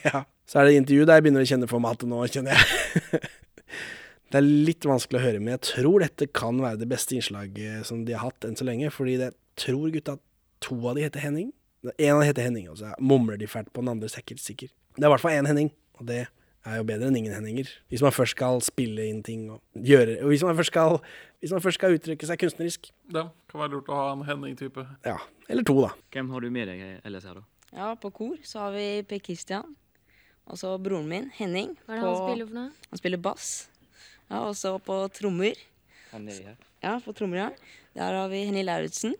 Ja. 0.00 0.24
Så 0.48 0.58
er 0.58 0.66
det 0.66 0.78
intervju 0.80 1.04
der 1.06 1.18
jeg 1.18 1.24
begynner 1.26 1.44
å 1.44 1.48
kjenne 1.50 1.66
formatet 1.70 2.08
nå, 2.10 2.18
kjenner 2.32 2.56
jeg. 2.56 3.20
Det 4.30 4.38
er 4.38 4.46
litt 4.46 4.86
vanskelig 4.86 5.18
å 5.18 5.22
høre, 5.24 5.38
men 5.42 5.56
jeg 5.56 5.62
tror 5.66 6.02
dette 6.04 6.28
kan 6.30 6.58
være 6.62 6.78
det 6.78 6.86
beste 6.90 7.16
innslaget 7.16 7.86
som 7.88 8.04
de 8.06 8.14
har 8.14 8.28
hatt 8.28 8.46
enn 8.46 8.54
så 8.58 8.62
lenge. 8.66 8.92
Fordi 8.94 9.16
jeg 9.18 9.34
tror 9.58 9.90
gutta 9.90 10.14
to 10.62 10.76
av 10.86 10.94
de 10.94 11.02
heter 11.02 11.24
Henning. 11.24 11.48
En 11.96 12.20
heter 12.22 12.44
Henning, 12.44 12.68
og 12.68 12.76
så 12.80 12.92
mumler 13.00 13.38
de 13.40 13.48
fælt 13.48 13.72
på 13.72 13.80
den 13.80 13.88
andre, 13.94 14.06
er 14.10 14.22
helt 14.28 14.40
sikker. 14.40 14.68
Det 14.96 15.04
er 15.04 15.08
i 15.08 15.12
hvert 15.14 15.22
fall 15.22 15.38
én 15.38 15.48
Henning, 15.48 15.70
og 15.96 16.06
det 16.10 16.26
er 16.66 16.76
jo 16.76 16.84
bedre 16.84 17.08
enn 17.08 17.16
ingen 17.16 17.32
Henninger. 17.32 17.68
Hvis 17.88 18.02
man 18.04 18.12
først 18.12 18.36
skal 18.36 18.60
spille 18.64 19.06
inn 19.08 19.22
ting 19.24 19.46
og 19.54 19.62
gjøre 19.74 20.18
Og 20.20 20.28
hvis 20.32 20.44
man 20.44 20.58
først 20.58 20.72
skal, 20.74 20.98
hvis 21.40 21.54
man 21.56 21.62
først 21.64 21.80
skal 21.80 21.96
uttrykke 21.96 22.28
seg 22.28 22.40
kunstnerisk. 22.42 22.90
Det 23.08 23.24
kan 23.48 23.62
være 23.62 23.72
lurt 23.76 23.88
å 23.88 23.96
ha 23.96 24.10
en 24.12 24.26
Henning-type. 24.28 24.84
Ja. 25.06 25.16
Eller 25.48 25.64
to, 25.64 25.78
da. 25.80 25.94
Hvem 26.12 26.30
har 26.34 26.44
du 26.44 26.50
med 26.52 26.68
deg 26.68 26.84
ellers 27.04 27.24
her, 27.24 27.40
da? 27.40 27.46
Ja, 27.72 27.94
på 28.02 28.10
kor 28.12 28.36
så 28.44 28.66
har 28.66 28.74
vi 28.74 28.86
Per 29.08 29.22
Christian. 29.24 29.76
Og 30.50 30.58
så 30.58 30.74
broren 30.82 31.08
min, 31.08 31.28
Henning. 31.36 31.76
Hva 31.86 31.94
er 31.94 32.00
det 32.02 32.08
han 32.08 32.20
spiller 32.26 32.48
for 32.50 32.58
noe? 32.58 32.88
Han 32.90 33.00
spiller 33.00 33.22
bass. 33.22 33.50
Ja, 34.28 34.42
og 34.42 34.56
så 34.58 34.74
på 34.82 34.96
trommer. 35.14 35.58
Han 36.10 36.26
er 36.28 36.50
her. 36.50 36.56
Ja, 36.82 36.96
på 37.04 37.14
trommer, 37.14 37.44
ja. 37.44 37.50
Der 37.94 38.16
har 38.18 38.28
vi 38.32 38.44
Henny 38.48 38.64
Lauritzen. 38.66 39.14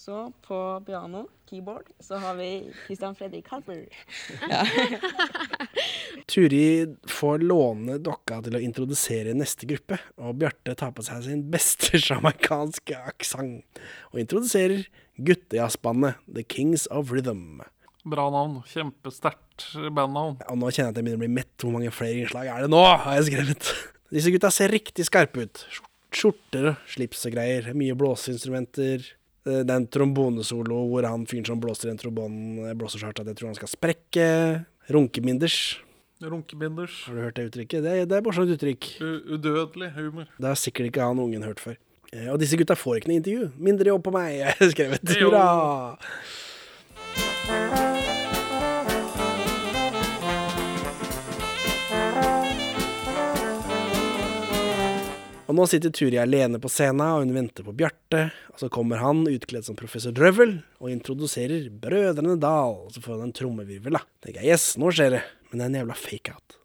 Så 0.00 0.32
på 0.46 0.82
piano, 0.86 1.26
keyboard, 1.50 1.82
så 2.00 2.16
har 2.16 2.34
vi 2.34 2.72
Christian 2.86 3.14
Fredrik 3.14 3.48
Harper. 3.48 3.82
Ja. 4.48 4.66
Turi 6.32 6.96
får 7.04 7.44
låne 7.44 7.98
dokka 8.00 8.38
til 8.46 8.56
å 8.56 8.62
introdusere 8.64 9.34
neste 9.36 9.68
gruppe, 9.68 9.98
og 10.16 10.38
Bjarte 10.40 10.72
tar 10.80 10.94
på 10.96 11.04
seg 11.04 11.26
sin 11.26 11.44
beste 11.52 12.00
sjamaikanske 12.06 12.96
aksent 13.12 13.82
og 14.14 14.22
introduserer 14.24 14.88
guttejazzbandet 15.20 16.24
The 16.24 16.46
Kings 16.48 16.88
of 16.88 17.12
Rhythm. 17.12 17.60
Bra 18.08 18.30
navn. 18.32 18.62
Kjempesterkt 18.72 19.68
bandnavn. 19.92 20.40
Og 20.48 20.60
nå 20.64 20.72
kjenner 20.72 20.94
jeg 20.94 20.96
at 20.96 21.02
jeg 21.02 21.10
begynner 21.10 21.20
å 21.20 21.26
bli 21.26 21.32
mett. 21.42 21.54
Hvor 21.60 21.76
mange 21.76 21.92
flere 21.92 22.24
innslag 22.24 22.48
er 22.48 22.64
det 22.64 22.72
nå? 22.72 22.84
har 23.04 23.20
jeg 23.20 23.28
skrevet. 23.34 23.72
Disse 24.16 24.32
gutta 24.32 24.48
ser 24.48 24.72
riktig 24.72 25.10
skarpe 25.12 25.44
ut. 25.44 25.66
Skjorter 26.08 26.72
og 26.72 26.84
slips 26.88 27.28
og 27.28 27.36
greier. 27.36 27.74
Mye 27.76 28.00
blåseinstrumenter. 28.00 29.10
Eh, 29.46 29.62
Det 29.64 29.70
er 29.70 29.76
en 29.80 29.86
trombonesolo 29.88 30.82
hvor 30.90 31.06
han 31.08 31.26
fyren 31.26 31.46
som 31.46 31.60
blåser 31.60 31.88
i 31.88 31.90
en 31.94 31.98
trombon, 32.00 32.34
eh, 32.68 32.74
blåser 32.74 32.98
så 33.00 33.06
hardt 33.08 33.20
at 33.20 33.26
jeg 33.32 33.36
tror 33.40 33.48
han 33.52 33.54
skal 33.60 33.68
sprekke. 33.72 34.26
Runkeminders. 34.90 35.78
Runkebinders. 36.20 37.04
Har 37.06 37.14
du 37.14 37.20
hørt 37.24 37.34
det 37.38 37.46
uttrykket? 37.50 37.82
Det, 37.82 38.08
det 38.10 38.16
er 38.18 38.22
morsomt 38.26 38.50
uttrykk. 38.52 38.90
U 39.00 39.36
udødelig 39.38 39.92
humor. 39.96 40.26
Det 40.38 40.48
har 40.50 40.54
sikkert 40.60 40.90
ikke 40.90 41.00
han 41.06 41.18
ungen 41.18 41.42
hørt 41.46 41.60
før. 41.60 41.76
Eh, 42.12 42.28
Og 42.32 42.38
disse 42.42 42.56
gutta 42.60 42.74
får 42.76 42.96
ikke 43.00 43.08
noe 43.08 43.20
intervju. 43.22 43.50
Mindre 43.56 43.86
jobb 43.94 44.04
på 44.04 44.12
meg, 44.12 44.36
jeg 44.42 44.70
skrevet. 44.74 45.16
Hurra! 45.22 45.96
Og 55.50 55.56
nå 55.58 55.64
sitter 55.66 55.90
Turi 55.90 56.14
alene 56.22 56.60
på 56.62 56.70
scenen, 56.70 57.02
og 57.02 57.24
hun 57.24 57.34
venter 57.34 57.64
på 57.66 57.72
Bjarte. 57.74 58.28
Og 58.54 58.60
så 58.62 58.68
kommer 58.70 59.00
han 59.02 59.24
utkledd 59.26 59.66
som 59.66 59.74
professor 59.78 60.14
Drøvel 60.14 60.60
og 60.78 60.92
introduserer 60.92 61.66
Brødrene 61.82 62.36
Dal. 62.38 62.76
Og 62.86 62.94
så 62.94 63.02
får 63.02 63.16
han 63.16 63.28
en 63.32 63.34
trommevirvel, 63.34 63.98
da. 63.98 64.04
Tenker 64.22 64.44
jeg, 64.44 64.54
yes, 64.54 64.76
nå 64.78 64.92
skjer 64.94 65.16
det. 65.16 65.22
Men 65.50 65.58
det 65.58 65.64
er 65.66 65.72
en 65.72 65.78
jævla 65.80 65.96
fake-out. 65.98 66.56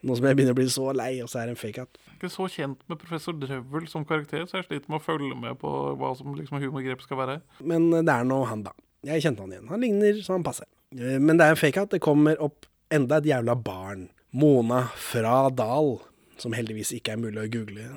Nå 0.00 0.14
som 0.16 0.24
jeg 0.30 0.36
begynner 0.38 0.54
å 0.54 0.56
bli 0.56 0.68
så 0.72 0.84
lei, 0.96 1.10
og 1.20 1.28
så 1.28 1.42
er 1.42 1.48
det 1.50 1.56
en 1.56 1.60
fake-out. 1.60 1.98
Ikke 2.14 2.30
så 2.32 2.46
kjent 2.48 2.78
med 2.88 3.00
professor 3.00 3.34
Drøvel 3.36 3.88
som 3.88 4.04
karakter, 4.08 4.46
så 4.48 4.60
jeg 4.60 4.68
sliter 4.68 4.92
med 4.92 4.96
å 5.00 5.04
følge 5.04 5.36
med 5.36 5.58
på 5.60 5.72
hva 6.00 6.12
som 6.16 6.32
liksom 6.36 6.60
humorgrep 6.62 7.02
skal 7.04 7.20
være. 7.20 7.34
Men 7.60 7.90
det 7.92 8.12
er 8.14 8.24
nå 8.28 8.38
han, 8.48 8.62
da. 8.64 8.72
Jeg 9.08 9.24
kjente 9.24 9.44
han 9.44 9.52
igjen. 9.52 9.68
Han 9.72 9.84
ligner 9.84 10.20
så 10.24 10.36
han 10.36 10.44
passer. 10.46 10.68
Eh, 10.96 11.18
Men 11.20 11.36
det 11.40 11.46
er 11.46 11.56
en 11.56 11.60
fake-out. 11.60 11.92
Det 11.92 12.00
kommer 12.04 12.40
opp 12.40 12.68
enda 12.92 13.20
et 13.20 13.28
jævla 13.28 13.56
barn. 13.56 14.08
Mona 14.32 14.86
fra 14.96 15.42
Dal. 15.52 15.98
Som 16.40 16.54
heldigvis 16.56 16.94
ikke 16.96 17.14
er 17.14 17.20
mulig 17.20 17.42
å 17.42 17.50
google. 17.52 17.88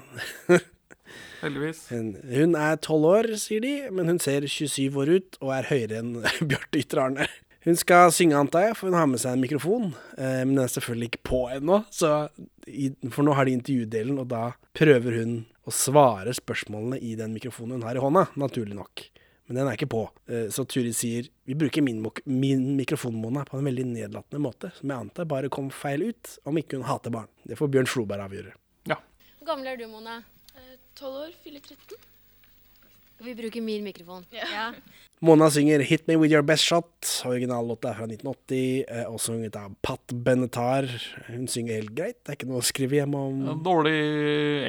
Heldigvis. 1.44 1.86
Hun, 1.92 2.58
er 2.60 2.82
tolv 2.84 3.08
år, 3.12 3.32
sier 3.40 3.64
de, 3.64 3.74
men 3.94 4.12
hun 4.12 4.20
ser 4.24 4.46
27 4.48 5.00
år 5.00 5.16
ut 5.18 5.40
og 5.42 5.54
er 5.56 5.70
høyere 5.72 6.02
enn 6.02 6.14
Bjarte 6.50 6.82
Ytre 6.82 7.08
Arne. 7.08 7.30
Hun 7.64 7.78
skal 7.80 8.12
synge, 8.12 8.36
antar 8.36 8.66
jeg, 8.68 8.76
for 8.76 8.92
hun 8.92 8.98
har 9.00 9.08
med 9.08 9.22
seg 9.22 9.38
en 9.38 9.44
mikrofon. 9.44 9.94
Eh, 10.18 10.42
men 10.44 10.58
den 10.58 10.66
er 10.66 10.72
selvfølgelig 10.74 11.14
ikke 11.14 11.24
på 11.30 11.42
ennå, 11.56 11.80
for 11.96 13.24
nå 13.24 13.36
har 13.38 13.48
de 13.48 13.56
intervjudelen, 13.56 14.20
og 14.20 14.28
da 14.34 14.50
prøver 14.76 15.22
hun 15.22 15.38
å 15.64 15.72
svare 15.72 16.34
spørsmålene 16.36 17.00
i 17.00 17.14
den 17.20 17.32
mikrofonen 17.38 17.78
hun 17.78 17.88
har 17.88 17.96
i 17.96 18.04
hånda, 18.04 18.26
naturlig 18.40 18.76
nok. 18.76 19.06
Men 19.48 19.60
den 19.60 19.68
er 19.68 19.76
ikke 19.76 19.92
på. 19.92 20.04
Eh, 20.32 20.48
så 20.54 20.64
Turi 20.66 20.94
sier 20.96 21.28
vi 21.44 21.56
bruker 21.60 21.84
min, 21.84 22.00
min 22.26 22.68
mikrofon, 22.78 23.16
Mona, 23.20 23.44
på 23.46 23.60
en 23.60 23.68
veldig 23.68 23.86
nedlatende 23.92 24.40
måte, 24.44 24.72
som 24.78 24.90
jeg 24.90 25.08
antar 25.10 25.28
bare 25.30 25.52
kom 25.52 25.68
feil 25.74 26.06
ut, 26.14 26.38
om 26.48 26.60
ikke 26.60 26.80
hun 26.80 26.88
hater 26.88 27.12
barn. 27.14 27.28
Det 27.44 27.60
får 27.60 27.72
Bjørn 27.74 27.90
Floberg 27.92 28.28
avgjøre. 28.30 28.56
Hvor 29.44 29.58
gammel 29.58 29.74
er 29.74 29.76
du, 29.76 29.90
Mona? 29.92 30.22
Tolv 30.96 31.26
år, 31.26 31.32
fyller 31.44 31.60
13. 31.60 31.98
Vi 33.24 33.34
bruker 33.36 33.62
min 33.62 33.84
mikrofon? 33.84 34.24
Ja. 34.32 34.70
Mona 35.20 35.50
synger 35.52 35.84
'Hit 35.84 36.08
Me 36.08 36.16
With 36.16 36.32
Your 36.32 36.44
Best 36.48 36.64
Shot'. 36.64 37.26
Originallåta 37.28 37.90
er 37.90 37.98
fra 37.98 38.08
1980, 38.08 38.86
Også 38.88 39.12
og 39.12 39.20
sunget 39.20 39.56
av 39.60 39.76
Pat 39.82 40.14
Benetar. 40.14 40.88
Hun 41.28 41.48
synger 41.48 41.82
helt 41.82 41.92
greit, 41.92 42.24
det 42.24 42.30
er 42.30 42.38
ikke 42.40 42.48
noe 42.48 42.62
å 42.64 42.68
skrive 42.68 43.02
hjem 43.02 43.16
om. 43.16 43.42
En 43.50 43.64
Dårlig 43.64 44.00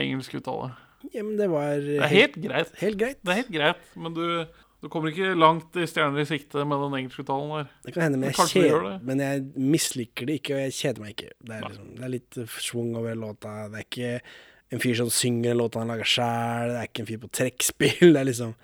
engelsk 0.03 0.35
uttale. 0.41 0.73
Ja, 1.13 1.23
men 1.23 1.37
det 1.37 1.49
var 1.51 1.79
Det 1.79 2.01
er 2.03 2.11
helt 2.11 2.35
greit. 2.43 2.75
Helt 2.81 2.99
greit. 2.99 3.19
Det 3.23 3.31
er 3.31 3.41
helt 3.43 3.55
greit, 3.55 3.77
men 3.95 4.15
du, 4.15 4.47
du 4.85 4.91
kommer 4.93 5.09
ikke 5.09 5.33
langt 5.33 5.77
i 5.81 5.87
stjerner 5.89 6.21
i 6.21 6.29
sikte 6.29 6.61
med 6.69 6.83
den 6.83 6.97
engelskuttalen 6.99 7.53
der. 7.55 7.69
Det 7.87 7.95
kan 7.95 8.03
hende, 8.05 8.19
men 8.21 8.29
jeg, 8.29 8.49
kjeder, 8.53 8.83
det. 8.85 8.97
men 9.09 9.23
jeg 9.23 9.45
misliker 9.57 10.29
det 10.29 10.41
ikke, 10.43 10.59
og 10.59 10.61
jeg 10.67 10.75
kjeder 10.77 11.05
meg 11.05 11.15
ikke. 11.15 11.31
Det 11.41 11.55
er, 11.57 11.63
liksom, 11.65 11.87
det 11.97 12.05
er 12.05 12.13
litt 12.13 12.39
eh, 12.43 12.57
schwung 12.67 12.91
over 13.01 13.17
låta. 13.17 13.55
Det 13.73 13.81
er 13.81 13.87
ikke 13.87 14.11
en 14.75 14.83
fyr 14.85 14.99
som 14.99 15.13
synger 15.13 15.55
en 15.55 15.63
låt 15.63 15.79
han 15.81 15.89
lager 15.89 16.11
sjæl. 16.15 16.75
Det 16.75 16.83
er 16.83 16.91
ikke 16.91 17.05
en 17.05 17.09
fyr 17.09 17.23
på 17.23 17.31
trekkspill. 17.41 18.03
Det 18.13 18.21
er 18.21 18.29
liksom 18.29 18.57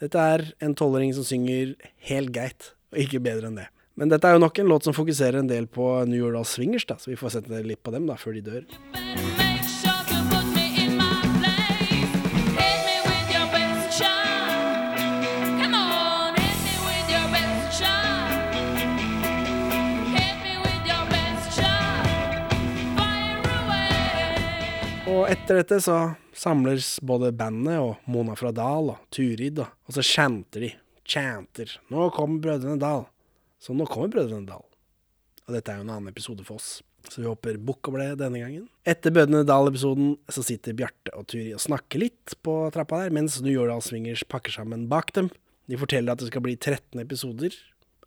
Dette 0.00 0.22
er 0.32 0.46
en 0.64 0.74
tolvåring 0.74 1.12
som 1.12 1.26
synger 1.28 1.74
helt 2.08 2.32
greit, 2.32 2.70
og 2.90 3.02
ikke 3.02 3.20
bedre 3.22 3.50
enn 3.50 3.60
det. 3.60 3.66
Men 4.00 4.08
dette 4.08 4.26
er 4.26 4.38
jo 4.38 4.40
nok 4.40 4.58
en 4.62 4.72
låt 4.72 4.88
som 4.88 4.96
fokuserer 4.96 5.42
en 5.42 5.50
del 5.50 5.68
på 5.68 5.92
New 6.08 6.24
York 6.24 6.48
Swingers, 6.48 6.88
da, 6.88 6.96
så 6.96 7.12
vi 7.12 7.20
får 7.20 7.36
sette 7.36 7.62
litt 7.68 7.84
på 7.84 7.92
dem 7.92 8.08
da, 8.08 8.16
før 8.18 8.40
de 8.40 8.46
dør. 8.48 9.39
Etter 25.30 25.60
dette 25.60 25.78
så 25.80 25.96
samles 26.34 26.96
både 27.06 27.30
bandet 27.36 27.78
og 27.78 28.10
Mona 28.10 28.34
fra 28.38 28.50
Dal 28.54 28.90
og 28.92 29.02
Turid, 29.14 29.60
da, 29.60 29.68
og 29.86 29.94
så 29.94 30.02
chanter 30.02 30.64
de. 30.66 30.70
Chanter. 31.06 31.70
Nå 31.90 32.08
kommer 32.14 32.42
Brødrene 32.42 32.78
Dal. 32.82 33.04
Så 33.62 33.74
nå 33.74 33.86
kommer 33.90 34.10
Brødrene 34.14 34.46
Dal. 34.48 34.64
Og 35.46 35.54
dette 35.54 35.72
er 35.72 35.80
jo 35.80 35.86
en 35.86 35.92
annen 35.94 36.10
episode 36.10 36.46
for 36.46 36.58
oss. 36.58 36.80
Så 37.08 37.22
vi 37.22 37.28
hopper 37.28 37.58
bukk 37.58 37.88
og 37.90 37.96
ble 37.96 38.08
denne 38.18 38.42
gangen. 38.42 38.66
Etter 38.86 39.14
Brødrene 39.14 39.46
Dal-episoden 39.46 40.12
så 40.30 40.44
sitter 40.46 40.76
Bjarte 40.78 41.14
og 41.16 41.26
Turi 41.30 41.48
og 41.56 41.62
snakker 41.62 42.02
litt 42.02 42.36
på 42.46 42.56
trappa 42.74 43.04
der, 43.04 43.14
mens 43.14 43.40
New 43.42 43.54
York 43.54 43.86
Swingers 43.86 44.26
pakker 44.26 44.54
sammen 44.54 44.88
bak 44.90 45.14
dem. 45.16 45.30
De 45.70 45.78
forteller 45.80 46.14
at 46.14 46.22
det 46.22 46.30
skal 46.30 46.44
bli 46.46 46.56
13 46.58 47.02
episoder 47.02 47.54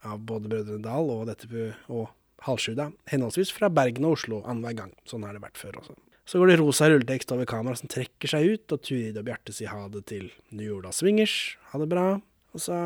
av 0.04 0.24
både 0.28 0.52
Brødrene 0.52 0.84
Dal 0.84 1.12
og 1.12 1.28
dette 1.32 1.70
og 1.88 2.10
Halvsjuda. 2.44 2.92
Henholdsvis 3.12 3.52
fra 3.56 3.72
Bergen 3.72 4.08
og 4.08 4.18
Oslo 4.18 4.44
annenhver 4.44 4.84
gang. 4.84 4.98
Sånn 5.08 5.24
har 5.24 5.36
det 5.36 5.44
vært 5.44 5.60
før 5.60 5.80
også. 5.80 5.96
Så 6.26 6.40
går 6.40 6.54
det 6.54 6.60
rosa 6.62 6.88
rulletekst 6.88 7.32
over 7.36 7.48
kamera 7.50 7.76
som 7.76 7.90
trekker 7.92 8.32
seg 8.32 8.46
ut, 8.54 8.72
og 8.72 8.84
Turid 8.86 9.18
og 9.20 9.26
Bjarte 9.28 9.56
sier 9.56 9.74
ha 9.74 9.88
det 9.92 10.06
til 10.08 10.30
New 10.56 10.70
Jorda 10.70 10.94
Swingers. 10.96 11.58
Ha 11.74 11.82
det 11.82 11.90
bra. 11.92 12.06
Og 12.54 12.62
så, 12.62 12.78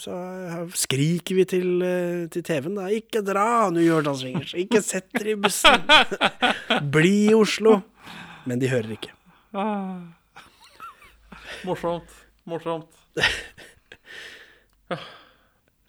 så 0.00 0.14
skriker 0.80 1.36
vi 1.36 1.44
til, 1.44 1.68
eh, 1.84 2.24
til 2.32 2.42
TV-en, 2.46 2.78
da. 2.80 2.88
Ikke 2.96 3.20
dra, 3.22 3.68
New 3.70 3.84
Jorda 3.84 4.14
Swingers. 4.16 4.54
Ikke 4.58 4.80
sett 4.82 5.10
dere 5.14 5.34
i 5.36 5.38
bussen. 5.38 5.84
Bli 6.94 7.28
i 7.28 7.36
Oslo. 7.36 7.76
Men 8.48 8.62
de 8.62 8.70
hører 8.72 8.96
ikke. 8.96 9.12
Ah. 9.52 10.00
Morsomt. 11.68 12.16
Morsomt. 12.48 12.88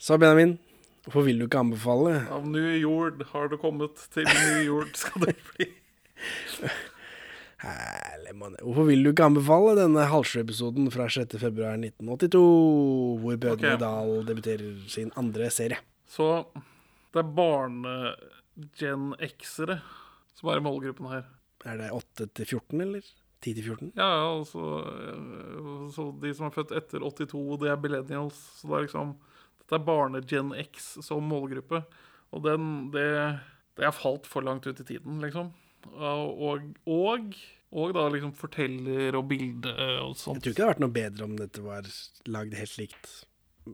Så 0.01 0.17
Benjamin, 0.19 0.57
hvorfor 1.05 1.25
vil 1.25 1.39
du 1.39 1.47
ikke 1.47 1.63
anbefale? 1.63 2.27
Av 2.35 2.45
ny 2.45 2.81
jord 2.81 3.23
har 3.31 3.47
det 3.49 3.61
kommet 3.63 4.01
til 4.13 4.27
ny 4.27 4.65
jord 4.67 4.91
skal 4.97 5.29
det 5.29 5.37
bli. 5.53 5.71
Herlig. 8.31 8.61
Hvorfor 8.63 8.87
vil 8.87 9.03
du 9.03 9.09
ikke 9.11 9.27
anbefale 9.27 9.75
denne 9.75 10.05
halvsju-episoden 10.07 10.91
fra 10.93 11.07
6. 11.11 11.35
februar 11.41 11.75
1982, 11.77 12.43
hvor 13.23 13.39
Brødrene 13.43 13.73
Ok. 13.75 13.81
Dahl 13.81 14.25
debuterer 14.27 14.87
sin 14.87 15.11
andre 15.19 15.49
serie? 15.51 15.79
Så 16.07 16.45
det 17.11 17.19
er 17.19 17.33
barne-gen 17.35 19.11
X-ere 19.19 19.81
som 20.35 20.49
er 20.49 20.61
i 20.61 20.65
målgruppen 20.65 21.09
her. 21.11 21.25
Er 21.65 21.77
det 21.77 21.91
8 21.93 22.29
til 22.33 22.45
14, 22.45 22.81
eller? 22.81 23.01
10 23.41 23.53
til 23.57 23.63
14? 23.63 23.91
Ja, 23.97 24.37
altså 24.37 24.85
Så 25.93 26.07
de 26.21 26.33
som 26.33 26.47
er 26.47 26.55
født 26.55 26.71
etter 26.77 27.01
82, 27.01 27.57
det 27.61 27.71
er 27.71 27.81
millennials. 27.81 28.37
Så 28.59 28.67
det 28.69 28.77
er 28.77 28.87
liksom 28.87 29.15
Dette 29.61 29.77
er 29.77 29.85
barne-gen 29.87 30.53
X 30.61 30.97
som 31.05 31.23
målgruppe. 31.23 31.83
Og 32.31 32.43
den 32.43 32.91
Det, 32.91 33.39
det 33.77 33.85
er 33.85 33.91
falt 33.91 34.27
for 34.27 34.41
langt 34.41 34.67
ut 34.67 34.79
i 34.79 34.83
tiden, 34.83 35.19
liksom. 35.21 35.51
Og, 35.91 36.71
og, 36.85 37.35
og 37.71 37.93
da 37.95 38.03
liksom 38.11 38.33
forteller 38.35 39.15
og 39.15 39.27
bilde 39.29 39.71
og 39.71 40.11
Jeg 40.13 40.19
sånt. 40.23 40.41
tror 40.43 40.51
ikke 40.51 40.59
det 40.59 40.65
hadde 40.65 40.73
vært 40.73 40.83
noe 40.83 40.95
bedre 40.97 41.23
om 41.29 41.35
dette 41.39 41.63
var 41.63 41.87
lagd 42.27 42.53
helt 42.59 42.77
likt 42.81 43.11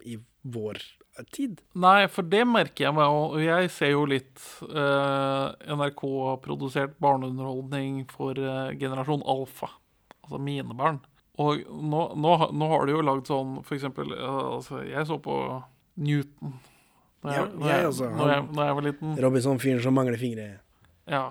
i 0.06 0.18
vår 0.43 0.80
tid. 1.34 1.62
Nei, 1.74 2.06
for 2.14 2.22
det 2.30 2.43
merker 2.45 2.86
jeg 2.89 2.93
meg 2.93 3.10
òg. 3.10 3.38
Jeg 3.41 3.70
ser 3.74 3.93
jo 3.95 4.04
litt 4.06 4.41
eh, 4.70 5.48
NRK-produsert 5.74 6.98
barneunderholdning 7.02 8.04
for 8.12 8.38
eh, 8.38 8.74
generasjon 8.78 9.24
alfa. 9.26 9.72
Altså 10.24 10.39
mine 10.43 10.76
barn. 10.78 11.00
Og 11.41 11.62
nå, 11.70 12.04
nå, 12.18 12.36
nå 12.58 12.68
har 12.72 12.86
de 12.89 12.95
jo 12.95 13.02
lagd 13.06 13.30
sånn 13.30 13.60
for 13.66 13.78
eksempel 13.78 14.10
eh, 14.14 14.38
altså, 14.58 14.82
Jeg 14.86 15.06
så 15.10 15.18
på 15.22 15.36
Newton. 16.02 16.56
Når 17.26 17.34
Ja, 17.34 17.43
jeg 17.74 17.89
også. 17.89 18.12
Når 18.14 18.32
jeg, 18.36 18.45
når 18.54 18.70
jeg 18.70 18.78
var 18.78 18.86
liten. 18.91 19.18
Robinson-fyren 19.26 19.82
som 19.84 19.98
mangler 19.98 20.20
fingre. 20.22 20.48
Ja. 21.10 21.26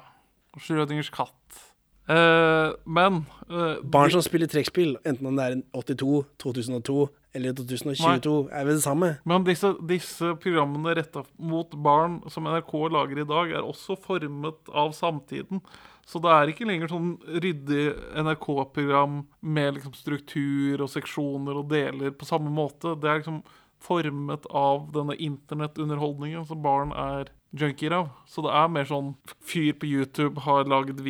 Og 0.56 0.62
Schrødingers 0.64 1.12
katt. 1.14 1.62
Eh, 2.06 2.70
men 2.84 3.24
uh, 3.50 3.82
Barn 3.82 4.12
som 4.14 4.22
spiller 4.22 4.46
trekkspill, 4.50 4.94
enten 5.02 5.26
om 5.26 5.38
det 5.38 5.46
er 5.46 5.56
en 5.56 5.64
82, 5.74 6.20
2002 6.42 7.08
eller 7.36 7.56
2022, 7.58 8.36
er 8.54 8.68
vel 8.68 8.78
det 8.78 8.84
samme. 8.84 9.10
Men 9.28 9.44
disse, 9.44 9.72
disse 9.90 10.36
programmene 10.40 10.94
retta 10.96 11.24
mot 11.36 11.74
barn 11.84 12.20
som 12.32 12.46
NRK 12.48 12.72
lager 12.94 13.20
i 13.20 13.28
dag, 13.28 13.52
er 13.58 13.66
også 13.66 13.98
formet 14.06 14.70
av 14.72 14.94
samtiden. 14.96 15.60
Så 16.06 16.22
det 16.22 16.30
er 16.30 16.52
ikke 16.52 16.68
lenger 16.68 16.92
sånn 16.92 17.16
ryddig 17.42 17.88
NRK-program 18.22 19.24
med 19.42 19.74
liksom 19.74 19.96
struktur 19.98 20.84
og 20.84 20.92
seksjoner 20.92 21.58
og 21.58 21.72
deler 21.72 22.14
på 22.14 22.28
samme 22.28 22.52
måte. 22.54 22.94
Det 22.94 23.10
er 23.10 23.20
liksom 23.20 23.42
formet 23.82 24.46
av 24.54 24.86
denne 24.94 25.18
internettunderholdningen 25.18 26.46
som 26.46 26.62
barn 26.62 26.94
er 26.94 27.34
junkier 27.58 27.98
av. 27.98 28.12
Så 28.30 28.46
det 28.46 28.54
er 28.54 28.70
mer 28.70 28.86
sånn 28.88 29.16
fyr 29.42 29.74
på 29.76 29.90
YouTube 29.90 30.46
har 30.46 30.70
lagd 30.70 31.02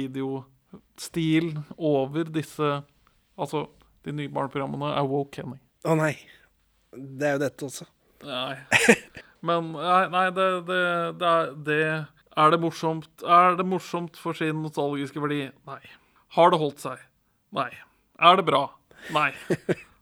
videostil 0.97 1.63
over 1.77 2.25
disse 2.25 2.83
Altså, 3.39 3.67
de 4.05 4.13
nye 4.13 4.31
barneprogrammene 4.33 4.95
er 4.97 5.05
woke, 5.05 5.43
Henning. 5.43 5.61
Å 5.85 5.93
nei. 5.95 6.15
Det 6.97 7.27
er 7.29 7.35
jo 7.35 7.41
dette 7.43 7.67
også. 7.67 7.85
Nei. 8.25 8.57
Men 9.45 9.73
nei, 9.75 10.09
nei 10.09 10.31
det, 10.33 10.47
det, 10.65 10.79
det, 11.21 11.29
er, 11.29 11.51
det 11.67 11.81
Er 12.41 12.51
det 12.55 12.59
morsomt 12.63 13.21
Er 13.21 13.59
det 13.59 13.67
morsomt 13.69 14.17
for 14.17 14.33
sin 14.33 14.63
nostalgiske 14.63 15.21
verdi? 15.21 15.51
Nei. 15.69 15.83
Har 16.33 16.51
det 16.51 16.59
holdt 16.63 16.81
seg? 16.81 17.03
Nei. 17.53 17.69
Er 18.17 18.41
det 18.41 18.47
bra? 18.49 18.71
Nei. 19.13 19.35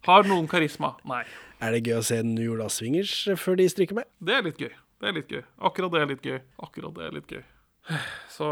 Har 0.06 0.30
noen 0.30 0.46
karisma? 0.46 0.94
Nei. 1.10 1.24
Er 1.58 1.74
det 1.74 1.82
gøy 1.88 1.98
å 1.98 2.06
se 2.06 2.20
New 2.22 2.46
York 2.54 2.70
Swingers 2.70 3.16
før 3.40 3.58
de 3.58 3.66
stryker 3.72 3.98
med? 3.98 4.06
Det 4.22 4.38
er 4.38 4.46
litt 4.46 4.62
gøy. 4.62 4.70
Det 5.02 5.10
er 5.10 5.18
litt 5.18 5.34
gøy. 5.34 5.42
Akkurat 5.58 5.90
det 5.90 6.04
er 6.04 6.10
litt 6.14 6.30
gøy. 6.30 6.38
Akkurat 6.62 6.94
det 6.94 7.08
er 7.08 7.18
litt 7.18 7.34
gøy. 7.34 7.42
Så 8.32 8.46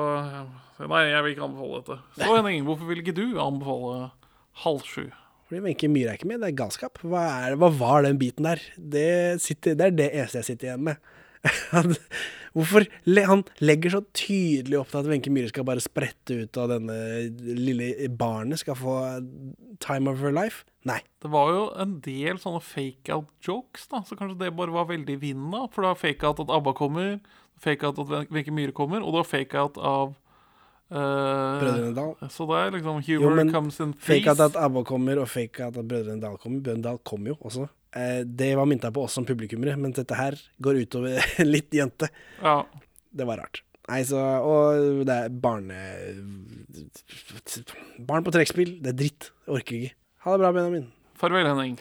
Nei, 0.83 1.03
jeg 1.13 1.23
vil 1.25 1.35
ikke 1.37 1.47
anbefale 1.47 1.79
dette. 1.81 1.97
Så 2.19 2.29
Henning, 2.37 2.65
hvorfor 2.67 2.89
vil 2.91 3.01
ikke 3.05 3.15
du 3.17 3.27
anbefale 3.41 4.11
Halv 4.65 4.83
sju? 4.89 5.05
Fordi 5.49 5.61
Wenche 5.65 5.89
Myhre 5.93 6.13
er 6.15 6.19
ikke 6.19 6.29
med, 6.31 6.41
det 6.43 6.51
er 6.51 6.59
galskap. 6.59 6.99
Hva, 7.05 7.23
er, 7.47 7.57
hva 7.61 7.69
var 7.77 8.05
den 8.07 8.19
biten 8.21 8.47
der? 8.49 8.61
Det, 8.77 9.41
sitter, 9.45 9.77
det 9.79 9.87
er 9.91 9.97
det 9.99 10.07
eneste 10.17 10.41
jeg 10.41 10.49
sitter 10.53 10.71
igjen 10.71 10.87
med. 10.91 11.11
Han- 11.75 11.97
Hvorfor 12.53 12.85
Han 13.25 13.43
legger 13.65 13.95
så 13.95 14.01
tydelig 14.13 14.77
opp 14.77 14.91
til 14.93 14.99
at 15.01 15.07
Wenche 15.09 15.31
Myhre 15.33 15.49
skal 15.49 15.65
bare 15.65 15.81
sprette 15.81 16.35
ut 16.43 16.59
av 16.61 16.69
denne 16.75 16.97
lille 17.41 17.87
barnet, 18.13 18.61
skal 18.61 18.77
få 18.77 18.97
time 19.81 20.13
of 20.13 20.21
her 20.21 20.35
life. 20.37 20.67
Nei. 20.85 20.99
Det 21.25 21.31
var 21.33 21.49
jo 21.55 21.63
en 21.81 21.95
del 22.05 22.37
sånne 22.43 22.61
fake-out-jokes, 22.67 23.87
da, 23.95 24.03
så 24.05 24.19
kanskje 24.21 24.37
det 24.45 24.51
bare 24.59 24.75
var 24.75 24.91
veldig 24.91 25.17
vinnende. 25.23 25.63
For 25.73 25.81
da 25.87 25.95
har 25.95 26.01
fake-out 26.03 26.43
at 26.45 26.53
ABBA 26.59 26.75
kommer, 26.77 27.15
fake-out 27.63 28.03
at 28.03 28.33
Wenche 28.33 28.55
Myhre 28.55 28.75
kommer, 28.77 29.05
og 29.05 29.15
du 29.15 29.23
har 29.23 29.29
fake-out 29.29 29.79
av 29.79 30.19
Uh, 30.93 31.57
Brødrene 31.57 31.95
Dal. 31.97 32.11
Så 32.29 32.45
det 32.51 32.57
er 32.61 32.75
liksom 32.75 32.99
Jo, 33.09 33.23
humor 33.23 33.39
men 33.39 33.53
comes 33.53 33.79
in 33.81 33.95
peace. 33.95 34.05
Fake-out 34.11 34.43
at, 34.45 34.59
ABBA 34.61 34.83
kommer, 34.85 35.23
og 35.23 35.29
fake-out 35.33 35.79
at 35.81 35.89
Brødrene 35.89 36.21
Dal 36.21 36.37
kommer. 36.37 36.61
Brødrene 36.61 36.85
Dal 36.85 36.99
kom 37.09 37.31
jo 37.31 37.37
også. 37.41 37.65
Eh, 37.97 38.21
det 38.29 38.51
var 38.57 38.69
minta 38.69 38.91
på 38.93 39.07
oss 39.07 39.17
som 39.17 39.25
publikummere, 39.25 39.77
men 39.81 39.95
dette 39.97 40.17
her 40.19 40.37
går 40.61 40.83
utover 40.85 41.25
litt 41.55 41.73
jente. 41.73 42.11
Ja. 42.43 42.59
Det 43.09 43.29
var 43.29 43.41
rart. 43.41 43.63
Nei, 43.89 44.03
så 44.09 44.21
Og 44.47 45.03
det 45.09 45.17
er 45.25 45.33
barne... 45.33 45.81
Barn 47.99 48.25
på 48.25 48.35
trekkspill. 48.37 48.77
Det 48.85 48.93
er 48.93 48.99
dritt. 49.05 49.33
Jeg 49.47 49.57
orker 49.59 49.79
ikke. 49.81 49.97
Ha 50.27 50.37
det 50.37 50.45
bra, 50.45 50.53
Benjamin. 50.61 50.91
Farvel, 51.19 51.49
Henning. 51.49 51.81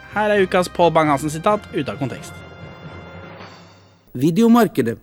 Her 0.11 0.29
er 0.29 0.43
ukas 0.43 0.67
Pål 0.69 0.91
Bang-Hansen-sitat 0.91 1.69
ute 1.71 1.91
av 1.91 1.97
kontekst. 2.01 2.35
Videomarkedet. 4.11 4.97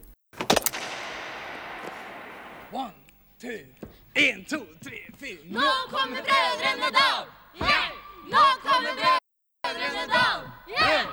En, 4.19 4.45
to, 4.45 4.59
tre, 4.83 4.99
fire. 5.17 5.45
Nå 5.55 5.65
kommer 5.93 6.21
Brødrene 6.27 6.91
Dal! 6.93 7.29
Yeah! 7.61 7.89
Nå 8.29 8.45
kommer 8.65 8.99
Brødrene 8.99 10.05
Dal! 10.11 10.45
Yeah! 10.73 11.07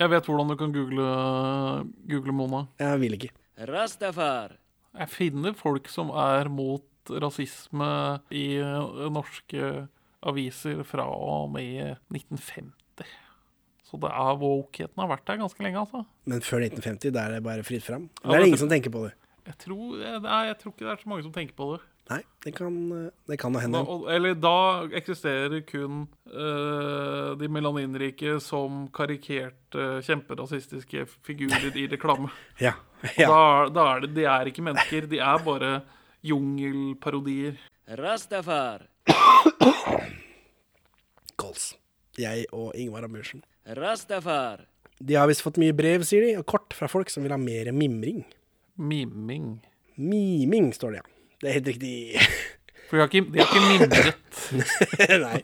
Jeg 0.00 0.10
vet 0.10 0.30
hvordan 0.30 0.50
du 0.50 0.56
kan 0.56 0.72
google, 0.72 1.06
google 2.08 2.32
Mona. 2.32 2.64
Jeg 2.80 3.00
vil 3.04 3.18
ikke. 3.20 3.30
Rastafar. 3.68 4.56
Jeg 4.98 5.12
finner 5.12 5.54
folk 5.54 5.92
som 5.92 6.10
er 6.10 6.48
mot 6.50 7.12
rasisme 7.22 7.92
i 8.34 8.46
eh, 8.58 9.08
norske 9.12 9.72
aviser 10.24 10.82
fra 10.88 11.06
og 11.12 11.52
med 11.52 12.00
1950. 12.10 12.72
Så 13.92 13.98
det 14.00 14.08
er 14.08 14.36
wokeheten 14.40 14.96
har 15.02 15.08
vært 15.10 15.26
der 15.28 15.36
ganske 15.42 15.60
lenge, 15.62 15.76
altså. 15.84 16.00
Men 16.24 16.40
før 16.40 16.62
1950, 16.64 17.12
da 17.12 17.26
er 17.28 17.34
det 17.36 17.42
bare 17.44 17.62
fritt 17.68 17.84
fram? 17.84 18.08
Ja, 18.22 18.24
Eller 18.24 18.32
er 18.32 18.38
det 18.38 18.44
det- 18.46 18.48
ingen 18.54 18.62
som 18.64 18.70
tenker 18.72 18.90
på 18.94 19.02
det? 19.04 19.12
Jeg 19.44 19.58
tror, 19.58 19.96
nei, 20.22 20.46
jeg 20.48 20.58
tror 20.62 20.72
ikke 20.72 20.86
det 20.86 20.92
er 20.94 21.02
så 21.02 21.08
mange 21.10 21.22
som 21.26 21.32
tenker 21.32 21.54
på 21.58 21.66
det. 21.74 21.80
Nei, 22.10 22.20
det 22.44 22.54
kan, 22.56 23.10
det 23.28 23.38
kan 23.38 23.54
hende. 23.54 23.78
Da, 23.84 23.96
eller 24.14 24.34
da 24.34 24.54
eksisterer 24.98 25.60
kun 25.66 26.08
uh, 26.32 27.34
de 27.38 27.48
melaninrike 27.48 28.40
som 28.42 28.88
karikerte 28.88 30.00
kjemperasistiske 30.06 31.04
figurer 31.22 31.76
i 31.76 31.86
reklame. 31.92 32.30
Ja, 32.60 32.72
ja. 33.18 33.28
Da, 33.28 33.38
er- 33.66 33.70
da 33.76 33.86
er 33.96 34.00
det, 34.06 34.14
de 34.14 34.24
er 34.24 34.46
ikke 34.50 34.62
mennesker, 34.64 35.06
de 35.10 35.18
er 35.18 35.38
bare 35.44 35.82
jungelparodier. 36.24 37.58
Rastafar. 37.98 38.86
Goals. 41.36 41.74
Jeg 42.18 42.46
og 42.52 42.72
Ingvar 42.78 43.04
Amundsen. 43.04 43.42
Rastafar. 43.66 44.66
De 44.98 45.14
har 45.14 45.28
visst 45.30 45.42
fått 45.42 45.58
mye 45.60 45.74
brev, 45.74 46.04
sier 46.06 46.24
de, 46.26 46.32
og 46.40 46.46
kort 46.50 46.74
fra 46.76 46.88
folk 46.90 47.10
som 47.10 47.24
vil 47.24 47.34
ha 47.34 47.38
mer 47.40 47.70
mimring. 47.74 48.22
Miming. 48.78 49.56
Miming, 49.98 50.72
står 50.74 50.96
det, 50.96 51.02
ja. 51.02 51.08
Det 51.42 51.50
er 51.50 51.56
helt 51.58 51.70
riktig. 51.72 51.92
For 52.90 52.98
de 52.98 53.02
har 53.02 53.08
ikke, 53.08 53.24
de 53.32 53.40
har 53.40 53.48
ikke 53.48 53.68
mimret. 53.70 54.40
Nei. 55.24 55.38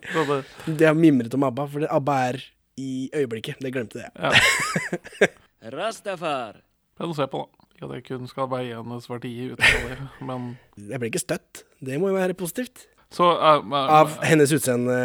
De 0.69 0.85
har 0.85 0.97
mimret 0.99 1.35
om 1.35 1.47
ABBA, 1.49 1.65
for 1.73 1.87
ABBA 1.97 2.17
er 2.29 2.39
i 2.77 2.91
øyeblikket. 3.17 3.63
Det 3.65 3.73
glemte 3.73 4.03
jeg. 4.03 4.13
Ja. 4.21 5.31
Rastafar. 5.79 6.59
Å 7.01 7.09
se 7.17 7.27
på, 7.33 7.41
da. 7.49 7.67
Ikke 7.79 7.87
at 7.89 7.95
jeg 7.95 8.05
kun 8.09 8.29
skal 8.29 8.51
veie 8.51 8.75
hennes 8.75 9.07
verdi 9.09 9.33
ut 9.53 9.61
det, 9.63 9.97
men 10.27 10.51
Jeg 10.77 10.99
ble 10.99 11.09
ikke 11.13 11.23
støtt. 11.23 11.63
Det 11.81 11.97
må 12.03 12.11
jo 12.11 12.19
være 12.19 12.35
positivt. 12.37 12.85
Så 13.15 13.25
er, 13.33 13.63
er, 13.65 13.91
Av 13.99 14.19
hennes 14.29 14.51
utseende, 14.53 14.97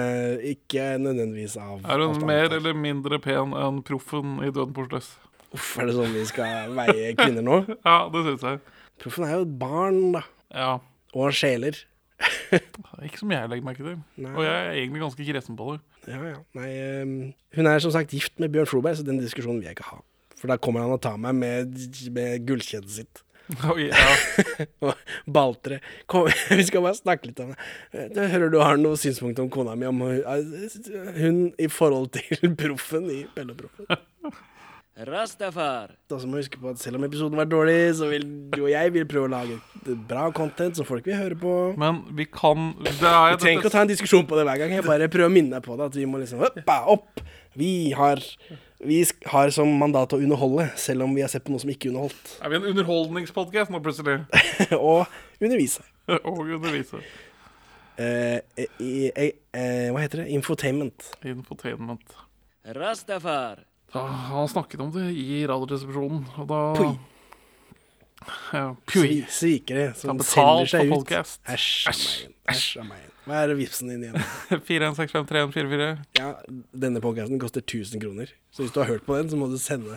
ikke 0.43 0.97
nødvendigvis 0.99 1.55
av 1.55 1.85
er 1.87 2.01
hun 2.03 2.17
mer 2.27 2.49
annet. 2.49 2.57
eller 2.57 2.75
mindre 2.75 3.19
pen 3.23 3.55
enn 3.55 3.79
proffen 3.87 4.41
i 4.43 4.49
Døden 4.51 4.73
Porsløs? 4.75 5.13
Uff, 5.53 5.69
er 5.79 5.87
det 5.87 5.95
sånn 5.95 6.11
vi 6.15 6.25
skal 6.27 6.73
veie 6.75 7.13
kvinner 7.15 7.45
nå? 7.45 7.61
Ja, 7.87 8.09
det 8.11 8.25
syns 8.27 8.45
jeg. 8.49 8.61
Proffen 8.99 9.27
er 9.27 9.37
jo 9.37 9.45
et 9.47 9.55
barn, 9.61 10.01
da. 10.17 10.23
Ja. 10.51 10.71
Og 11.15 11.31
sjeler. 11.37 11.77
Ikke 13.05 13.21
som 13.21 13.31
jeg 13.33 13.49
legger 13.51 13.67
merke 13.67 13.85
til. 13.85 13.99
Nei. 14.19 14.33
Og 14.35 14.43
jeg 14.45 14.53
er 14.53 14.75
egentlig 14.81 15.03
ganske 15.03 15.27
kresen 15.29 15.59
på 15.59 15.73
det. 15.73 15.79
Ja, 16.11 16.19
ja. 16.33 16.39
Nei, 16.59 16.69
ehm, 16.83 17.13
hun 17.55 17.69
er 17.69 17.83
som 17.83 17.93
sagt 17.95 18.11
gift 18.15 18.35
med 18.43 18.51
Bjørn 18.53 18.67
Floberg, 18.69 18.97
så 18.99 19.05
den 19.07 19.21
diskusjonen 19.23 19.61
vil 19.61 19.69
jeg 19.71 19.77
ikke 19.77 19.91
ha. 19.93 20.01
For 20.39 20.51
da 20.51 20.57
kommer 20.59 20.83
han 20.83 20.91
og 20.95 20.99
tar 21.03 21.15
meg 21.23 21.37
med, 21.39 21.77
med 22.11 22.43
gullkjedet 22.49 22.91
sitt. 22.97 23.23
Oi, 23.73 23.89
yeah. 23.89 24.93
baltre. 25.25 25.79
Kom, 26.05 26.29
vi 26.49 26.63
skal 26.67 26.85
bare 26.85 26.97
snakke 26.97 27.29
litt 27.29 27.43
om 27.43 27.51
det. 27.51 27.59
Jeg 28.15 28.31
hører 28.35 28.53
du 28.53 28.59
har 28.63 28.79
noen 28.79 28.99
synspunkter 28.99 29.45
om 29.45 29.51
kona 29.53 29.75
mi, 29.75 29.89
om 29.89 29.99
hun, 30.05 30.23
hun 31.17 31.43
i 31.59 31.69
forhold 31.71 32.13
til 32.15 32.55
proffen 32.59 33.09
i 33.11 33.23
Pelleproffen. 33.35 33.89
Rastafar. 34.93 35.95
Da 36.05 36.19
så 36.21 36.27
må 36.29 36.37
vi 36.37 36.43
huske 36.43 36.59
på 36.61 36.69
at 36.69 36.77
selv 36.77 36.99
om 36.99 37.05
episoden 37.07 37.37
var 37.37 37.47
dårlig, 37.49 37.95
så 37.97 38.11
vil 38.11 38.27
du 38.53 38.59
og 38.61 38.69
jeg 38.69 38.93
vil 38.93 39.07
prøve 39.09 39.25
å 39.25 39.31
lage 39.31 39.57
bra 40.07 40.27
content 40.35 40.77
som 40.77 40.85
folk 40.85 41.07
vil 41.09 41.17
høre 41.17 41.37
på. 41.39 41.53
Men 41.81 42.03
vi 42.13 42.27
kan 42.29 42.75
Vi 42.77 42.93
trenger 43.01 43.57
ikke 43.57 43.71
å 43.71 43.73
ta 43.73 43.81
en 43.81 43.89
diskusjon 43.89 44.27
på 44.29 44.37
det 44.37 44.45
hver 44.45 44.61
gang. 44.61 44.75
Jeg 44.77 44.85
bare 44.85 45.09
prøver 45.09 45.31
å 45.31 45.33
minne 45.33 45.57
deg 45.57 45.65
på 45.65 45.79
det. 45.79 45.89
At 45.89 45.97
vi 45.97 46.05
må 46.05 46.21
liksom 46.21 46.45
opp, 46.45 46.61
opp. 46.93 47.23
Vi 47.53 47.93
har, 47.97 48.21
vi 48.79 49.03
har 49.29 49.51
som 49.53 49.69
mandat 49.77 50.15
å 50.15 50.19
underholde, 50.21 50.69
selv 50.79 51.05
om 51.05 51.13
vi 51.15 51.21
har 51.21 51.29
sett 51.31 51.45
på 51.45 51.53
noe 51.53 51.61
som 51.61 51.71
ikke 51.73 51.91
underholdt. 51.91 52.37
Er 52.41 52.53
vi 52.53 52.59
en 52.59 52.69
underholdningspodkast 52.71 53.73
nå, 53.73 53.81
plutselig? 53.85 54.23
og 54.79 55.05
undervise. 55.39 55.85
Og 56.27 56.41
undervise. 56.43 56.99
Uh, 57.93 58.41
i, 58.57 58.89
i, 59.07 59.27
eh, 59.53 59.87
hva 59.93 60.01
heter 60.01 60.23
det? 60.23 60.31
Infotainment. 60.33 61.13
Infotainment. 61.29 62.17
Rastafar. 62.75 63.61
Da, 63.93 64.01
han 64.33 64.49
snakket 64.49 64.81
om 64.81 64.91
det 64.91 65.11
i 65.13 65.43
Radioresepsjonen, 65.47 66.25
og 66.41 66.47
da 66.49 66.61
Pui. 66.73 66.91
Ja, 68.53 68.75
Svikere 69.29 69.91
som 69.99 70.17
Ta 70.17 70.25
selger 70.31 70.71
seg 70.73 70.93
ut. 70.93 71.11
Æsj. 71.53 71.89
Æsj. 71.91 72.29
Æsj. 72.49 73.12
Hva 73.23 73.43
er 73.45 73.53
vipsen 73.55 73.87
din 73.91 74.01
igjen? 74.03 74.17
41653144. 74.67 75.91
Ja, 76.19 76.33
denne 76.75 76.99
podcasten 77.03 77.39
koster 77.39 77.63
1000 77.63 78.01
kroner. 78.03 78.33
Så 78.51 78.65
hvis 78.65 78.73
du 78.75 78.81
har 78.81 78.89
hørt 78.91 79.05
på 79.07 79.15
den, 79.15 79.29
så 79.31 79.39
må 79.39 79.47
du 79.51 79.55
sende 79.61 79.95